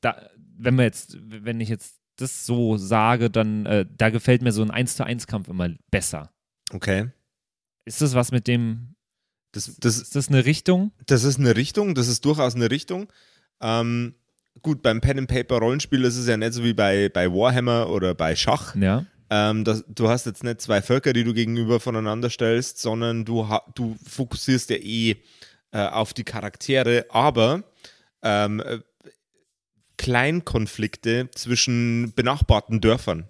da, 0.00 0.30
wenn 0.56 0.74
wir 0.76 0.84
jetzt, 0.84 1.18
wenn 1.22 1.60
ich 1.60 1.68
jetzt 1.68 1.96
das 2.16 2.46
so 2.46 2.76
sage, 2.76 3.30
dann 3.30 3.66
äh, 3.66 3.84
da 3.96 4.10
gefällt 4.10 4.42
mir 4.42 4.52
so 4.52 4.62
ein 4.62 4.70
1 4.70 4.96
zu 4.96 5.04
1 5.04 5.26
Kampf 5.26 5.48
immer 5.48 5.68
besser. 5.90 6.30
Okay. 6.72 7.10
Ist 7.84 8.00
das 8.02 8.14
was 8.14 8.32
mit 8.32 8.46
dem, 8.48 8.94
Das, 9.52 9.76
das, 9.78 9.98
ist 10.00 10.16
das 10.16 10.28
eine 10.28 10.44
Richtung? 10.44 10.92
das 11.06 11.22
ist 11.24 11.38
eine 11.38 11.54
Richtung, 11.56 11.94
das 11.94 12.08
ist 12.08 12.24
durchaus 12.24 12.54
eine 12.56 12.70
Richtung. 12.70 13.06
Ähm, 13.60 14.14
gut, 14.62 14.82
beim 14.82 15.00
Pen 15.00 15.18
and 15.18 15.28
Paper 15.28 15.58
Rollenspiel 15.58 16.04
ist 16.04 16.16
es 16.16 16.26
ja 16.26 16.36
nicht 16.36 16.52
so 16.52 16.64
wie 16.64 16.74
bei, 16.74 17.08
bei 17.08 17.30
Warhammer 17.32 17.88
oder 17.90 18.14
bei 18.14 18.36
Schach. 18.36 18.74
Ja. 18.76 19.04
Ähm, 19.30 19.64
das, 19.64 19.84
du 19.88 20.08
hast 20.08 20.26
jetzt 20.26 20.42
nicht 20.42 20.60
zwei 20.60 20.80
Völker, 20.80 21.12
die 21.12 21.24
du 21.24 21.34
gegenüber 21.34 21.80
voneinander 21.80 22.30
stellst, 22.30 22.78
sondern 22.78 23.24
du, 23.24 23.46
du 23.74 23.96
fokussierst 24.06 24.70
ja 24.70 24.76
eh 24.76 25.16
äh, 25.70 25.86
auf 25.86 26.14
die 26.14 26.24
Charaktere, 26.24 27.06
aber 27.10 27.62
ähm, 28.22 28.60
äh, 28.60 28.78
Kleinkonflikte 29.98 31.28
zwischen 31.34 32.12
benachbarten 32.14 32.80
Dörfern 32.80 33.28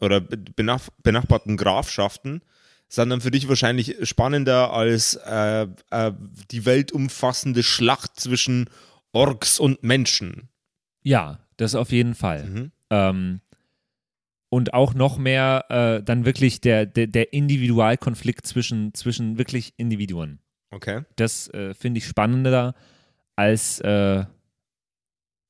oder 0.00 0.20
be- 0.20 0.36
benach 0.36 0.82
benachbarten 1.02 1.56
Grafschaften 1.56 2.42
sind 2.88 3.08
dann 3.08 3.22
für 3.22 3.30
dich 3.30 3.48
wahrscheinlich 3.48 3.96
spannender 4.06 4.72
als 4.72 5.14
äh, 5.14 5.66
äh, 5.90 6.12
die 6.50 6.66
weltumfassende 6.66 7.62
Schlacht 7.62 8.20
zwischen 8.20 8.68
Orks 9.12 9.58
und 9.58 9.82
Menschen. 9.82 10.48
Ja, 11.02 11.40
das 11.56 11.74
auf 11.74 11.92
jeden 11.92 12.14
Fall. 12.14 12.44
Mhm. 12.44 12.72
Ähm, 12.90 13.40
und 14.48 14.74
auch 14.74 14.94
noch 14.94 15.16
mehr 15.16 15.64
äh, 15.70 16.02
dann 16.02 16.24
wirklich 16.24 16.60
der, 16.60 16.84
der, 16.86 17.06
der 17.06 17.32
Individualkonflikt 17.32 18.46
zwischen, 18.46 18.92
zwischen 18.94 19.38
wirklich 19.38 19.72
Individuen. 19.76 20.40
Okay. 20.70 21.02
Das 21.16 21.48
äh, 21.54 21.74
finde 21.74 21.98
ich 21.98 22.06
spannender 22.06 22.74
als 23.36 23.80
äh, 23.80 24.24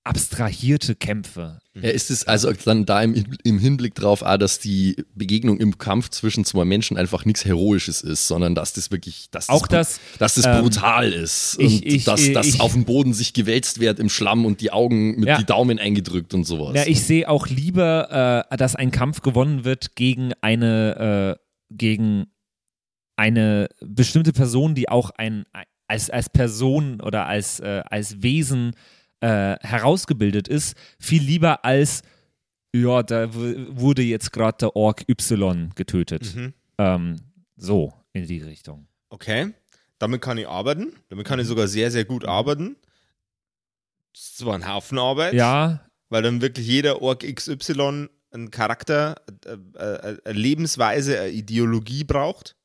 abstrahierte 0.04 0.96
Kämpfe. 0.96 1.60
Ja, 1.74 1.90
ist 1.90 2.10
es 2.10 2.26
also 2.26 2.52
dann 2.52 2.84
da 2.84 3.02
im, 3.02 3.14
im 3.44 3.58
Hinblick 3.58 3.94
drauf, 3.94 4.22
auch, 4.22 4.36
dass 4.36 4.58
die 4.58 4.96
Begegnung 5.14 5.58
im 5.60 5.78
Kampf 5.78 6.08
zwischen 6.10 6.44
zwei 6.44 6.64
Menschen 6.64 6.96
einfach 6.96 7.24
nichts 7.24 7.44
Heroisches 7.44 8.02
ist, 8.02 8.26
sondern 8.26 8.54
dass 8.54 8.72
das 8.72 8.90
wirklich, 8.90 9.30
dass 9.30 9.48
Auch 9.48 9.66
das, 9.68 10.00
das, 10.18 10.34
dass 10.34 10.44
das 10.44 10.46
ähm, 10.56 10.62
brutal 10.64 11.12
ist 11.12 11.56
ich- 11.60 11.66
und 11.82 11.86
ich- 11.86 12.04
dass, 12.04 12.32
dass 12.32 12.46
ich- 12.48 12.60
auf 12.60 12.72
dem 12.72 12.84
Boden 12.84 13.14
sich 13.14 13.32
gewälzt 13.32 13.78
wird 13.80 14.00
im 14.00 14.08
Schlamm 14.08 14.44
und 14.44 14.60
die 14.60 14.72
Augen 14.72 15.18
mit 15.20 15.28
Ja. 15.28 15.38
die 15.38 15.46
Daumen 15.46 15.78
eingedrückt 15.78 16.34
und 16.34 16.44
sowas. 16.44 16.74
Ja, 16.74 16.84
ich 16.86 17.02
sehe 17.04 17.28
auch 17.28 17.46
lieber, 17.46 18.46
äh, 18.50 18.56
dass 18.56 18.74
ein 18.74 18.90
Kampf 18.90 19.20
gewonnen 19.22 19.64
wird 19.64 19.94
gegen 19.94 20.32
eine, 20.40 21.38
äh, 21.38 21.42
gegen 21.74 22.26
eine 23.16 23.68
bestimmte 23.80 24.32
Person, 24.32 24.74
die 24.74 24.88
auch 24.88 25.10
ein, 25.10 25.44
als, 25.86 26.10
als 26.10 26.28
Person 26.28 27.00
oder 27.00 27.26
als, 27.26 27.60
äh, 27.60 27.82
als 27.88 28.22
Wesen 28.22 28.72
äh, 29.22 29.56
herausgebildet 29.60 30.48
ist, 30.48 30.76
viel 30.98 31.22
lieber 31.22 31.64
als, 31.64 32.02
ja, 32.74 33.02
da 33.02 33.32
wurde 33.32 34.02
jetzt 34.02 34.32
gerade 34.32 34.58
der 34.58 34.76
Ork 34.76 35.08
Y 35.08 35.70
getötet. 35.74 36.34
Mhm. 36.34 36.54
Ähm, 36.78 37.20
so, 37.56 37.92
in 38.12 38.26
die 38.26 38.40
Richtung. 38.40 38.88
Okay. 39.10 39.52
Damit 39.98 40.20
kann 40.20 40.38
ich 40.38 40.48
arbeiten. 40.48 40.92
Damit 41.10 41.26
kann 41.26 41.38
ich 41.38 41.46
sogar 41.46 41.68
sehr, 41.68 41.92
sehr 41.92 42.04
gut 42.04 42.24
arbeiten. 42.24 42.76
Das 44.12 44.22
ist 44.22 44.38
zwar 44.38 44.54
ein 44.56 44.68
Haufen 44.68 44.98
Arbeit, 44.98 45.34
Ja, 45.34 45.86
weil 46.08 46.22
dann 46.22 46.40
wirklich 46.42 46.66
jeder 46.66 47.00
Ork 47.00 47.20
XY 47.20 48.08
einen 48.32 48.50
Charakter, 48.50 49.22
äh, 49.46 49.52
äh, 49.78 50.18
eine 50.24 50.38
Lebensweise, 50.38 51.20
eine 51.20 51.30
Ideologie 51.30 52.02
braucht. 52.02 52.56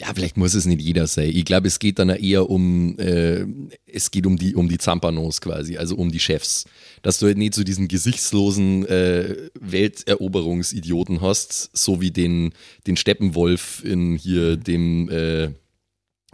Ja, 0.00 0.12
vielleicht 0.12 0.36
muss 0.36 0.54
es 0.54 0.66
nicht 0.66 0.82
jeder 0.82 1.06
sein. 1.06 1.30
Ich 1.32 1.44
glaube, 1.44 1.68
es 1.68 1.78
geht 1.78 2.00
dann 2.00 2.08
eher 2.08 2.50
um, 2.50 2.98
äh, 2.98 3.46
es 3.86 4.10
geht 4.10 4.26
um 4.26 4.36
die, 4.36 4.56
um 4.56 4.68
die 4.68 4.78
Zampanos 4.78 5.40
quasi, 5.40 5.76
also 5.76 5.94
um 5.94 6.10
die 6.10 6.18
Chefs. 6.18 6.64
Dass 7.02 7.20
du 7.20 7.26
halt 7.26 7.38
nicht 7.38 7.54
so 7.54 7.62
diesen 7.62 7.86
gesichtslosen 7.86 8.86
äh, 8.86 9.36
Welteroberungsidioten 9.60 11.20
hast, 11.20 11.70
so 11.76 12.00
wie 12.00 12.10
den, 12.10 12.54
den 12.88 12.96
Steppenwolf 12.96 13.84
in 13.84 14.16
hier 14.16 14.56
dem, 14.56 15.08
äh, 15.10 15.50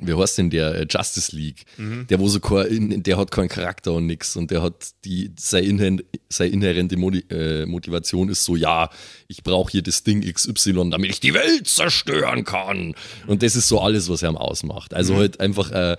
wie 0.00 0.14
heißt 0.14 0.38
denn 0.38 0.50
der, 0.50 0.74
äh, 0.74 0.86
Justice 0.88 1.34
League. 1.34 1.64
Der, 2.08 2.18
wo 2.18 2.28
so 2.28 2.40
kein, 2.40 3.02
der 3.02 3.16
hat 3.16 3.30
keinen 3.30 3.48
Charakter 3.48 3.92
und 3.92 4.06
nix 4.06 4.36
und 4.36 4.50
der 4.50 4.62
hat 4.62 4.74
die, 5.04 5.32
seine, 5.38 5.66
inhärent, 5.66 6.04
seine 6.28 6.50
inhärente 6.50 6.96
Modi 6.96 7.24
äh, 7.30 7.66
Motivation 7.66 8.28
ist 8.28 8.44
so, 8.44 8.56
ja, 8.56 8.90
ich 9.28 9.42
brauche 9.42 9.70
hier 9.70 9.82
das 9.82 10.02
Ding 10.02 10.22
XY, 10.22 10.90
damit 10.90 11.10
ich 11.10 11.20
die 11.20 11.34
Welt 11.34 11.66
zerstören 11.68 12.44
kann. 12.44 12.94
Und 13.26 13.42
das 13.42 13.56
ist 13.56 13.68
so 13.68 13.80
alles, 13.80 14.08
was 14.08 14.22
er 14.22 14.40
ausmacht. 14.40 14.94
Also 14.94 15.16
halt 15.16 15.40
einfach 15.40 15.70
äh, 15.72 15.96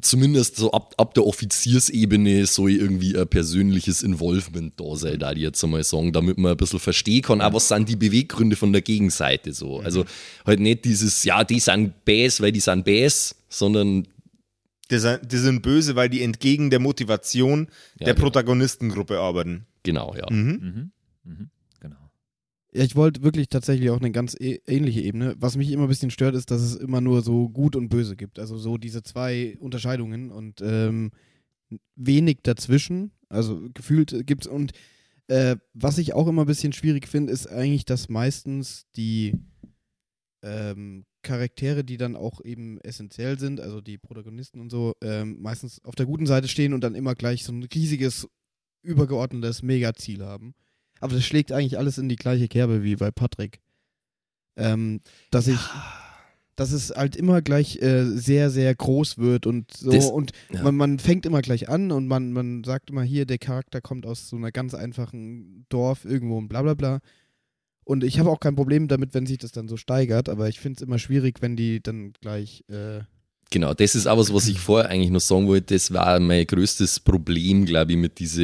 zumindest 0.00 0.56
so 0.56 0.72
ab, 0.72 0.94
ab 0.98 1.14
der 1.14 1.24
Offiziersebene 1.26 2.46
so 2.46 2.66
irgendwie 2.66 3.16
ein 3.16 3.28
persönliches 3.28 4.02
Involvement 4.02 4.72
da 4.78 4.96
sein, 4.96 5.18
da 5.18 5.32
die 5.34 5.42
jetzt 5.42 5.62
einmal 5.62 5.84
sagen, 5.84 6.12
damit 6.12 6.36
man 6.36 6.52
ein 6.52 6.56
bisschen 6.56 6.80
verstehen 6.80 7.22
kann, 7.22 7.40
auch 7.40 7.52
was 7.52 7.68
sind 7.68 7.88
die 7.88 7.96
Beweggründe 7.96 8.56
von 8.56 8.72
der 8.72 8.82
Gegenseite 8.82 9.52
so. 9.52 9.80
Also 9.80 10.04
halt 10.44 10.60
nicht 10.60 10.84
dieses, 10.84 11.22
ja, 11.24 11.44
die 11.44 11.60
sind 11.60 12.04
Bäs, 12.04 12.40
weil 12.40 12.50
die 12.52 12.60
sind 12.60 12.84
Bäs, 12.84 13.36
sondern 13.48 14.06
Die 14.90 14.98
sind, 14.98 15.20
die 15.30 15.38
sind 15.38 15.62
böse, 15.62 15.94
weil 15.96 16.08
die 16.08 16.22
entgegen 16.22 16.70
der 16.70 16.80
Motivation 16.80 17.68
Ja, 18.00 18.06
der 18.06 18.14
genau. 18.14 18.24
Protagonistengruppe 18.24 19.18
arbeiten. 19.18 19.66
genau, 19.84 20.14
ja. 20.16 20.26
Mhm. 20.30 20.60
mhm. 20.60 20.90
Mhm. 21.26 21.50
Ja, 22.76 22.82
ich 22.82 22.96
wollte 22.96 23.22
wirklich 23.22 23.48
tatsächlich 23.48 23.90
auch 23.90 24.00
eine 24.00 24.10
ganz 24.10 24.36
ähnliche 24.40 25.00
Ebene. 25.00 25.36
Was 25.38 25.56
mich 25.56 25.70
immer 25.70 25.84
ein 25.84 25.88
bisschen 25.88 26.10
stört, 26.10 26.34
ist, 26.34 26.50
dass 26.50 26.60
es 26.60 26.74
immer 26.74 27.00
nur 27.00 27.22
so 27.22 27.48
gut 27.48 27.76
und 27.76 27.88
böse 27.88 28.16
gibt. 28.16 28.40
Also 28.40 28.58
so 28.58 28.78
diese 28.78 29.04
zwei 29.04 29.56
Unterscheidungen 29.60 30.32
und 30.32 30.60
ähm, 30.60 31.12
wenig 31.94 32.38
dazwischen. 32.42 33.12
Also 33.28 33.68
gefühlt 33.72 34.26
gibt's 34.26 34.48
und 34.48 34.72
äh, 35.28 35.56
was 35.72 35.98
ich 35.98 36.14
auch 36.14 36.26
immer 36.26 36.42
ein 36.42 36.48
bisschen 36.48 36.72
schwierig 36.72 37.06
finde, 37.06 37.32
ist 37.32 37.46
eigentlich, 37.46 37.84
dass 37.84 38.08
meistens 38.08 38.86
die 38.96 39.38
ähm, 40.42 41.06
Charaktere, 41.22 41.84
die 41.84 41.96
dann 41.96 42.16
auch 42.16 42.44
eben 42.44 42.80
essentiell 42.80 43.38
sind, 43.38 43.60
also 43.60 43.80
die 43.80 43.98
Protagonisten 43.98 44.60
und 44.60 44.70
so, 44.70 44.94
ähm, 45.00 45.40
meistens 45.40 45.82
auf 45.84 45.94
der 45.94 46.06
guten 46.06 46.26
Seite 46.26 46.48
stehen 46.48 46.74
und 46.74 46.82
dann 46.82 46.96
immer 46.96 47.14
gleich 47.14 47.44
so 47.44 47.52
ein 47.52 47.62
riesiges, 47.62 48.28
übergeordnetes 48.82 49.62
Megaziel 49.62 50.24
haben. 50.24 50.54
Aber 51.04 51.16
das 51.16 51.24
schlägt 51.26 51.52
eigentlich 51.52 51.76
alles 51.76 51.98
in 51.98 52.08
die 52.08 52.16
gleiche 52.16 52.48
Kerbe 52.48 52.82
wie 52.82 52.96
bei 52.96 53.10
Patrick. 53.10 53.60
Ähm, 54.56 55.02
dass 55.30 55.48
ich, 55.48 55.58
dass 56.56 56.72
es 56.72 56.92
halt 56.96 57.14
immer 57.14 57.42
gleich 57.42 57.76
äh, 57.82 58.06
sehr, 58.06 58.48
sehr 58.48 58.74
groß 58.74 59.18
wird 59.18 59.44
und 59.46 59.70
so 59.76 59.90
Das- 59.90 60.08
und 60.10 60.32
ja. 60.50 60.62
man, 60.62 60.74
man 60.76 60.98
fängt 60.98 61.26
immer 61.26 61.42
gleich 61.42 61.68
an 61.68 61.92
und 61.92 62.06
man, 62.06 62.32
man 62.32 62.64
sagt 62.64 62.88
immer 62.88 63.02
hier, 63.02 63.26
der 63.26 63.36
Charakter 63.36 63.82
kommt 63.82 64.06
aus 64.06 64.30
so 64.30 64.36
einer 64.36 64.50
ganz 64.50 64.72
einfachen 64.72 65.66
Dorf 65.68 66.06
irgendwo 66.06 66.38
und 66.38 66.48
bla 66.48 66.62
bla 66.62 66.72
bla. 66.72 67.00
Und 67.84 68.02
ich 68.02 68.18
habe 68.18 68.30
auch 68.30 68.40
kein 68.40 68.56
Problem 68.56 68.88
damit, 68.88 69.12
wenn 69.12 69.26
sich 69.26 69.36
das 69.36 69.52
dann 69.52 69.68
so 69.68 69.76
steigert, 69.76 70.30
aber 70.30 70.48
ich 70.48 70.58
finde 70.58 70.78
es 70.78 70.82
immer 70.86 70.98
schwierig, 70.98 71.42
wenn 71.42 71.54
die 71.54 71.82
dann 71.82 72.14
gleich 72.14 72.64
äh, 72.70 73.00
Genau, 73.50 73.72
das 73.74 73.94
ist 73.94 74.06
auch 74.06 74.18
was, 74.18 74.32
was 74.32 74.48
ich 74.48 74.58
vorher 74.60 74.90
eigentlich 74.90 75.10
noch 75.10 75.20
sagen 75.20 75.46
wollte. 75.46 75.74
Das 75.74 75.92
war 75.92 76.18
mein 76.20 76.46
größtes 76.46 77.00
Problem, 77.00 77.64
glaube 77.66 77.92
ich, 77.92 77.98
mit 77.98 78.18
dieser 78.18 78.42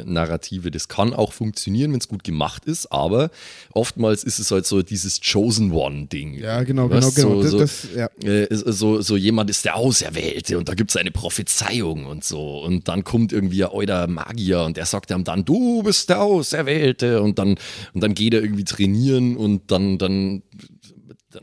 äh, 0.00 0.04
Narrative. 0.04 0.70
Das 0.70 0.88
kann 0.88 1.14
auch 1.14 1.32
funktionieren, 1.32 1.92
wenn 1.92 2.00
es 2.00 2.08
gut 2.08 2.24
gemacht 2.24 2.64
ist, 2.66 2.92
aber 2.92 3.30
oftmals 3.72 4.24
ist 4.24 4.38
es 4.38 4.50
halt 4.50 4.66
so 4.66 4.82
dieses 4.82 5.20
Chosen 5.20 5.72
One-Ding. 5.72 6.34
Ja, 6.34 6.62
genau, 6.64 6.88
genau, 6.88 7.06
Weißt, 7.06 7.16
genau. 7.16 7.42
So, 7.42 7.42
das, 7.42 7.50
so, 7.50 7.58
das, 7.58 7.88
ja. 7.96 8.28
äh, 8.28 8.48
so, 8.50 9.00
so 9.00 9.16
jemand 9.16 9.50
ist 9.50 9.64
der 9.64 9.76
Auserwählte 9.76 10.58
und 10.58 10.68
da 10.68 10.74
gibt 10.74 10.90
es 10.90 10.96
eine 10.96 11.10
Prophezeiung 11.10 12.06
und 12.06 12.24
so. 12.24 12.58
Und 12.62 12.88
dann 12.88 13.04
kommt 13.04 13.32
irgendwie 13.32 13.64
ein 13.64 13.70
alter 13.72 14.06
Magier 14.06 14.62
und 14.62 14.76
der 14.76 14.86
sagt 14.86 15.10
ihm 15.10 15.24
dann, 15.24 15.44
du 15.44 15.82
bist 15.82 16.08
der 16.08 16.22
Auserwählte. 16.22 17.22
Und 17.22 17.38
dann, 17.38 17.56
und 17.94 18.02
dann 18.02 18.14
geht 18.14 18.34
er 18.34 18.42
irgendwie 18.42 18.64
trainieren 18.64 19.36
und 19.36 19.70
dann, 19.70 19.98
dann, 19.98 20.42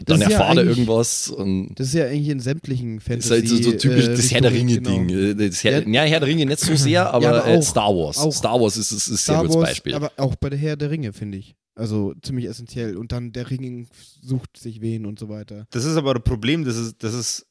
dann 0.06 0.22
ist 0.22 0.30
ja 0.30 0.38
erfahrt 0.38 0.58
er 0.58 0.64
irgendwas. 0.66 1.28
Und 1.30 1.76
Das 1.76 1.88
ist 1.88 1.94
ja 1.94 2.06
eigentlich 2.06 2.30
in 2.30 2.40
sämtlichen 2.40 2.98
das 2.98 3.06
Fantasy. 3.06 3.34
ist 3.36 3.52
halt 3.52 3.64
so, 3.64 3.72
so 3.72 3.78
typisch 3.78 4.06
äh, 4.08 4.16
das 4.16 4.32
Herr 4.32 4.42
der 4.42 4.52
Ringe-Ding. 4.52 5.08
genau. 5.08 5.42
Äh, 5.42 5.50
Das 5.50 5.64
Herr, 5.64 5.88
Ja. 5.88 5.90
ja, 5.90 6.02
Herr 6.04 6.20
der 6.20 6.30
Ringe 6.30 6.46
nicht 6.46 6.60
so 6.60 6.76
sehr, 6.76 7.10
aber, 7.14 7.28
aber 7.42 7.48
äh, 7.48 7.58
auch- 7.58 7.64
Star 7.64 7.90
Wars. 7.96 8.18
auch- 8.18 8.32
Star 8.34 8.60
Wars 8.60 8.78
ist, 8.78 8.92
ist, 8.92 9.08
ist 9.08 9.08
ein 9.08 9.16
sehr 9.18 9.18
Star 9.18 9.42
gutes 9.44 9.56
Wars, 9.58 9.70
Beispiel. 9.70 9.94
aber 9.96 10.12
auch 10.18 10.36
bei 10.36 10.50
der 10.50 10.60
Herr 10.60 10.76
der 10.78 10.90
Ringe, 10.92 11.14
finde 11.14 11.38
ich. 11.38 11.56
Also 11.76 12.14
ziemlich 12.22 12.46
essentiell. 12.46 12.98
Und 12.98 13.12
dann 13.12 13.32
der 13.32 13.50
Ring 13.50 13.88
sucht 14.22 14.58
sich 14.58 14.82
wen 14.82 15.06
und 15.06 15.18
so 15.18 15.28
weiter. 15.30 15.66
Das 15.72 15.86
ist 15.86 15.96
aber 15.98 16.14
das 16.14 16.24
Problem, 16.24 16.64
das 16.66 16.78
ist, 16.78 17.02
das 17.04 17.14
ist 17.16 17.48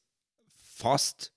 fast 0.75 1.31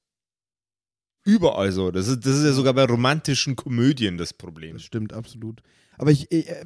überall 1.24 1.72
so. 1.72 1.90
Das 1.90 2.06
ist, 2.08 2.24
das 2.24 2.36
ist 2.38 2.44
ja 2.44 2.52
sogar 2.52 2.74
bei 2.74 2.84
romantischen 2.84 3.56
Komödien 3.56 4.16
das 4.18 4.32
Problem. 4.32 4.74
Das 4.74 4.84
stimmt 4.84 5.12
absolut. 5.12 5.62
Aber 5.98 6.10
ich, 6.10 6.30
ich, 6.30 6.48
äh, 6.48 6.64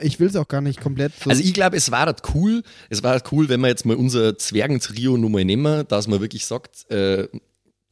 ich 0.00 0.20
will 0.20 0.28
es 0.28 0.36
auch 0.36 0.48
gar 0.48 0.60
nicht 0.60 0.80
komplett 0.80 1.12
so. 1.22 1.30
Also 1.30 1.42
ich 1.42 1.54
glaube, 1.54 1.76
es 1.76 1.90
war 1.90 2.06
halt 2.06 2.22
cool, 2.34 2.62
es 2.90 3.02
war 3.02 3.12
halt 3.12 3.24
cool, 3.32 3.48
wenn 3.48 3.60
wir 3.60 3.68
jetzt 3.68 3.86
mal 3.86 3.96
unser 3.96 4.36
Zwergentrio 4.38 5.16
nur 5.16 5.30
mal 5.30 5.44
nehmen, 5.44 5.86
dass 5.88 6.06
man 6.06 6.20
wirklich 6.20 6.46
sagt, 6.46 6.90
äh, 6.90 7.28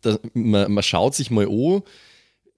dass 0.03 0.21
man, 0.35 0.73
man 0.73 0.83
schaut 0.83 1.15
sich 1.15 1.31
mal 1.31 1.47
an, 1.47 1.83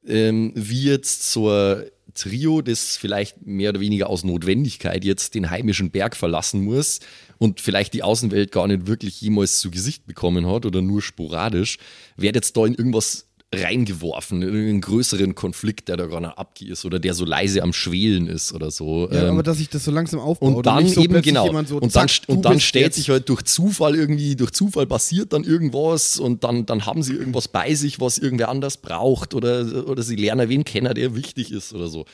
ähm, 0.06 0.52
wie 0.54 0.84
jetzt 0.84 1.30
so 1.32 1.50
ein 1.50 1.84
Trio, 2.14 2.62
das 2.62 2.96
vielleicht 2.96 3.46
mehr 3.46 3.70
oder 3.70 3.80
weniger 3.80 4.08
aus 4.08 4.24
Notwendigkeit 4.24 5.04
jetzt 5.04 5.34
den 5.34 5.50
heimischen 5.50 5.90
Berg 5.90 6.16
verlassen 6.16 6.62
muss 6.62 7.00
und 7.38 7.60
vielleicht 7.60 7.94
die 7.94 8.02
Außenwelt 8.02 8.50
gar 8.50 8.66
nicht 8.66 8.86
wirklich 8.86 9.20
jemals 9.20 9.60
zu 9.60 9.70
Gesicht 9.70 10.06
bekommen 10.06 10.46
hat 10.46 10.66
oder 10.66 10.82
nur 10.82 11.02
sporadisch, 11.02 11.78
wird 12.16 12.34
jetzt 12.34 12.56
da 12.56 12.66
in 12.66 12.74
irgendwas 12.74 13.27
reingeworfen, 13.54 14.42
in 14.42 14.48
einen 14.48 14.80
größeren 14.82 15.34
Konflikt, 15.34 15.88
der 15.88 15.96
da 15.96 16.06
gerade 16.06 16.36
abgeht 16.36 16.68
ist 16.68 16.84
oder 16.84 16.98
der 16.98 17.14
so 17.14 17.24
leise 17.24 17.62
am 17.62 17.72
Schwelen 17.72 18.26
ist 18.26 18.52
oder 18.52 18.70
so. 18.70 19.08
ja, 19.10 19.24
Ähm, 19.24 19.34
aber 19.34 19.42
dass 19.42 19.56
sich 19.56 19.70
das 19.70 19.84
so 19.84 19.90
langsam 19.90 20.20
aufbaut. 20.20 20.56
und 20.56 20.66
dann 20.66 20.84
nicht 20.84 20.94
so 20.94 21.00
eben 21.02 21.22
genau. 21.22 21.46
So, 21.64 21.76
und 21.76 21.96
dann, 21.96 22.08
zack, 22.08 22.28
und 22.28 22.44
dann 22.44 22.60
stellt 22.60 22.92
sich 22.92 23.08
halt 23.08 23.28
durch 23.30 23.42
Zufall 23.44 23.96
irgendwie, 23.96 24.36
durch 24.36 24.50
Zufall 24.50 24.86
passiert 24.86 25.32
dann 25.32 25.44
irgendwas 25.44 26.18
und 26.18 26.44
dann, 26.44 26.66
dann 26.66 26.84
haben 26.84 27.02
sie 27.02 27.14
irgendwas 27.14 27.48
bei 27.48 27.74
sich, 27.74 28.00
was 28.00 28.18
irgendwer 28.18 28.50
anders 28.50 28.76
braucht 28.76 29.32
oder, 29.32 29.88
oder 29.88 30.02
sie 30.02 30.16
lernen 30.16 30.50
wen 30.50 30.64
kennen, 30.64 30.94
der 30.94 31.14
wichtig 31.14 31.50
ist 31.50 31.72
oder 31.72 31.88
so. 31.88 32.04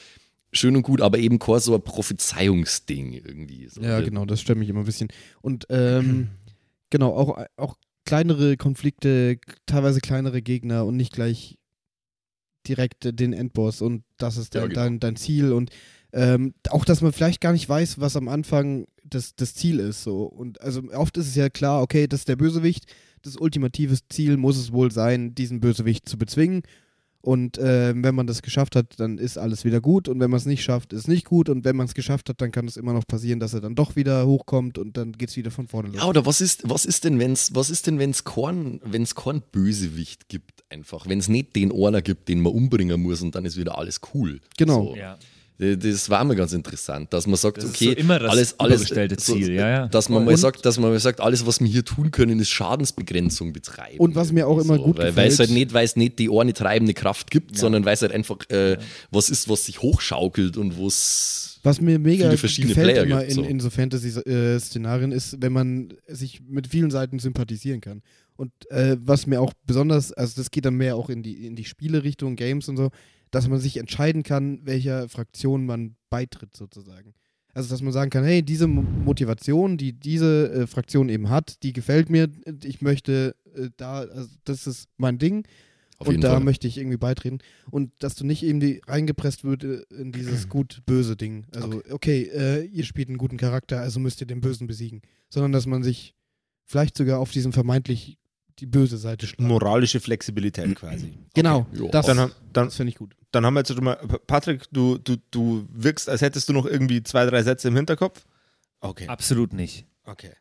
Schön 0.52 0.76
und 0.76 0.82
gut, 0.82 1.00
aber 1.00 1.18
eben 1.18 1.40
kein 1.40 1.58
so 1.58 1.74
ein 1.74 1.82
Prophezeiungsding 1.82 3.12
irgendwie. 3.12 3.66
So. 3.68 3.80
Ja, 3.80 4.00
genau, 4.00 4.24
das 4.24 4.40
stört 4.40 4.56
mich 4.58 4.68
immer 4.68 4.80
ein 4.80 4.86
bisschen. 4.86 5.08
Und 5.42 5.66
ähm, 5.68 6.28
genau, 6.90 7.12
auch, 7.12 7.44
auch 7.56 7.74
kleinere 8.04 8.56
Konflikte, 8.56 9.38
teilweise 9.66 10.00
kleinere 10.00 10.42
Gegner 10.42 10.84
und 10.84 10.96
nicht 10.96 11.12
gleich 11.12 11.58
direkt 12.66 13.18
den 13.18 13.32
Endboss 13.32 13.82
und 13.82 14.04
das 14.16 14.36
ist 14.36 14.54
Ja, 14.54 14.60
dein, 14.62 14.70
genau. 14.70 14.80
dein, 14.82 15.00
dein 15.00 15.16
Ziel 15.16 15.52
und 15.52 15.70
Ähm, 16.16 16.54
auch, 16.70 16.84
dass 16.84 17.02
man 17.02 17.12
vielleicht 17.12 17.40
gar 17.40 17.52
nicht 17.52 17.68
weiß, 17.68 17.98
was 17.98 18.14
am 18.14 18.28
Anfang 18.28 18.86
das, 19.02 19.34
das 19.34 19.52
Ziel 19.56 19.80
ist. 19.80 20.04
So. 20.04 20.22
Und 20.22 20.60
also 20.60 20.80
oft 20.92 21.16
ist 21.16 21.26
es 21.26 21.34
ja 21.34 21.48
klar, 21.48 21.82
okay, 21.82 22.06
das 22.06 22.20
ist 22.20 22.28
der 22.28 22.36
Bösewicht. 22.36 22.84
Das 23.22 23.36
ultimative 23.36 23.98
Ziel 24.08 24.36
muss 24.36 24.56
es 24.56 24.70
wohl 24.70 24.92
sein, 24.92 25.34
diesen 25.34 25.58
Bösewicht 25.58 26.08
zu 26.08 26.16
bezwingen. 26.16 26.62
Und 27.24 27.56
äh, 27.56 27.94
wenn 27.96 28.14
man 28.14 28.26
das 28.26 28.42
geschafft 28.42 28.76
hat, 28.76 29.00
dann 29.00 29.16
ist 29.16 29.38
alles 29.38 29.64
wieder 29.64 29.80
gut. 29.80 30.08
Und 30.08 30.20
wenn 30.20 30.28
man 30.28 30.36
es 30.36 30.44
nicht 30.44 30.62
schafft, 30.62 30.92
ist 30.92 31.00
es 31.00 31.08
nicht 31.08 31.24
gut. 31.24 31.48
Und 31.48 31.64
wenn 31.64 31.74
man 31.74 31.86
es 31.86 31.94
geschafft 31.94 32.28
hat, 32.28 32.42
dann 32.42 32.52
kann 32.52 32.68
es 32.68 32.76
immer 32.76 32.92
noch 32.92 33.06
passieren, 33.06 33.40
dass 33.40 33.54
er 33.54 33.62
dann 33.62 33.74
doch 33.74 33.96
wieder 33.96 34.26
hochkommt 34.26 34.76
und 34.76 34.98
dann 34.98 35.12
geht 35.12 35.30
es 35.30 35.36
wieder 35.38 35.50
von 35.50 35.66
vorne 35.66 35.88
los. 35.88 35.96
Ja, 35.96 36.04
oder 36.06 36.26
was 36.26 36.42
ist, 36.42 36.68
was 36.68 36.84
ist 36.84 37.04
denn, 37.04 37.18
wenn's, 37.18 37.54
was 37.54 37.70
ist 37.70 37.86
denn, 37.86 37.98
wenn's 37.98 38.24
kein, 38.24 38.78
wenn's 38.84 39.14
kein 39.14 39.40
Bösewicht 39.40 40.28
gibt, 40.28 40.64
einfach? 40.68 41.08
Wenn 41.08 41.18
es 41.18 41.28
nicht 41.28 41.56
den 41.56 41.72
einer 41.72 42.02
gibt, 42.02 42.28
den 42.28 42.42
man 42.42 42.52
umbringen 42.52 43.00
muss 43.00 43.22
und 43.22 43.34
dann 43.34 43.46
ist 43.46 43.56
wieder 43.56 43.78
alles 43.78 44.02
cool. 44.12 44.40
Genau. 44.58 44.90
So. 44.90 44.96
Ja. 44.96 45.16
Das 45.56 46.10
war 46.10 46.24
mir 46.24 46.34
ganz 46.34 46.52
interessant, 46.52 47.12
dass 47.12 47.28
man 47.28 47.36
sagt, 47.36 47.58
Das 47.58 47.64
ist 47.66 47.70
okay, 47.76 47.84
so 47.86 47.92
immer 47.92 48.18
das 48.18 48.30
alles, 48.30 48.58
alles 48.58 48.74
übergestellte 48.80 49.16
so, 49.20 49.34
Ziel, 49.34 49.52
ja, 49.52 49.68
ja. 49.68 49.86
Dass 49.86 50.08
man 50.08 50.24
mal 50.24 50.32
Und- 50.32 50.36
sagt, 50.36 50.66
dass 50.66 50.78
man 50.80 50.90
mal 50.90 50.98
sagt, 50.98 51.20
alles, 51.20 51.46
was 51.46 51.60
wir 51.60 51.68
hier 51.68 51.84
tun 51.84 52.10
können, 52.10 52.40
ist 52.40 52.48
Schadensbegrenzung 52.48 53.52
betreiben. 53.52 53.98
Und 53.98 54.16
was 54.16 54.32
mir 54.32 54.48
auch 54.48 54.58
immer 54.58 54.78
gut 54.78 54.98
weil, 54.98 55.14
Weil 55.14 55.28
es 55.28 55.34
gefällt- 55.34 55.50
halt 55.50 55.58
nicht, 55.58 55.72
weil 55.72 55.84
es 55.84 55.94
nicht 55.94 56.18
die 56.18 56.28
eine 56.28 56.52
treibende 56.54 56.92
Kraft 56.92 57.30
gibt, 57.30 57.56
sondern 57.56 57.84
weil 57.84 57.94
es 57.94 58.02
halt 58.02 58.10
einfach 58.10 58.38
äh, 58.50 58.78
was 59.12 59.30
ist, 59.30 59.48
was 59.48 59.64
sich 59.66 59.80
hochschaukelt 59.80 60.56
und 60.56 60.76
wo 60.76 60.88
es 60.88 61.60
Was 61.62 61.80
mir 61.80 62.00
mega 62.00 62.24
viele 62.26 62.36
verschiedene 62.38 62.74
gefällt 62.74 62.90
Player 62.94 63.04
immer 63.04 63.20
gibt, 63.20 63.30
in, 63.30 63.34
so. 63.36 63.42
in 63.44 63.60
so 63.60 63.70
Fantasy-Szenarien 63.70 65.12
ist, 65.12 65.36
wenn 65.40 65.52
man 65.52 65.94
sich 66.08 66.40
mit 66.48 66.66
vielen 66.66 66.90
Seiten 66.90 67.18
sympathisieren 67.20 67.80
kann. 67.80 68.02
Und 68.36 68.50
äh, 68.70 68.96
was 68.98 69.26
mir 69.28 69.40
auch 69.40 69.52
besonders, 69.66 70.12
also 70.12 70.32
das 70.36 70.50
geht 70.50 70.64
dann 70.64 70.74
mehr 70.74 70.96
auch 70.96 71.08
in 71.08 71.22
die, 71.22 71.46
in 71.46 71.54
die 71.54 71.64
Spielerichtung, 71.64 72.34
Games 72.34 72.68
und 72.68 72.76
so, 72.76 72.90
dass 73.34 73.48
man 73.48 73.58
sich 73.58 73.76
entscheiden 73.76 74.22
kann, 74.22 74.60
welcher 74.64 75.08
Fraktion 75.08 75.66
man 75.66 75.96
beitritt 76.10 76.56
sozusagen. 76.56 77.14
Also 77.52 77.70
dass 77.70 77.82
man 77.82 77.92
sagen 77.92 78.10
kann, 78.10 78.24
hey, 78.24 78.42
diese 78.42 78.66
Mo- 78.66 78.82
Motivation, 78.82 79.76
die 79.76 79.92
diese 79.92 80.52
äh, 80.52 80.66
Fraktion 80.66 81.08
eben 81.08 81.28
hat, 81.30 81.62
die 81.62 81.72
gefällt 81.72 82.10
mir, 82.10 82.28
ich 82.64 82.82
möchte 82.82 83.36
äh, 83.54 83.70
da, 83.76 84.00
also 84.00 84.28
das 84.44 84.66
ist 84.66 84.88
mein 84.96 85.18
Ding 85.18 85.46
auf 85.98 86.08
und 86.08 86.20
da 86.22 86.32
Fall. 86.32 86.40
möchte 86.44 86.66
ich 86.66 86.76
irgendwie 86.78 86.96
beitreten. 86.96 87.38
Und 87.70 87.92
dass 88.00 88.16
du 88.16 88.26
nicht 88.26 88.42
irgendwie 88.42 88.82
reingepresst 88.86 89.44
wird 89.44 89.62
äh, 89.62 89.82
in 89.96 90.10
dieses 90.10 90.48
gut-böse 90.48 91.16
Ding. 91.16 91.46
Also, 91.54 91.80
okay, 91.90 92.22
äh, 92.34 92.64
ihr 92.64 92.82
spielt 92.84 93.08
einen 93.08 93.18
guten 93.18 93.36
Charakter, 93.36 93.80
also 93.80 94.00
müsst 94.00 94.20
ihr 94.20 94.26
den 94.26 94.40
Bösen 94.40 94.66
besiegen. 94.66 95.02
Sondern 95.30 95.52
dass 95.52 95.66
man 95.66 95.84
sich 95.84 96.14
vielleicht 96.64 96.96
sogar 96.96 97.20
auf 97.20 97.30
diesen 97.30 97.52
vermeintlich 97.52 98.18
die 98.58 98.66
böse 98.66 98.98
Seite 98.98 99.26
schlägt. 99.26 99.40
Moralische 99.40 100.00
Flexibilität 100.00 100.74
quasi. 100.76 101.12
Genau, 101.34 101.66
Jo. 101.72 101.88
das, 101.88 102.06
Dann, 102.06 102.16
dann, 102.52 102.66
das 102.66 102.76
finde 102.76 102.90
ich 102.90 102.96
gut. 102.96 103.16
dann 103.32 103.44
haben 103.44 103.54
wir 103.54 103.60
jetzt 103.60 103.74
schon 103.74 103.82
mal, 103.82 103.96
Patrick, 104.26 104.62
du, 104.70 104.98
du, 104.98 105.16
du 105.32 105.66
wirkst, 105.72 106.08
als 106.08 106.20
hättest 106.20 106.48
du 106.48 106.52
noch 106.52 106.66
irgendwie 106.66 107.02
zwei, 107.02 107.26
drei 107.26 107.42
Sätze 107.42 107.68
im 107.68 107.74
Hinterkopf. 107.76 108.24
Okay. 108.80 109.08
Absolut 109.08 109.52
nicht. 109.52 109.86
Okay. 110.04 110.32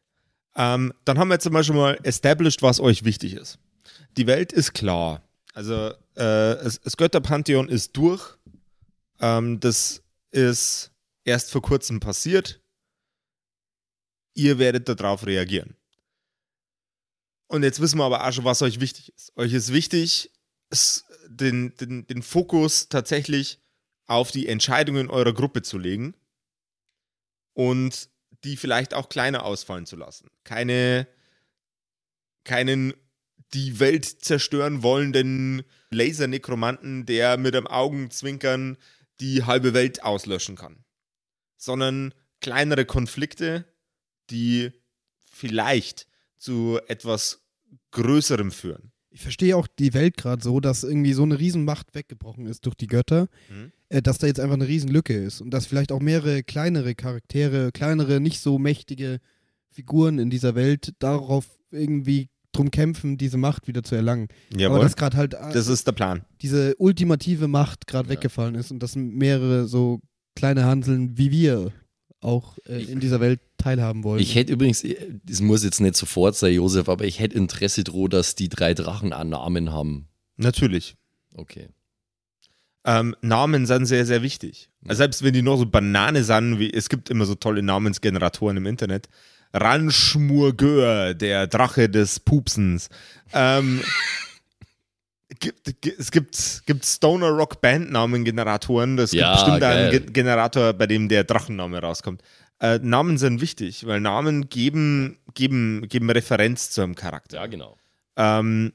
Ähm, 0.56 0.94
dann 1.06 1.18
haben 1.18 1.30
wir 1.30 1.34
jetzt 1.36 1.50
mal 1.50 1.64
schon 1.64 1.78
mal 1.78 1.98
established, 2.04 2.62
was 2.62 2.80
euch 2.80 3.04
wichtig 3.04 3.34
ist. 3.34 3.58
Die 4.18 4.28
Welt 4.28 4.52
ist 4.54 4.74
klar. 4.74 5.24
Also 5.56 5.74
äh, 5.88 5.94
das, 6.16 6.80
das 6.82 6.96
Götterpantheon 6.98 7.70
ist 7.70 7.98
durch. 7.98 8.38
Ähm, 9.20 9.60
das 9.60 10.04
ist 10.32 10.92
erst 11.24 11.52
vor 11.52 11.62
kurzem 11.64 12.00
passiert. 12.00 12.60
Ihr 14.36 14.60
werdet 14.60 14.88
darauf 14.90 15.26
reagieren. 15.26 15.76
Und 17.48 17.64
jetzt 17.64 17.80
wissen 17.80 18.00
wir 18.00 18.06
aber 18.06 18.26
auch 18.26 18.32
schon, 18.32 18.46
was 18.46 18.62
euch 18.62 18.80
wichtig 18.80 19.14
ist. 19.14 19.36
Euch 19.38 19.54
ist 19.54 19.72
wichtig, 19.72 20.32
den, 21.28 21.76
den, 21.78 22.08
den 22.08 22.24
Fokus 22.24 22.90
tatsächlich 22.90 23.60
auf 24.06 24.32
die 24.32 24.48
Entscheidungen 24.48 25.10
eurer 25.10 25.34
Gruppe 25.34 25.62
zu 25.62 25.78
legen 25.78 26.16
und 27.54 28.10
die 28.44 28.58
vielleicht 28.58 28.94
auch 28.94 29.10
kleiner 29.10 29.46
ausfallen 29.46 29.86
zu 29.86 29.96
lassen. 29.96 30.30
Keine, 30.44 31.08
keinen 32.44 32.94
die 33.54 33.80
Welt 33.80 34.06
zerstören 34.06 34.84
wollenden 34.84 35.64
Lasernekromanten, 35.92 37.06
der 37.06 37.38
mit 37.38 37.56
einem 37.56 37.68
Augenzwinkern 37.68 38.78
die 39.20 39.44
halbe 39.44 39.74
Welt 39.74 40.04
auslöschen 40.04 40.56
kann. 40.56 40.84
Sondern 41.58 42.14
kleinere 42.42 42.86
Konflikte, 42.86 43.66
die 44.30 44.72
vielleicht 45.24 46.08
zu 46.44 46.80
etwas 46.88 47.42
Größerem 47.92 48.52
führen. 48.52 48.92
Ich 49.10 49.22
verstehe 49.22 49.56
auch 49.56 49.68
die 49.68 49.94
Welt 49.94 50.18
gerade 50.18 50.44
so, 50.44 50.60
dass 50.60 50.84
irgendwie 50.84 51.14
so 51.14 51.24
eine 51.24 51.38
Riesenmacht 51.40 51.94
weggebrochen 51.94 52.48
ist 52.48 52.66
durch 52.66 52.76
die 52.76 52.88
Götter, 52.88 53.28
Mhm. 53.50 53.72
äh, 53.90 54.02
dass 54.02 54.18
da 54.18 54.26
jetzt 54.28 54.40
einfach 54.40 54.56
eine 54.56 54.68
Riesenlücke 54.68 55.14
ist 55.14 55.40
und 55.42 55.52
dass 55.52 55.68
vielleicht 55.68 55.92
auch 55.92 56.00
mehrere 56.02 56.42
kleinere 56.44 56.96
Charaktere, 56.96 57.72
kleinere, 57.72 58.20
nicht 58.20 58.40
so 58.40 58.58
mächtige 58.58 59.20
Figuren 59.70 60.18
in 60.20 60.30
dieser 60.32 60.56
Welt 60.56 60.94
darauf 61.00 61.46
irgendwie 61.72 62.30
drum 62.54 62.70
kämpfen, 62.72 63.18
diese 63.18 63.38
Macht 63.38 63.68
wieder 63.68 63.84
zu 63.84 63.96
erlangen. 63.96 64.28
Aber 64.52 64.60
Jawohl. 64.62 64.80
dass 64.82 64.96
gerade 64.96 65.18
halt 65.18 65.34
äh, 65.36 65.54
Das 65.54 65.68
ist 65.68 65.86
der 65.88 65.92
Plan. 65.94 66.24
diese 66.42 66.76
ultimative 66.78 67.48
Macht 67.48 67.86
gerade 67.88 68.10
Ja. 68.10 68.16
weggefallen 68.16 68.56
ist 68.56 68.72
und 68.72 68.80
dass 68.82 68.96
mehrere 68.96 69.68
so 69.68 70.02
kleine 70.36 70.66
Hanseln 70.66 71.18
wie 71.18 71.30
wir 71.32 71.72
auch 72.24 72.58
äh, 72.68 72.84
in 72.84 73.00
dieser 73.00 73.20
Welt 73.20 73.40
teilhaben 73.58 74.04
wollen. 74.04 74.22
Ich 74.22 74.36
hätte 74.36 74.54
übrigens, 74.54 74.84
äh, 74.84 74.96
das 75.26 75.42
muss 75.42 75.64
jetzt 75.64 75.82
nicht 75.82 75.96
sofort 75.96 76.36
sein, 76.36 76.54
Josef, 76.54 76.90
aber 76.90 77.06
ich 77.06 77.20
hätte 77.20 77.36
Interesse 77.36 77.84
dran, 77.84 78.10
dass 78.10 78.36
die 78.36 78.50
drei 78.50 78.74
Drachen 78.74 79.14
einen 79.14 79.32
Namen 79.32 79.72
haben. 79.72 80.08
Natürlich. 80.38 80.96
Okay. 81.36 81.70
Ähm, 82.86 83.16
Namen 83.22 83.66
sind 83.66 83.86
sehr, 83.86 84.06
sehr 84.06 84.22
wichtig. 84.24 84.70
Also 84.86 84.98
selbst 84.98 85.24
wenn 85.24 85.34
die 85.34 85.42
nur 85.42 85.58
so 85.58 85.66
Banane 85.66 86.24
sind, 86.24 86.60
wie 86.60 86.72
es 86.72 86.90
gibt 86.90 87.10
immer 87.10 87.26
so 87.26 87.36
tolle 87.36 87.64
Namensgeneratoren 87.64 88.58
im 88.58 88.66
Internet. 88.66 89.08
Ranschmurgör, 89.54 91.14
der 91.14 91.48
Drache 91.48 91.88
des 91.88 92.20
Pupsens. 92.20 92.90
Ähm, 93.34 93.82
gibt, 95.44 95.82
gi- 95.82 95.94
es 95.98 96.10
gibt, 96.12 96.64
gibt 96.66 96.84
Stoner 96.86 97.30
Rock 97.30 97.62
Bandnamengeneratoren. 97.62 98.98
Das 98.98 99.12
gibt 99.12 99.22
Ja, 99.22 99.34
bestimmt 99.34 99.60
geil. 99.60 99.78
einen 99.78 99.92
Ge 99.92 100.12
Generator, 100.12 100.74
bei 100.74 100.88
dem 100.88 101.08
der 101.10 101.24
Drachenname 101.24 101.80
rauskommt. 101.80 102.24
Äh, 102.60 102.80
Namen 102.82 103.18
sind 103.18 103.42
wichtig, 103.42 103.86
weil 103.86 104.00
Namen 104.00 104.50
geben, 104.50 105.18
geben, 105.34 105.86
geben 105.90 106.10
Referenz 106.10 106.72
zu 106.72 106.82
einem 106.82 106.96
Charakter. 106.96 107.38
Ja, 107.38 107.46
genau. 107.48 107.78
Ähm, 108.16 108.74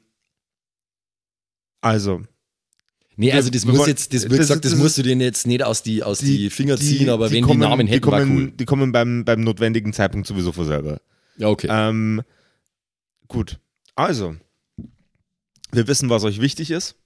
also, 1.81 2.23
Nee, 3.21 3.33
also 3.33 3.51
das 3.51 3.65
muss 3.65 3.87
jetzt, 3.89 4.15
das, 4.15 4.23
das- 4.23 4.31
gesagt, 4.31 4.65
das, 4.65 4.71
das 4.73 4.81
musst 4.81 4.97
du 4.97 5.03
dir 5.03 5.17
jetzt 5.17 5.45
nicht 5.47 5.63
aus 5.65 5.83
die, 5.83 6.05
aus 6.05 6.19
die, 6.21 6.51
Finger 6.51 6.77
ziehen, 6.77 7.09
aber 7.09 7.33
wenn 7.33 7.43
kommen, 7.43 7.61
die 7.61 7.67
Namen 7.67 7.87
hätten, 7.89 7.95
die 7.95 8.01
kommen, 8.11 8.37
cool. 8.37 8.51
Die 8.53 8.65
kommen 8.65 8.93
beim, 8.93 9.25
beim 9.25 9.41
notwendigen 9.41 9.93
Zeitpunkt 9.93 10.29
sowieso 10.29 10.53
von 10.53 10.67
selber. 10.67 11.01
Ja, 11.37 11.49
okay. 11.49 11.67
Ähm, 11.69 12.23
gut, 13.27 13.59
also, 13.97 14.37
wir 15.73 15.87
wissen, 15.89 16.11
was 16.11 16.25
euch 16.25 16.41
wichtig 16.41 16.71
ist. 16.71 16.97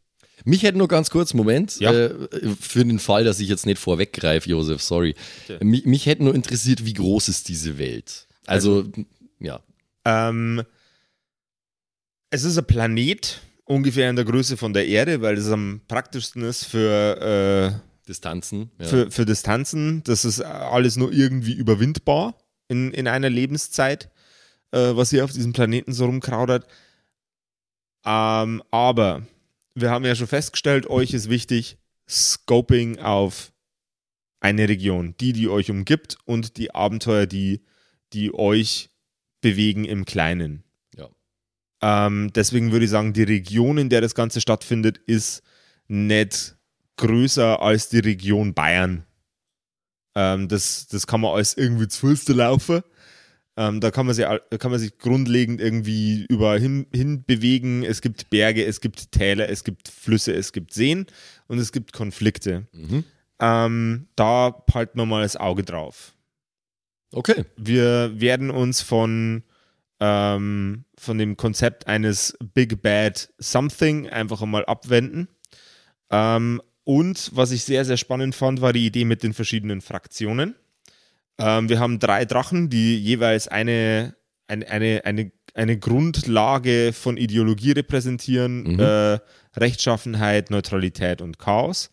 Mich 0.45 0.63
hätte 0.65 0.79
nur 0.79 0.89
ganz 0.89 1.11
kurz, 1.11 1.35
Moment, 1.35 1.79
Ja. 1.79 1.93
äh, 1.93 2.15
für 2.61 2.85
den 2.85 2.99
Fall, 2.99 3.25
dass 3.25 3.39
ich 3.39 3.49
jetzt 3.49 3.67
nicht 3.67 3.79
vorweggreife, 3.79 4.49
Josef, 4.49 4.83
sorry. 4.83 5.15
Okay. 5.45 5.65
Mich, 5.65 5.85
mich 5.87 6.07
hätte 6.07 6.25
nur 6.25 6.35
interessiert, 6.35 6.85
wie 6.85 6.95
groß 6.95 7.29
ist 7.29 7.49
diese 7.49 7.79
Welt? 7.79 8.27
Also, 8.47 8.85
ja. 9.39 9.61
Ähm, 10.05 10.63
es 12.31 12.45
ist 12.45 12.59
ein 12.59 12.65
Planet, 12.67 13.41
ungefähr 13.65 14.11
in 14.11 14.17
der 14.17 14.25
Größe 14.25 14.57
von 14.57 14.73
der 14.73 14.87
Erde, 14.89 15.21
weil 15.23 15.37
es 15.37 15.49
am 15.49 15.81
praktischsten 15.87 16.43
ist 16.43 16.65
für, 16.65 17.81
Distanzen. 18.09 18.71
äh, 18.79 18.83
Ja. 18.83 18.89
für, 18.89 19.11
für 19.11 19.25
Distanzen. 19.25 20.03
Das 20.05 20.25
ist 20.25 20.41
alles 20.41 20.97
nur 20.97 21.13
irgendwie 21.13 21.53
überwindbar 21.53 22.35
in, 22.69 22.93
in 22.93 23.07
einer 23.07 23.31
Lebenszeit, 23.31 24.11
äh, 24.73 24.79
was 24.97 25.11
hier 25.11 25.25
auf 25.25 25.33
diesem 25.33 25.53
Planeten 25.53 25.93
so 25.93 26.07
rumkraudert. 26.07 26.67
Ähm, 28.05 28.63
aber 28.71 29.23
wir 29.75 29.91
haben 29.91 30.05
ja 30.05 30.15
schon 30.15 30.27
festgestellt, 30.27 30.89
euch 30.89 31.15
ist 31.15 31.29
wichtig, 31.29 31.79
Scoping 32.09 32.99
auf 32.99 33.53
eine 34.41 34.69
Region, 34.69 35.15
die, 35.21 35.33
die 35.33 35.49
euch 35.49 35.71
umgibt 35.71 36.19
und 36.25 36.57
die 36.57 36.75
Abenteuer, 36.75 37.27
die, 37.27 37.65
die 38.13 38.35
euch 38.35 38.91
bewegen 39.41 39.85
im 39.85 40.05
Kleinen. 40.05 40.65
Ja. 40.97 41.09
Ähm, 41.81 42.33
deswegen 42.35 42.73
würde 42.73 42.85
ich 42.85 42.91
sagen, 42.91 43.13
die 43.13 43.23
Region, 43.23 43.79
in 43.79 43.89
der 43.89 44.01
das 44.01 44.15
Ganze 44.15 44.41
stattfindet, 44.41 44.99
ist 44.99 45.43
nicht 45.87 46.57
größer 46.97 47.63
als 47.63 47.89
die 47.89 48.01
Region 48.01 48.55
Bayern. 48.55 49.05
Ähm, 50.15 50.49
das, 50.49 50.89
das 50.89 51.07
kann 51.07 51.21
man 51.21 51.35
als 51.35 51.57
irgendwie 51.57 51.89
zu 51.89 52.09
Fuß 52.09 52.29
laufen. 52.29 52.83
Ähm, 53.57 53.81
da 53.81 53.91
kann 53.91 54.07
man, 54.07 54.15
sich, 54.15 54.25
kann 54.59 54.71
man 54.71 54.81
sich 54.81 54.97
grundlegend 54.97 55.61
irgendwie 55.61 56.25
überall 56.29 56.59
hin, 56.59 56.87
hin 56.93 57.25
bewegen. 57.25 57.83
Es 57.83 58.01
gibt 58.01 58.31
Berge, 58.31 58.65
es 58.65 58.81
gibt 58.81 59.13
Täler, 59.13 59.49
es 59.49 59.63
gibt 59.63 59.89
Flüsse, 59.89 60.33
es 60.33 60.53
gibt 60.53 60.73
Seen 60.73 61.07
und 61.49 61.59
es 61.59 61.71
gibt 61.73 61.93
Konflikte. 61.93 62.67
Mhm. 62.73 63.05
Ähm, 63.41 64.09
da 64.17 64.65
halten 64.73 64.99
wir 64.99 65.05
mal 65.05 65.23
das 65.23 65.37
Auge 65.37 65.65
drauf. 65.65 66.15
Okay. 67.13 67.45
Wir 67.57 68.13
werden 68.15 68.51
uns 68.51 68.81
von, 68.81 69.43
ähm, 70.01 70.85
von 70.97 71.19
dem 71.19 71.37
Konzept 71.37 71.87
eines 71.87 72.39
Big 72.55 72.81
Bad 72.81 73.29
Something 73.39 74.09
einfach 74.09 74.41
einmal 74.41 74.65
abwenden. 74.65 75.29
Ähm, 76.11 76.63
und 76.85 77.31
was 77.35 77.51
ich 77.51 77.65
sehr, 77.65 77.85
sehr 77.85 77.99
spannend 77.99 78.35
fand, 78.35 78.61
war 78.61 78.73
die 78.73 78.87
Idee 78.87 79.05
mit 79.05 79.23
den 79.23 79.35
verschiedenen 79.35 79.83
Fraktionen. 79.83 80.55
Ähm, 81.39 81.69
wir 81.69 81.81
haben 81.81 81.99
drei 81.99 82.25
Drachen, 82.25 82.69
die 82.71 82.99
jeweils 82.99 83.49
eine, 83.49 84.15
eine, 84.49 84.69
eine, 84.69 85.03
eine, 85.05 85.33
eine 85.55 85.79
Grundlage 85.79 86.93
von 86.93 87.17
Ideologie 87.17 87.73
repräsentieren: 87.73 88.75
Mhm. 88.75 88.81
äh, 88.81 89.19
Rechtschaffenheit, 89.57 90.51
Neutralität 90.51 91.21
und 91.23 91.39
Chaos. 91.39 91.91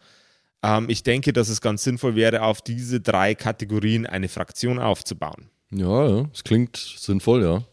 Ähm, 0.63 0.89
ich 0.89 1.03
denke, 1.03 1.33
dass 1.33 1.49
es 1.49 1.61
ganz 1.61 1.83
sinnvoll 1.83 2.15
wäre, 2.15 2.41
auf 2.43 2.61
diese 2.61 2.99
drei 2.99 3.35
Kategorien 3.35 4.05
eine 4.05 4.27
Fraktion 4.27 4.79
aufzubauen. 4.79 5.49
Ja, 5.71 6.07
ja, 6.07 6.23
das 6.23 6.43
klingt 6.43 6.77
sinnvoll, 6.77 7.43
ja. 7.43 7.63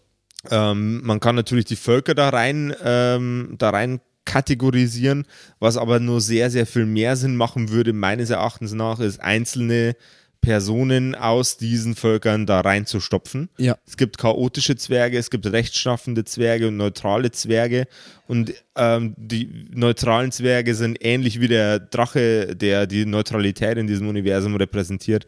Ähm, 0.51 1.01
man 1.05 1.19
kann 1.19 1.35
natürlich 1.35 1.65
die 1.65 1.77
Völker 1.77 2.15
da 2.15 2.29
rein, 2.29 2.75
ähm, 2.85 3.55
da 3.59 3.71
rein 3.71 4.01
kategorisieren, 4.25 5.25
was 5.61 5.77
aber 5.77 5.99
nur 5.99 6.21
sehr, 6.21 6.51
sehr 6.51 6.67
viel 6.67 6.87
mehr 6.87 7.17
Sinn 7.17 7.37
machen 7.37 7.71
würde, 7.71 7.93
meines 7.93 8.31
Erachtens 8.31 8.73
nach, 8.73 9.01
ist 9.01 9.21
einzelne 9.21 9.97
Personen 10.41 11.15
aus 11.15 11.57
diesen 11.57 11.95
Völkern 11.97 12.47
da 12.47 12.61
reinzustopfen. 12.61 13.49
Ja. 13.59 13.77
Es 13.87 13.97
gibt 13.97 14.19
chaotische 14.19 14.77
Zwerge, 14.77 15.19
es 15.19 15.31
gibt 15.31 15.47
rechtschaffende 15.47 16.25
Zwerge 16.25 16.69
und 16.69 16.77
neutrale 16.77 17.31
Zwerge. 17.33 17.87
Und 18.29 18.55
ähm, 18.77 19.15
die 19.17 19.67
neutralen 19.73 20.33
Zwerge 20.33 20.75
sind 20.75 20.99
ähnlich 21.01 21.41
wie 21.41 21.49
der 21.49 21.81
Drache, 21.81 22.55
der 22.55 22.87
die 22.87 23.07
Neutralität 23.07 23.77
in 23.79 23.87
diesem 23.87 24.09
Universum 24.09 24.55
repräsentiert. 24.57 25.27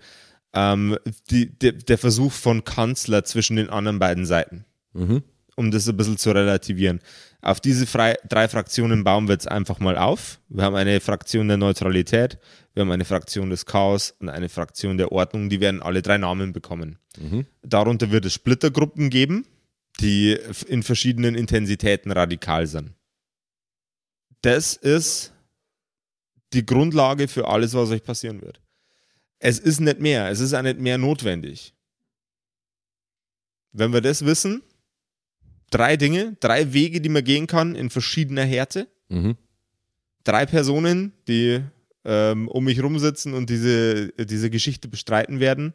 Ähm, 0.53 0.97
die, 1.31 1.47
der, 1.59 1.73
der 1.73 1.99
Versuch 1.99 2.33
von 2.33 2.65
Kanzler 2.65 3.25
zwischen 3.25 3.57
den 3.57 3.71
anderen 3.71 3.99
beiden 3.99 4.25
Seiten 4.27 4.65
Mhm. 4.95 5.23
um 5.57 5.71
das 5.71 5.89
ein 5.89 5.97
bisschen 5.97 6.17
zu 6.17 6.31
relativieren. 6.31 7.01
Auf 7.43 7.61
diese 7.61 7.85
drei 7.87 8.49
Fraktionen 8.49 9.05
bauen 9.05 9.29
wir 9.29 9.35
jetzt 9.35 9.49
einfach 9.49 9.79
mal 9.79 9.97
auf. 9.97 10.41
Wir 10.49 10.65
haben 10.65 10.75
eine 10.75 11.01
Fraktion 11.01 11.47
der 11.49 11.57
Neutralität, 11.57 12.39
wir 12.79 12.83
haben 12.83 12.93
eine 12.93 13.05
Fraktion 13.05 13.51
des 13.51 13.67
Chaos 13.67 14.15
und 14.21 14.29
eine 14.29 14.49
Fraktion 14.49 14.99
der 14.99 15.11
Ordnung. 15.11 15.49
Die 15.51 15.61
werden 15.61 15.83
alle 15.83 16.01
drei 16.01 16.17
Namen 16.17 16.53
bekommen. 16.53 16.99
Mhm. 17.19 17.45
Darunter 17.63 18.13
wird 18.13 18.25
es 18.25 18.35
Splittergruppen 18.35 19.11
geben, 19.11 19.47
die 20.01 20.39
in 20.69 20.85
verschiedenen 20.85 21.35
Intensitäten 21.35 22.13
radikal 22.13 22.69
sind. 22.69 22.93
Das 24.43 24.75
ist 24.75 25.33
die 26.53 26.65
Grundlage 26.65 27.27
für 27.27 27.49
alles, 27.49 27.75
was 27.75 27.91
euch 27.91 28.05
passieren 28.05 28.41
wird. 28.43 28.61
Es 29.41 29.59
ist 29.59 29.81
nicht 29.81 29.99
mehr, 29.99 30.29
es 30.31 30.39
ist 30.39 30.55
auch 30.55 30.63
nicht 30.63 30.79
mehr 30.79 30.99
notwendig. 30.99 31.75
Wenn 33.73 33.93
wir 33.93 34.01
das 34.01 34.25
wissen, 34.25 34.63
drei 35.71 35.97
Dinge, 35.97 36.37
drei 36.39 36.73
Wege, 36.73 37.01
die 37.01 37.09
man 37.09 37.25
gehen 37.25 37.49
kann 37.49 37.75
in 37.75 37.91
verschiedener 37.91 38.45
Härte, 38.45 38.87
Mhm. 39.09 39.37
drei 40.23 40.47
Personen, 40.47 41.13
die 41.27 41.63
ähm, 42.05 42.49
um 42.49 42.65
mich 42.65 42.83
rumsitzen 42.83 43.35
und 43.35 43.51
diese, 43.51 44.13
diese 44.13 44.51
Geschichte 44.51 44.89
bestreiten 44.89 45.41
werden 45.41 45.75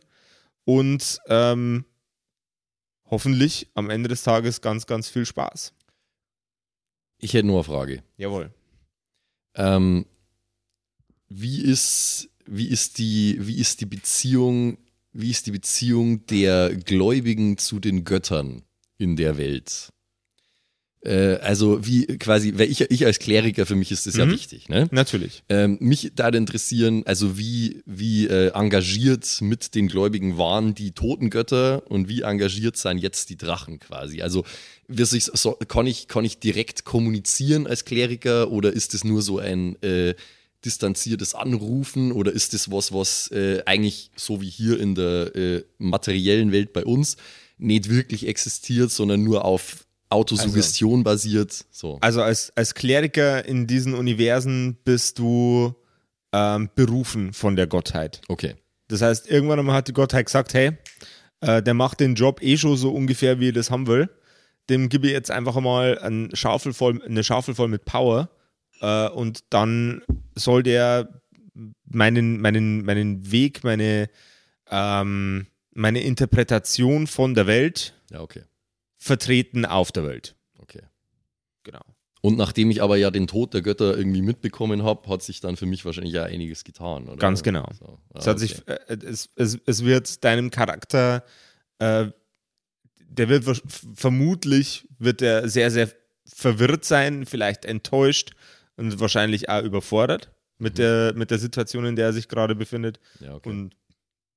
und 0.65 1.19
ähm, 1.27 1.85
hoffentlich 3.05 3.69
am 3.73 3.89
Ende 3.89 4.09
des 4.09 4.23
Tages 4.23 4.61
ganz, 4.61 4.85
ganz 4.85 5.09
viel 5.09 5.25
Spaß. 5.25 5.73
Ich 7.19 7.33
hätte 7.33 7.47
nur 7.47 7.57
eine 7.57 7.63
Frage. 7.63 8.03
Jawohl. 8.17 8.53
Ähm, 9.55 10.05
wie 11.29 11.61
ist, 11.61 12.29
wie 12.45 12.67
ist 12.67 12.97
die, 12.97 13.37
wie 13.39 13.59
ist 13.59 13.81
die 13.81 13.85
Beziehung, 13.85 14.77
wie 15.11 15.29
ist 15.29 15.47
die 15.47 15.51
Beziehung 15.51 16.25
der 16.25 16.75
Gläubigen 16.75 17.57
zu 17.57 17.79
den 17.79 18.03
Göttern 18.03 18.63
in 18.97 19.15
der 19.15 19.37
Welt? 19.37 19.89
Äh, 21.05 21.35
also 21.41 21.85
wie 21.85 22.05
quasi, 22.17 22.53
weil 22.57 22.69
ich, 22.69 22.81
ich 22.81 23.05
als 23.05 23.19
Kleriker, 23.19 23.65
für 23.65 23.75
mich 23.75 23.91
ist 23.91 24.07
das 24.07 24.15
ja 24.15 24.25
Mhm. 24.25 24.31
wichtig, 24.31 24.69
ne? 24.69 24.87
Natürlich. 24.91 25.43
Ähm, 25.49 25.77
mich 25.81 26.11
da 26.15 26.29
interessieren, 26.29 27.03
also 27.05 27.37
wie, 27.37 27.81
wie 27.85 28.27
äh, 28.27 28.51
engagiert 28.53 29.39
mit 29.41 29.75
den 29.75 29.87
Gläubigen 29.87 30.37
waren 30.37 30.75
die 30.75 30.91
toten 30.91 31.29
Götter 31.29 31.83
und 31.91 32.07
wie 32.07 32.21
engagiert 32.21 32.77
seien 32.77 32.97
jetzt 32.97 33.29
die 33.29 33.37
Drachen 33.37 33.79
quasi? 33.79 34.21
Also 34.21 34.45
sich, 34.87 35.25
so, 35.25 35.53
kann, 35.67 35.87
ich, 35.87 36.07
kann 36.07 36.23
ich 36.23 36.39
direkt 36.39 36.85
kommunizieren 36.85 37.67
als 37.67 37.83
Kleriker 37.83 38.51
oder 38.51 38.71
ist 38.71 38.93
es 38.93 39.03
nur 39.03 39.21
so 39.21 39.39
ein 39.39 39.81
äh, 39.81 40.13
distanziertes 40.63 41.35
Anrufen 41.35 42.11
oder 42.13 42.31
ist 42.31 42.53
es 42.53 42.71
was, 42.71 42.93
was 42.93 43.29
äh, 43.31 43.61
eigentlich 43.65 44.11
so 44.15 44.41
wie 44.41 44.49
hier 44.49 44.79
in 44.79 44.95
der 44.95 45.35
äh, 45.35 45.63
materiellen 45.77 46.51
Welt 46.53 46.71
bei 46.71 46.85
uns 46.85 47.17
nicht 47.57 47.89
wirklich 47.89 48.27
existiert, 48.27 48.91
sondern 48.91 49.23
nur 49.23 49.43
auf 49.45 49.85
Autosuggestion 50.13 51.03
basiert? 51.03 51.65
So. 51.71 51.97
Also 52.01 52.21
als, 52.21 52.51
als 52.55 52.73
Kleriker 52.73 53.45
in 53.45 53.67
diesen 53.67 53.93
Universen 53.93 54.77
bist 54.83 55.19
du 55.19 55.75
ähm, 56.31 56.69
berufen 56.75 57.33
von 57.33 57.55
der 57.55 57.67
Gottheit. 57.67 58.21
Okay. 58.27 58.55
Das 58.87 59.01
heißt, 59.01 59.29
irgendwann 59.29 59.59
einmal 59.59 59.75
hat 59.75 59.87
die 59.87 59.93
Gottheit 59.93 60.25
gesagt, 60.25 60.53
hey, 60.53 60.77
äh, 61.41 61.61
der 61.61 61.73
macht 61.73 61.99
den 61.99 62.15
Job 62.15 62.41
eh 62.41 62.57
schon 62.57 62.77
so 62.77 62.93
ungefähr, 62.93 63.39
wie 63.39 63.49
er 63.49 63.53
das 63.53 63.71
haben 63.71 63.87
will. 63.87 64.09
Dem 64.69 64.89
gebe 64.89 65.07
ich 65.07 65.13
jetzt 65.13 65.31
einfach 65.31 65.59
mal 65.59 65.97
eine 65.99 66.29
Schaufel 66.33 66.73
voll, 66.73 67.01
eine 67.03 67.23
Schaufel 67.23 67.53
voll 67.53 67.67
mit 67.67 67.85
Power 67.85 68.29
äh, 68.81 69.09
und 69.09 69.43
dann 69.49 70.01
soll 70.35 70.63
der 70.63 71.21
meinen, 71.85 72.39
meinen, 72.39 72.83
meinen 72.85 73.31
Weg, 73.31 73.63
meine, 73.63 74.09
ähm, 74.69 75.47
meine 75.73 76.01
Interpretation 76.01 77.07
von 77.07 77.35
der 77.35 77.47
Welt 77.47 77.93
Ja, 78.11 78.21
okay. 78.21 78.43
Vertreten 79.03 79.65
auf 79.65 79.91
der 79.91 80.05
Welt. 80.05 80.35
Okay. 80.59 80.81
Genau. 81.63 81.81
Und 82.21 82.37
nachdem 82.37 82.71
ich 82.71 82.81
aber 82.81 82.95
ja 82.95 83.11
den 83.11 83.27
Tod 83.27 83.53
der 83.53 83.61
Götter 83.61 83.97
irgendwie 83.97 84.21
mitbekommen 84.21 84.83
habe, 84.83 85.09
hat 85.09 85.21
sich 85.21 85.41
dann 85.41 85.57
für 85.57 85.65
mich 85.65 85.83
wahrscheinlich 85.83 86.13
ja 86.13 86.23
einiges 86.23 86.63
getan, 86.63 87.09
oder? 87.09 87.17
Ganz 87.17 87.43
genau. 87.43 87.67
So. 87.77 87.99
Es, 88.13 88.25
Ja, 88.25 88.31
hat 88.31 88.39
sich, 88.39 88.59
okay. 88.59 88.77
äh, 88.87 88.97
es, 89.05 89.29
es, 89.35 89.59
es 89.65 89.83
wird 89.83 90.23
deinem 90.23 90.51
Charakter, 90.51 91.25
äh, 91.79 92.07
der 92.97 93.29
wird 93.29 93.61
vermutlich, 93.93 94.87
wird 94.99 95.21
er 95.21 95.49
sehr, 95.49 95.69
sehr 95.69 95.89
verwirrt 96.25 96.85
sein, 96.85 97.25
vielleicht 97.25 97.65
enttäuscht 97.65 98.31
und 98.77 99.01
wahrscheinlich 99.01 99.49
auch 99.49 99.63
überfordert 99.63 100.31
mit, 100.57 100.77
der, 100.77 101.13
mit 101.13 101.29
der 101.29 101.39
Situation, 101.39 101.85
in 101.85 101.97
der 101.97 102.05
er 102.05 102.13
sich 102.13 102.29
gerade 102.29 102.55
befindet 102.55 103.01
ja, 103.19 103.35
okay. 103.35 103.49
und 103.49 103.75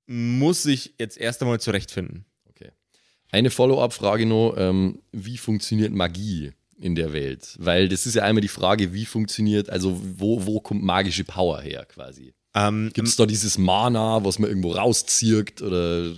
muss 0.09 0.65
sich 0.65 0.95
jetzt 0.99 1.19
erst 1.19 1.41
einmal 1.41 1.61
zurechtfinden. 1.61 2.27
Eine 3.31 3.51
Follow-up-Frage 3.51 4.27
noch: 4.27 4.55
ähm, 4.57 5.01
Wie 5.13 5.37
funktioniert 5.39 5.93
Magie 5.93 6.53
in 6.79 6.95
der 6.95 7.13
Welt? 7.13 7.57
Weil 7.59 7.89
das 7.89 8.07
ist 8.07 8.15
ja 8.15 8.23
einmal 8.23 8.41
die 8.43 8.49
Frage, 8.49 8.93
wie 8.93 9.05
funktioniert, 9.07 9.71
also 9.71 10.01
wo, 10.19 10.47
wo 10.47 10.61
kommt 10.61 10.83
magische 10.83 11.25
Power 11.25 11.61
her 11.61 11.85
quasi? 11.87 12.35
Ähm, 12.55 12.91
Gibt 12.95 13.09
es 13.09 13.17
da 13.17 13.27
dieses 13.27 13.59
Mana, 13.59 14.25
was 14.25 14.39
man 14.39 14.49
irgendwo 14.49 14.73
rauszirkt 14.73 15.61
oder. 15.63 16.13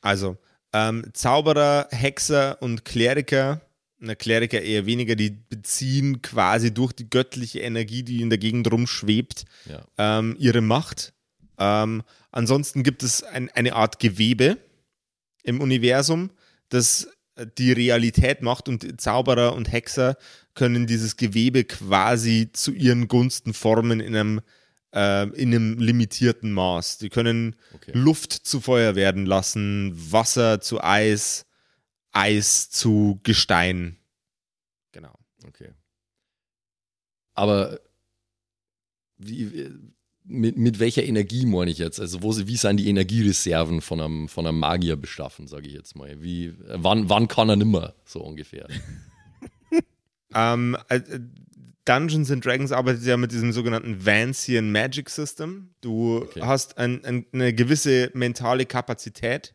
Also, 0.00 0.36
ähm, 0.72 1.04
Zauberer, 1.12 1.88
Hexer 1.90 2.56
und 2.60 2.84
Kleriker, 2.84 3.60
na, 3.98 4.14
Kleriker 4.14 4.60
eher 4.62 4.86
weniger, 4.86 5.14
die 5.16 5.30
beziehen 5.30 6.22
quasi 6.22 6.72
durch 6.74 6.92
die 6.92 7.08
göttliche 7.08 7.60
Energie, 7.60 8.02
die 8.02 8.20
in 8.20 8.30
der 8.30 8.38
Gegend 8.38 8.70
rumschwebt, 8.70 9.44
Ja. 9.68 9.84
ähm, 9.98 10.34
ihre 10.38 10.60
Macht. 10.60 11.12
Ähm, 11.58 12.02
ansonsten 12.32 12.82
gibt 12.82 13.02
es 13.04 13.22
ein, 13.22 13.48
eine 13.50 13.74
Art 13.74 13.98
Gewebe 14.00 14.56
im 15.44 15.60
Universum, 15.60 16.30
das 16.72 17.08
die 17.58 17.72
Realität 17.72 18.42
macht 18.42 18.68
und 18.68 19.00
Zauberer 19.00 19.54
und 19.54 19.72
Hexer 19.72 20.16
können 20.54 20.86
dieses 20.86 21.16
Gewebe 21.16 21.64
quasi 21.64 22.50
zu 22.52 22.72
ihren 22.72 23.08
Gunsten 23.08 23.54
formen 23.54 24.00
in 24.00 24.14
einem, 24.14 24.40
äh, 24.94 25.28
in 25.30 25.54
einem 25.54 25.78
limitierten 25.78 26.52
Maß. 26.52 26.98
Die 26.98 27.08
können 27.08 27.56
Okay. 27.74 27.92
Luft 27.94 28.32
zu 28.32 28.60
Feuer 28.60 28.94
werden 28.94 29.24
lassen, 29.24 29.92
Wasser 30.12 30.60
zu 30.60 30.82
Eis, 30.82 31.46
Eis 32.12 32.70
zu 32.70 33.18
Gestein. 33.22 33.96
Genau. 34.92 35.18
Okay. 35.46 35.72
Aber 37.34 37.80
wie, 39.16 39.70
mit, 40.24 40.56
mit 40.56 40.78
welcher 40.78 41.02
Energie 41.04 41.46
meine 41.46 41.70
ich 41.70 41.78
jetzt? 41.78 42.00
Also 42.00 42.22
wo, 42.22 42.36
wie 42.36 42.56
sind 42.56 42.76
die 42.78 42.88
Energiereserven 42.88 43.80
von 43.80 44.00
einem, 44.00 44.28
von 44.28 44.46
einem 44.46 44.58
Magier 44.58 44.96
beschaffen, 44.96 45.46
sage 45.48 45.66
ich 45.66 45.74
jetzt 45.74 45.96
mal? 45.96 46.22
Wie, 46.22 46.54
wann, 46.66 47.08
wann 47.08 47.28
kann 47.28 47.48
er 47.48 47.56
nimmer, 47.56 47.94
so 48.04 48.20
ungefähr? 48.20 48.68
Ähm, 50.34 50.76
äh, 50.88 50.96
äh, 50.96 51.20
Dungeons 51.84 52.30
and 52.30 52.44
Dragons 52.44 52.72
arbeitet 52.72 53.04
ja 53.04 53.16
mit 53.16 53.32
diesem 53.32 53.52
sogenannten 53.52 54.06
Vancian 54.06 54.70
Magic 54.72 55.10
System. 55.10 55.74
Du 55.80 56.22
Okay. 56.22 56.40
hast 56.42 56.78
ein, 56.78 57.04
ein, 57.04 57.26
eine 57.32 57.52
gewisse 57.52 58.10
mentale 58.14 58.64
Kapazität, 58.66 59.54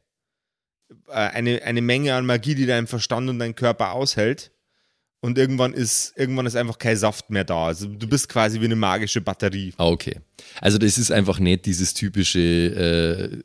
äh, 1.08 1.14
eine, 1.14 1.64
eine 1.64 1.82
Menge 1.82 2.14
an 2.14 2.26
Magie, 2.28 2.54
die 2.54 2.66
dein 2.66 2.86
Verstand 2.86 3.30
und 3.30 3.40
dein 3.40 3.56
Körper 3.56 3.94
aushält. 3.94 4.52
Und 5.20 5.38
irgendwann 5.38 5.74
ist, 5.74 6.14
irgendwann 6.16 6.46
ist 6.46 6.56
einfach 6.56 6.78
kein 6.78 6.96
Saft 6.96 7.30
mehr 7.32 7.44
da. 7.44 7.66
Also 7.68 7.88
du 7.88 8.08
bist 8.08 8.30
quasi 8.30 8.62
wie 8.62 8.66
eine 8.66 8.76
magische 8.76 9.20
Batterie. 9.20 9.74
Ah, 9.78 9.88
okay. 9.88 10.20
Also 10.62 10.78
das 10.78 10.98
ist 11.00 11.12
einfach 11.12 11.40
nicht 11.40 11.66
dieses 11.66 11.94
typische 11.96 12.40
äh, 12.40 13.44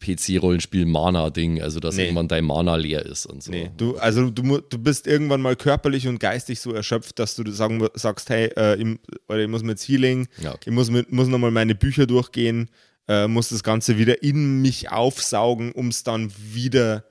PC-Rollenspiel-Mana-Ding, 0.00 1.62
also 1.62 1.80
dass 1.80 1.96
Nee. 1.96 2.04
irgendwann 2.04 2.28
dein 2.28 2.44
Mana 2.44 2.76
leer 2.76 3.04
ist 3.04 3.26
und 3.26 3.42
so. 3.42 3.50
Nee, 3.50 3.70
du, 3.76 3.96
also 3.98 4.30
du, 4.30 4.58
du 4.60 4.78
bist 4.78 5.06
irgendwann 5.06 5.40
mal 5.40 5.56
körperlich 5.56 6.06
und 6.08 6.20
geistig 6.20 6.60
so 6.60 6.72
erschöpft, 6.72 7.18
dass 7.18 7.34
du 7.34 7.48
sagen, 7.50 7.86
sagst, 7.94 8.30
hey, 8.30 8.50
äh, 8.56 8.76
ich, 8.80 8.98
oder 9.28 9.40
ich 9.40 9.48
muss 9.48 9.62
mit 9.62 9.80
Healing, 9.80 10.28
Ja, 10.40 10.50
okay. 10.54 10.70
ich 10.70 10.72
muss, 10.72 10.90
mit, 10.90 11.12
muss 11.12 11.28
nochmal 11.28 11.50
meine 11.50 11.74
Bücher 11.74 12.06
durchgehen, 12.06 12.70
äh, 13.08 13.26
muss 13.28 13.48
das 13.48 13.62
Ganze 13.62 13.98
wieder 13.98 14.22
in 14.22 14.60
mich 14.62 14.90
aufsaugen, 14.90 15.72
um 15.72 15.88
es 15.88 16.02
dann 16.04 16.32
wieder 16.52 17.04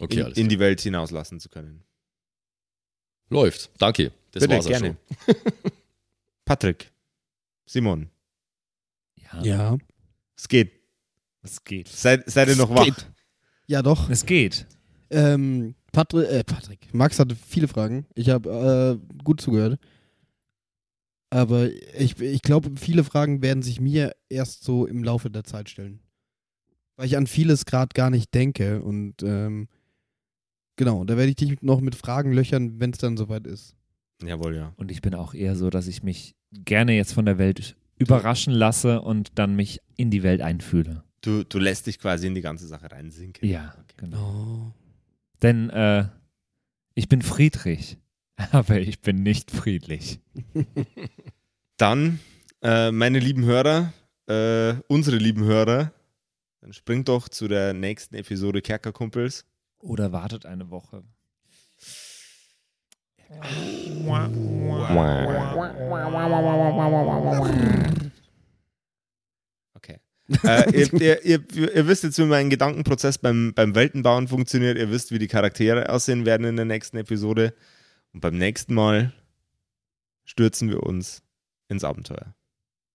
Okay, 0.00 0.20
in, 0.20 0.26
in 0.32 0.48
die 0.48 0.58
Welt 0.58 0.80
hinauslassen 0.80 1.40
zu 1.40 1.48
können. 1.48 1.82
Läuft. 3.30 3.70
Danke. 3.78 4.12
Das 4.32 4.42
Bitte, 4.42 4.54
war's 4.54 4.66
auch 4.66 4.70
gerne. 4.70 4.96
schon. 5.26 5.34
Patrick, 6.44 6.90
Simon, 7.66 8.10
Ja, 9.16 9.42
Ja. 9.42 9.78
es 10.36 10.48
geht. 10.48 10.72
es 11.42 11.62
geht. 11.64 11.88
Seid, 11.88 12.28
seid 12.30 12.48
ihr 12.48 12.56
noch 12.56 12.70
wach? 12.70 12.84
Geht. 12.84 13.06
Ja, 13.66 13.82
doch. 13.82 14.10
Es 14.10 14.26
geht. 14.26 14.66
Ähm, 15.10 15.74
Patri 15.92 16.24
äh, 16.24 16.44
Patrick. 16.44 16.92
Max 16.92 17.18
hatte 17.18 17.34
viele 17.36 17.68
Fragen. 17.68 18.06
Ich 18.14 18.28
habe 18.30 19.00
äh, 19.00 19.22
gut 19.24 19.40
zugehört. 19.40 19.80
Aber 21.30 21.68
ich, 21.96 22.18
ich 22.20 22.42
glaube, 22.42 22.72
viele 22.76 23.04
Fragen 23.04 23.42
werden 23.42 23.62
sich 23.62 23.80
mir 23.80 24.14
erst 24.28 24.64
so 24.64 24.86
im 24.86 25.04
Laufe 25.04 25.30
der 25.30 25.44
Zeit 25.44 25.68
stellen. 25.70 26.00
Weil 26.96 27.06
ich 27.06 27.16
an 27.16 27.28
vieles 27.28 27.64
gerade 27.64 27.90
gar 27.94 28.10
nicht 28.10 28.34
denke. 28.34 28.82
Und 28.82 29.22
ähm, 29.22 29.68
genau, 30.80 31.04
da 31.04 31.16
werde 31.18 31.28
ich 31.28 31.36
dich 31.36 31.60
noch 31.60 31.80
mit 31.82 31.94
Fragen 31.94 32.32
löchern, 32.32 32.80
wenn 32.80 32.90
es 32.90 32.98
dann 32.98 33.18
soweit 33.18 33.46
ist. 33.46 33.76
Jawohl, 34.24 34.56
ja. 34.56 34.72
Und 34.76 34.90
ich 34.90 35.02
bin 35.02 35.14
auch 35.14 35.34
eher 35.34 35.54
so, 35.56 35.68
dass 35.68 35.86
ich 35.86 36.02
mich 36.02 36.34
gerne 36.52 36.94
jetzt 36.96 37.12
von 37.12 37.26
der 37.26 37.36
Welt 37.36 37.76
überraschen 37.98 38.54
lasse 38.54 39.02
und 39.02 39.32
dann 39.38 39.54
mich 39.56 39.80
in 39.96 40.10
die 40.10 40.22
Welt 40.22 40.40
einfühle. 40.40 41.04
Du, 41.20 41.44
du 41.44 41.58
lässt 41.58 41.86
dich 41.86 41.98
quasi 41.98 42.26
in 42.26 42.34
die 42.34 42.40
ganze 42.40 42.66
Sache 42.66 42.90
reinsinken. 42.90 43.46
Ja, 43.46 43.74
Okay. 43.78 43.94
genau. 43.98 44.74
Denn 45.42 45.68
äh, 45.70 46.06
ich 46.94 47.08
bin 47.08 47.20
friedlich, 47.22 47.98
aber 48.52 48.78
ich 48.80 49.00
bin 49.00 49.22
nicht 49.22 49.50
friedlich. 49.50 50.20
Dann, 51.76 52.20
äh, 52.62 52.90
meine 52.90 53.18
lieben 53.18 53.44
Hörer, 53.44 53.92
äh, 54.28 54.74
unsere 54.88 55.16
lieben 55.18 55.44
Hörer, 55.44 55.92
dann 56.60 56.72
springt 56.72 57.08
doch 57.08 57.28
zu 57.28 57.48
der 57.48 57.72
nächsten 57.74 58.14
Episode 58.16 58.60
Kerkerkumpels. 58.62 59.44
Oder 59.80 60.12
wartet 60.12 60.46
eine 60.46 60.70
Woche. 60.70 61.02
Okay. 69.74 70.00
äh, 70.44 70.70
ihr, 70.78 70.92
ihr, 71.00 71.24
ihr, 71.24 71.74
ihr 71.76 71.88
wisst 71.88 72.02
jetzt, 72.04 72.18
wie 72.18 72.24
mein 72.24 72.50
Gedankenprozess 72.50 73.18
beim, 73.18 73.52
beim 73.54 73.74
Weltenbauen 73.74 74.28
funktioniert. 74.28 74.76
Ihr 74.76 74.90
wisst, 74.90 75.12
wie 75.12 75.18
die 75.18 75.28
Charaktere 75.28 75.88
aussehen 75.88 76.26
werden 76.26 76.46
in 76.46 76.56
der 76.56 76.64
nächsten 76.64 76.96
Episode. 76.96 77.54
Und 78.12 78.20
beim 78.20 78.36
nächsten 78.36 78.74
Mal 78.74 79.12
stürzen 80.24 80.68
wir 80.68 80.82
uns 80.82 81.22
ins 81.68 81.84
Abenteuer. 81.84 82.34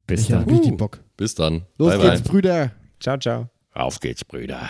Bis 0.06 0.22
ich 0.22 0.28
dann. 0.28 0.44
richtig 0.44 0.78
Bock. 0.78 1.04
Bis 1.18 1.34
dann. 1.34 1.66
Los 1.78 1.98
bye, 1.98 2.10
geht's, 2.10 2.22
bye. 2.22 2.32
Brüder. 2.32 2.72
Ciao, 3.00 3.18
ciao. 3.18 3.50
Auf 3.72 4.00
geht's, 4.00 4.24
Brüder. 4.24 4.70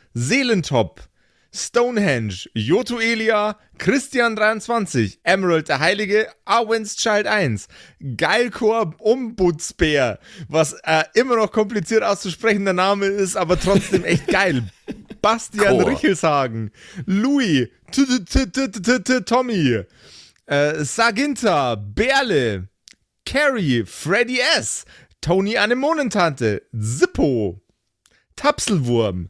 Seelentop, 0.13 1.01
Stonehenge, 1.53 2.49
Joto 2.53 2.99
Elia, 2.99 3.57
Christian23, 3.77 5.17
Emerald 5.23 5.67
der 5.67 5.79
Heilige, 5.79 6.27
Arwen's 6.45 6.95
Child 6.95 7.27
1, 7.27 7.67
Geilkor 8.15 8.95
Ombudsbär, 8.99 10.19
was 10.47 10.73
äh, 10.83 11.03
immer 11.13 11.35
noch 11.35 11.51
kompliziert 11.51 12.03
auszusprechender 12.03 12.73
Name 12.73 13.07
ist, 13.07 13.35
aber 13.35 13.59
trotzdem 13.59 14.05
echt 14.05 14.27
geil. 14.31 14.63
Bastian 15.21 15.77
Chor. 15.77 15.89
Richelshagen, 15.89 16.71
Louis, 17.05 17.67
Tommy, 19.25 19.83
äh, 20.45 20.83
Saginta, 20.83 21.75
Berle, 21.75 22.69
Carrie, 23.25 23.83
Freddy 23.85 24.39
S., 24.57 24.85
Tony 25.19 25.57
Anemonentante, 25.57 26.63
Zippo, 26.73 27.61
Tapselwurm, 28.35 29.29